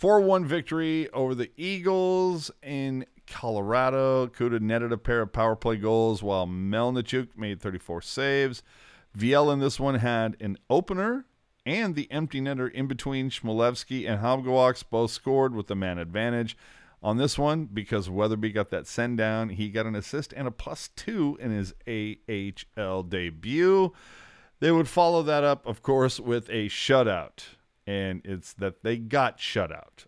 [0.00, 4.28] four one victory over the Eagles in Colorado.
[4.28, 8.62] CUDA netted a pair of power play goals while Melnichuk made 34 saves.
[9.14, 11.26] Viel in this one had an opener
[11.66, 16.56] and the empty netter in between Chmelevski and Halbgewachs both scored with the man advantage.
[17.02, 20.50] On this one, because Weatherby got that send down, he got an assist and a
[20.50, 23.92] plus two in his AHL debut.
[24.60, 27.56] They would follow that up, of course, with a shutout.
[27.90, 30.04] And it's that they got shut out.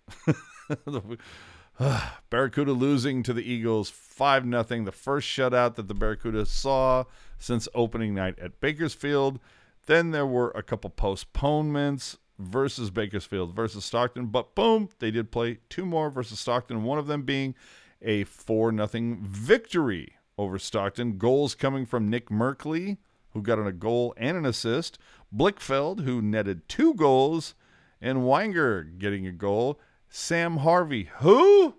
[2.31, 4.63] Barracuda losing to the Eagles 5 0.
[4.85, 7.05] The first shutout that the Barracuda saw
[7.41, 9.41] since opening night at Bakersfield.
[9.87, 14.27] Then there were a couple postponements versus Bakersfield versus Stockton.
[14.27, 17.57] But boom, they did play two more versus Stockton, one of them being
[18.01, 21.19] a 4 0 victory over Stockton.
[21.19, 22.99] Goals coming from Nick Merkley,
[23.31, 24.99] who got a goal and an assist,
[25.35, 27.55] Blichfeld, who netted two goals,
[28.03, 29.81] and Weinger getting a goal.
[30.11, 31.77] Sam Harvey, who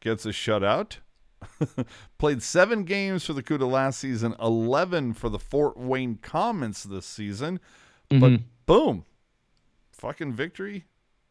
[0.00, 0.98] gets a shutout.
[2.18, 7.04] Played seven games for the CUDA last season, 11 for the Fort Wayne Komets this
[7.06, 7.60] season.
[8.08, 8.42] But Mhm.
[8.66, 9.04] boom,
[9.92, 10.86] fucking victory,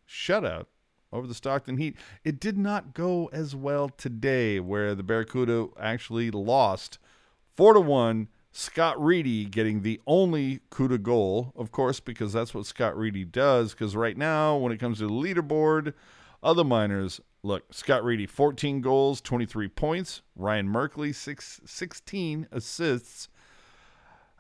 [0.08, 0.66] shutout
[1.12, 1.96] over the Stockton Heat.
[2.24, 7.00] It did not go as well today, where the Barracuda actually lost
[7.56, 8.28] four to one.
[8.52, 13.74] Scott Reedy getting the only CUDA goal, of course, because that's what Scott Reedy does.
[13.74, 15.94] Because right now, when it comes to the leaderboard,
[16.42, 20.22] other miners look, Scott Reedy, 14 goals, 23 points.
[20.36, 23.30] Ryan Merkley, six, 16 assists.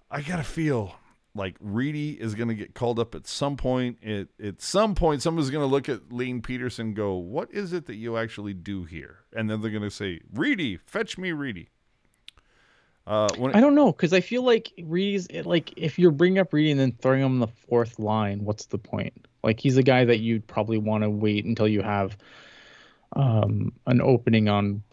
[0.09, 0.95] I got to feel
[1.35, 3.97] like Reedy is going to get called up at some point.
[4.01, 7.85] It, at some point, someone's going to look at Lane Pederson go, What is it
[7.85, 9.19] that you actually do here?
[9.33, 11.69] And then they're going to say, Reedy, fetch me Reedy.
[13.09, 16.53] Uh, when I don't know because I feel like Reedy's like if you're bringing up
[16.53, 19.25] Reedy and then throwing him on the fourth line, what's the point?
[19.43, 22.15] Like he's a guy that you'd probably want to wait until you have
[23.15, 24.83] um an opening on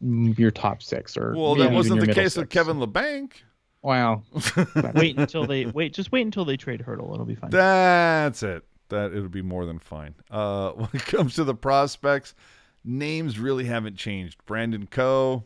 [0.00, 2.50] your top six or well, that wasn't the middle case with.
[2.50, 3.34] Kevin Labanc.
[3.82, 4.24] Wow.
[4.94, 5.94] Wait until they wait.
[5.94, 7.14] Just wait until they trade Hertl.
[7.14, 7.48] It'll be fine.
[7.48, 8.62] That's it.
[8.90, 10.14] That it'll be more than fine.
[10.30, 12.34] Uh, when it comes to the prospects,
[12.84, 14.44] names really haven't changed.
[14.44, 15.44] Brandon Coe,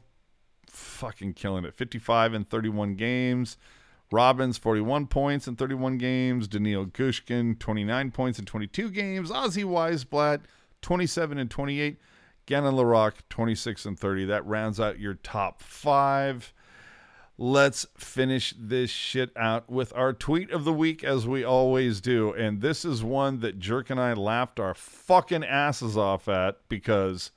[0.74, 1.74] fucking killing it.
[1.74, 3.56] 55 and 31 games.
[4.12, 6.46] Robins, 41 points in 31 games.
[6.46, 9.30] Daniil Gushchin, 29 points in 22 games.
[9.30, 10.42] Ozzy Wiesblatt,
[10.82, 11.98] 27 and 28.
[12.46, 14.26] Gannon Laroque, 26 and 30.
[14.26, 16.52] That rounds out your top five.
[17.36, 22.32] Let's finish this shit out with our tweet of the week as we always do.
[22.32, 27.32] And this is one that Jerk and I laughed our fucking asses off at because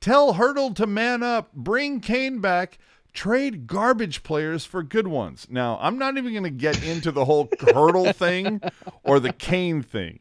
[0.00, 2.78] tell Hertl to man up, bring Kane back,
[3.12, 5.46] trade garbage players for good ones.
[5.50, 8.60] Now, I'm not even going to get into the whole Hertl thing
[9.04, 10.20] or the Kane thing.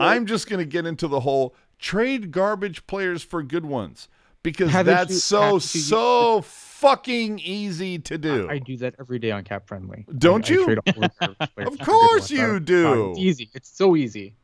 [0.00, 4.08] I'm just going to get into the whole trade garbage players for good ones
[4.42, 8.48] because Haven't that's you- so, haven't you- so fucking easy to do.
[8.48, 10.06] I do that every day on Cap Friendly.
[10.16, 10.64] Don't I- I you?
[10.64, 13.10] trade all the garbage players Of course you don't- do.
[13.10, 13.50] It's easy.
[13.54, 14.34] It's so easy.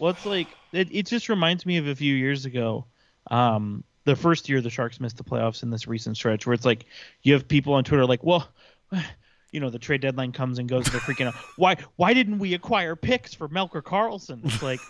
[0.00, 2.84] Well, it's like it, it just reminds me of a few years ago
[3.30, 6.64] um, the first year the Sharks missed the playoffs in this recent stretch, where it's
[6.64, 6.86] like
[7.22, 8.48] you have people on Twitter like, well,
[9.52, 11.34] you know, the trade deadline comes and goes, and they're freaking out.
[11.56, 11.76] Why?
[11.96, 14.44] Why didn't we acquire picks for Melker Karlsson?
[14.44, 14.80] It's like,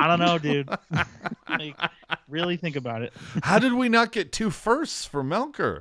[0.00, 0.68] I don't know, dude.
[1.48, 1.76] like,
[2.28, 3.12] really think about it.
[3.42, 5.80] How did we not get two firsts for Melker?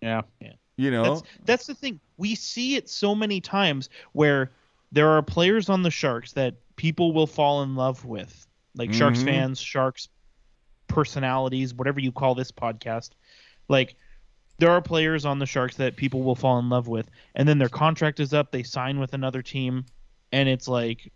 [0.00, 0.22] Yeah.
[0.40, 0.52] yeah.
[0.78, 2.00] You know, That's that's the thing.
[2.18, 4.50] We see it so many times where
[4.92, 9.20] there are players on the Sharks that people will fall in love with, like Sharks
[9.20, 9.24] Mhm.
[9.24, 10.08] fans, Sharks
[10.96, 13.10] personalities, whatever you call this podcast.
[13.68, 13.96] Like
[14.56, 17.58] there are players on the Sharks that people will fall in love with, and then
[17.58, 19.84] their contract is up, they sign with another team,
[20.32, 21.12] and it's like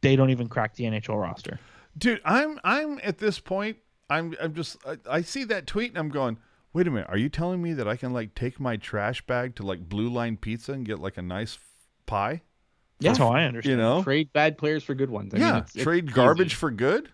[0.00, 1.60] they don't even crack the NHL roster.
[1.96, 3.76] dude, I'm I'm at this point.
[4.10, 6.38] I'm I'm just I, I see that tweet and I'm going.
[6.72, 7.08] Wait a minute.
[7.08, 10.10] Are you telling me that I can like take my trash bag to like Blue
[10.10, 11.58] Line Pizza and get like a nice
[12.06, 12.42] pie?
[12.98, 13.70] That's how I understand.
[13.70, 15.32] You know, Trade bad players for good ones.
[15.32, 15.52] I yeah.
[15.52, 16.14] mean, it's, it's trade easy.
[16.14, 17.08] garbage for good.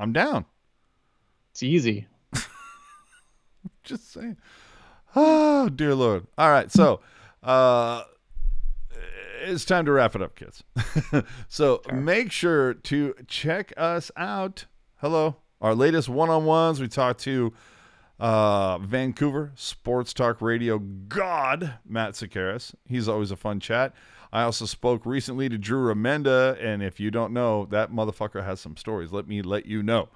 [0.00, 0.46] I'm down.
[1.52, 2.06] It's easy.
[3.84, 4.38] Just saying.
[5.14, 6.26] Oh, dear Lord.
[6.38, 6.72] All right.
[6.72, 7.00] So,
[7.42, 8.04] uh,
[9.42, 10.64] it's time to wrap it up, kids.
[11.48, 14.64] so make sure to check us out.
[14.96, 15.36] Hello.
[15.60, 16.80] Our latest one on ones.
[16.80, 17.52] We talked to
[18.18, 22.74] uh, Vancouver Sports Talk Radio God, Matt Sekeres.
[22.88, 23.92] He's always a fun chat.
[24.32, 28.58] I also spoke recently to Drew Remenda, and if you don't know, that motherfucker has
[28.60, 29.12] some stories.
[29.12, 30.08] Let me let you know.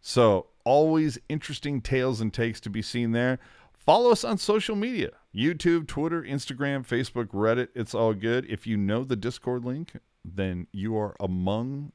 [0.00, 3.38] So, always interesting tales and takes to be seen there.
[3.72, 7.68] Follow us on social media YouTube, Twitter, Instagram, Facebook, Reddit.
[7.74, 8.46] It's all good.
[8.48, 9.92] If you know the Discord link,
[10.24, 11.92] then you are among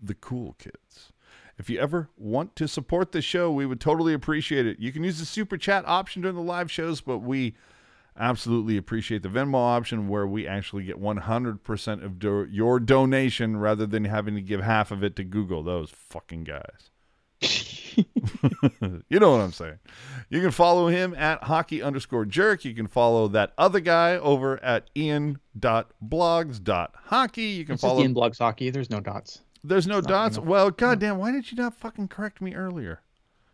[0.00, 1.12] the cool kids.
[1.58, 4.78] If you ever want to support the show, we would totally appreciate it.
[4.78, 7.54] You can use the super chat option during the live shows, but we
[8.18, 13.86] absolutely appreciate the Venmo option where we actually get 100% of do- your donation rather
[13.86, 15.62] than having to give half of it to Google.
[15.62, 16.90] Those fucking guys.
[19.08, 19.78] you know what I'm saying.
[20.28, 22.64] You can follow him at hockey underscore jerk.
[22.64, 27.42] You can follow that other guy over at ian.blogs.hockey.
[27.42, 28.00] You can just follow.
[28.02, 28.70] Ian Blogs Hockey.
[28.70, 29.40] There's no dots.
[29.62, 30.36] There's no dots.
[30.36, 30.48] enough.
[30.48, 33.00] Well, goddamn, why did you not fucking correct me earlier?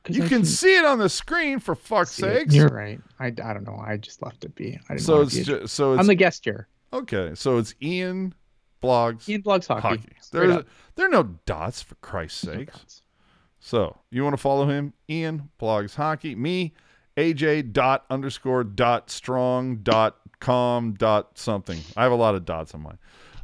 [0.08, 2.52] You I can see it on the screen for fuck's it.
[2.52, 3.00] You're right.
[3.18, 3.82] I, I don't know.
[3.84, 4.78] I just left it be.
[4.88, 6.68] I didn't So it's a- so it's I'm the guest here.
[6.92, 7.32] okay.
[7.34, 8.32] So it's Ian
[8.80, 9.82] blogs Ian Blogs Hockey.
[9.82, 10.12] hockey.
[10.30, 10.62] There's
[10.94, 13.02] there are no dots for Christ's No dots.
[13.66, 14.92] So you want to follow him?
[15.10, 16.36] Ian blogs hockey.
[16.36, 16.72] Me,
[17.16, 21.80] AJ dot underscore dot strong dot com dot something.
[21.96, 22.98] I have a lot of dots on mine.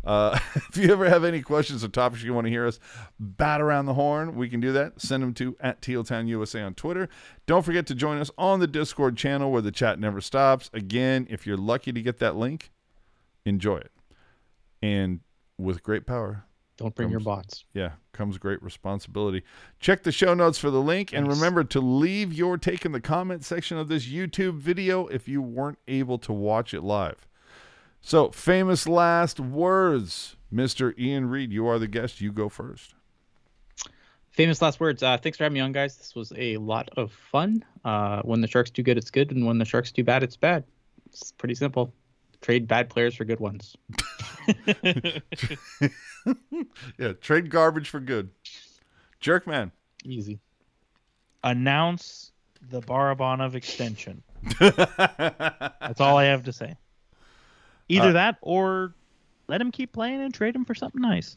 [0.04, 2.78] Uh, if you ever have any questions or topics you want to hear us
[3.18, 5.00] bat around the horn, we can do that.
[5.00, 7.08] Send them to at Tealtown USA on Twitter.
[7.46, 10.70] Don't forget to join us on the Discord channel where the chat never stops.
[10.72, 12.70] Again, if you're lucky to get that link,
[13.44, 13.90] enjoy it.
[14.80, 15.18] And
[15.58, 16.44] with great power,
[16.82, 17.64] Don't bring your bots.
[17.72, 19.42] yeah, comes great responsibility.
[19.80, 21.36] Check the show notes for the link and Nice.
[21.36, 25.40] remember to leave your take in the comment section of this YouTube video if you
[25.40, 27.26] weren't able to watch it live.
[28.00, 30.36] So, famous last words.
[30.52, 30.92] Mr.
[30.98, 32.20] Ian Reed, you are the guest.
[32.20, 32.94] You go first.
[34.30, 35.02] Famous last words.
[35.02, 35.96] Uh, thanks for having me on, guys.
[35.96, 37.64] This was a lot of fun.
[37.84, 40.36] Uh, when the Sharks do good, it's good, and when the Sharks do bad, it's
[40.36, 40.64] bad.
[41.06, 41.92] It's pretty simple.
[42.42, 43.76] Trade bad players for good ones.
[46.98, 48.30] Yeah, trade garbage for good.
[49.20, 49.72] Jerk man.
[50.04, 50.38] Easy.
[51.42, 52.30] Announce
[52.70, 54.22] the Barabanov extension.
[54.60, 56.76] That's all I have to say.
[57.88, 58.94] Either Uh, that or
[59.48, 61.36] let him keep playing and trade him for something nice.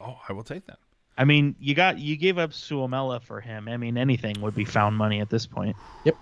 [0.00, 0.78] Oh, I will take that.
[1.18, 3.68] I mean, you got you gave up Suomela for him.
[3.68, 5.76] I mean, anything would be found money at this point.
[6.04, 6.16] Yep.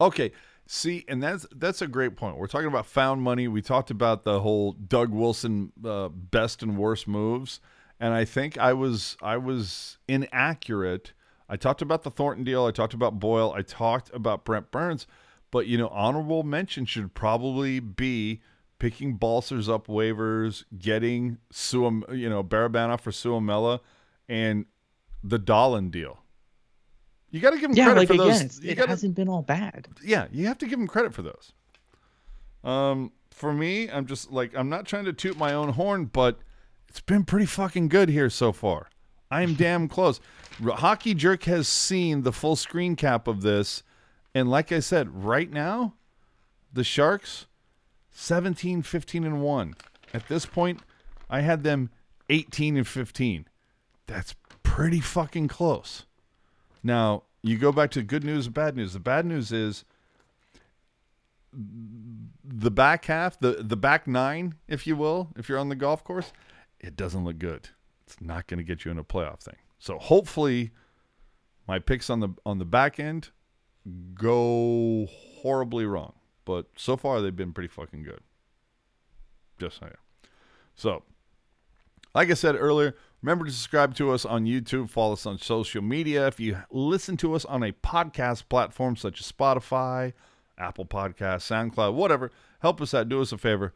[0.00, 0.32] Okay.
[0.70, 2.36] See, and that's that's a great point.
[2.36, 3.48] We're talking about found money.
[3.48, 7.60] We talked about the whole Doug Wilson uh, best and worst moves,
[7.98, 11.14] and I think I was I was inaccurate.
[11.48, 12.66] I talked about the Thornton deal.
[12.66, 13.54] I talked about Boyle.
[13.56, 15.06] I talked about Brent Burns,
[15.50, 18.42] but you know, honorable mention should probably be
[18.78, 23.80] picking Balsers up waivers, getting Suam, you know, Barabanov for Suomela,
[24.28, 24.66] and
[25.24, 26.18] the Dahlen deal.
[27.30, 28.60] You got to give him Yeah, credit like for again, those.
[28.62, 29.88] you it gotta- hasn't been all bad.
[30.02, 31.52] yeah, you have to give him credit for those.
[32.64, 36.38] Um, for me, I'm just like I'm not trying to toot my own horn, but
[36.88, 38.88] it's been pretty fucking good here so far.
[39.30, 40.20] I am damn close.
[40.62, 43.82] Hockey Jerk has seen the full screen cap of this,
[44.34, 45.94] and like I said, right now,
[46.72, 47.46] the Sharks
[48.10, 49.74] 17, 15 and 1.
[50.12, 50.80] At this point,
[51.30, 51.90] I had them
[52.30, 53.46] 18 and 15.
[54.06, 54.34] That's
[54.64, 56.06] pretty fucking close.
[56.82, 58.92] Now, you go back to good news and bad news.
[58.92, 59.84] The bad news is
[61.52, 66.04] the back half, the the back nine, if you will, if you're on the golf
[66.04, 66.32] course,
[66.80, 67.70] it doesn't look good.
[68.06, 69.56] It's not going to get you in a playoff thing.
[69.78, 70.72] So hopefully,
[71.66, 73.30] my picks on the on the back end
[74.14, 75.06] go
[75.40, 76.14] horribly wrong.
[76.44, 78.20] But so far they've been pretty fucking good.
[79.58, 79.92] Just saying.
[80.74, 81.02] So,
[82.14, 85.82] like I said earlier, remember to subscribe to us on YouTube, follow us on social
[85.82, 86.26] media.
[86.26, 90.12] If you listen to us on a podcast platform such as Spotify,
[90.56, 92.30] Apple Podcasts, SoundCloud, whatever,
[92.60, 93.08] help us out.
[93.08, 93.74] Do us a favor.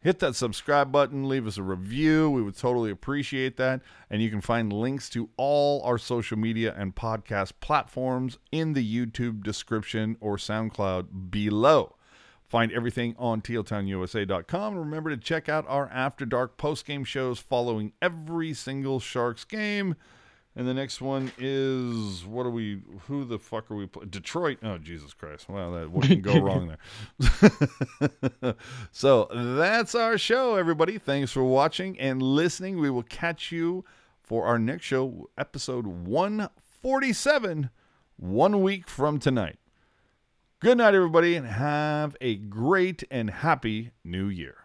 [0.00, 2.28] Hit that subscribe button, leave us a review.
[2.28, 3.80] We would totally appreciate that.
[4.10, 8.84] And you can find links to all our social media and podcast platforms in the
[8.84, 11.96] YouTube description or SoundCloud below.
[12.54, 14.76] Find everything on tealtownusa.com.
[14.76, 19.96] Remember to check out our After Dark post-game shows following every single Sharks game.
[20.54, 22.80] And the next one is what are we?
[23.08, 23.86] Who the fuck are we?
[23.86, 24.06] Play?
[24.08, 24.58] Detroit.
[24.62, 25.48] Oh Jesus Christ!
[25.48, 26.76] Wow, that what can go wrong
[27.20, 28.54] there?
[28.92, 30.96] so that's our show, everybody.
[30.96, 32.78] Thanks for watching and listening.
[32.78, 33.84] We will catch you
[34.22, 36.48] for our next show, episode one
[36.80, 37.70] forty-seven,
[38.16, 39.58] one week from tonight.
[40.64, 44.63] Good night, everybody, and have a great and happy new year.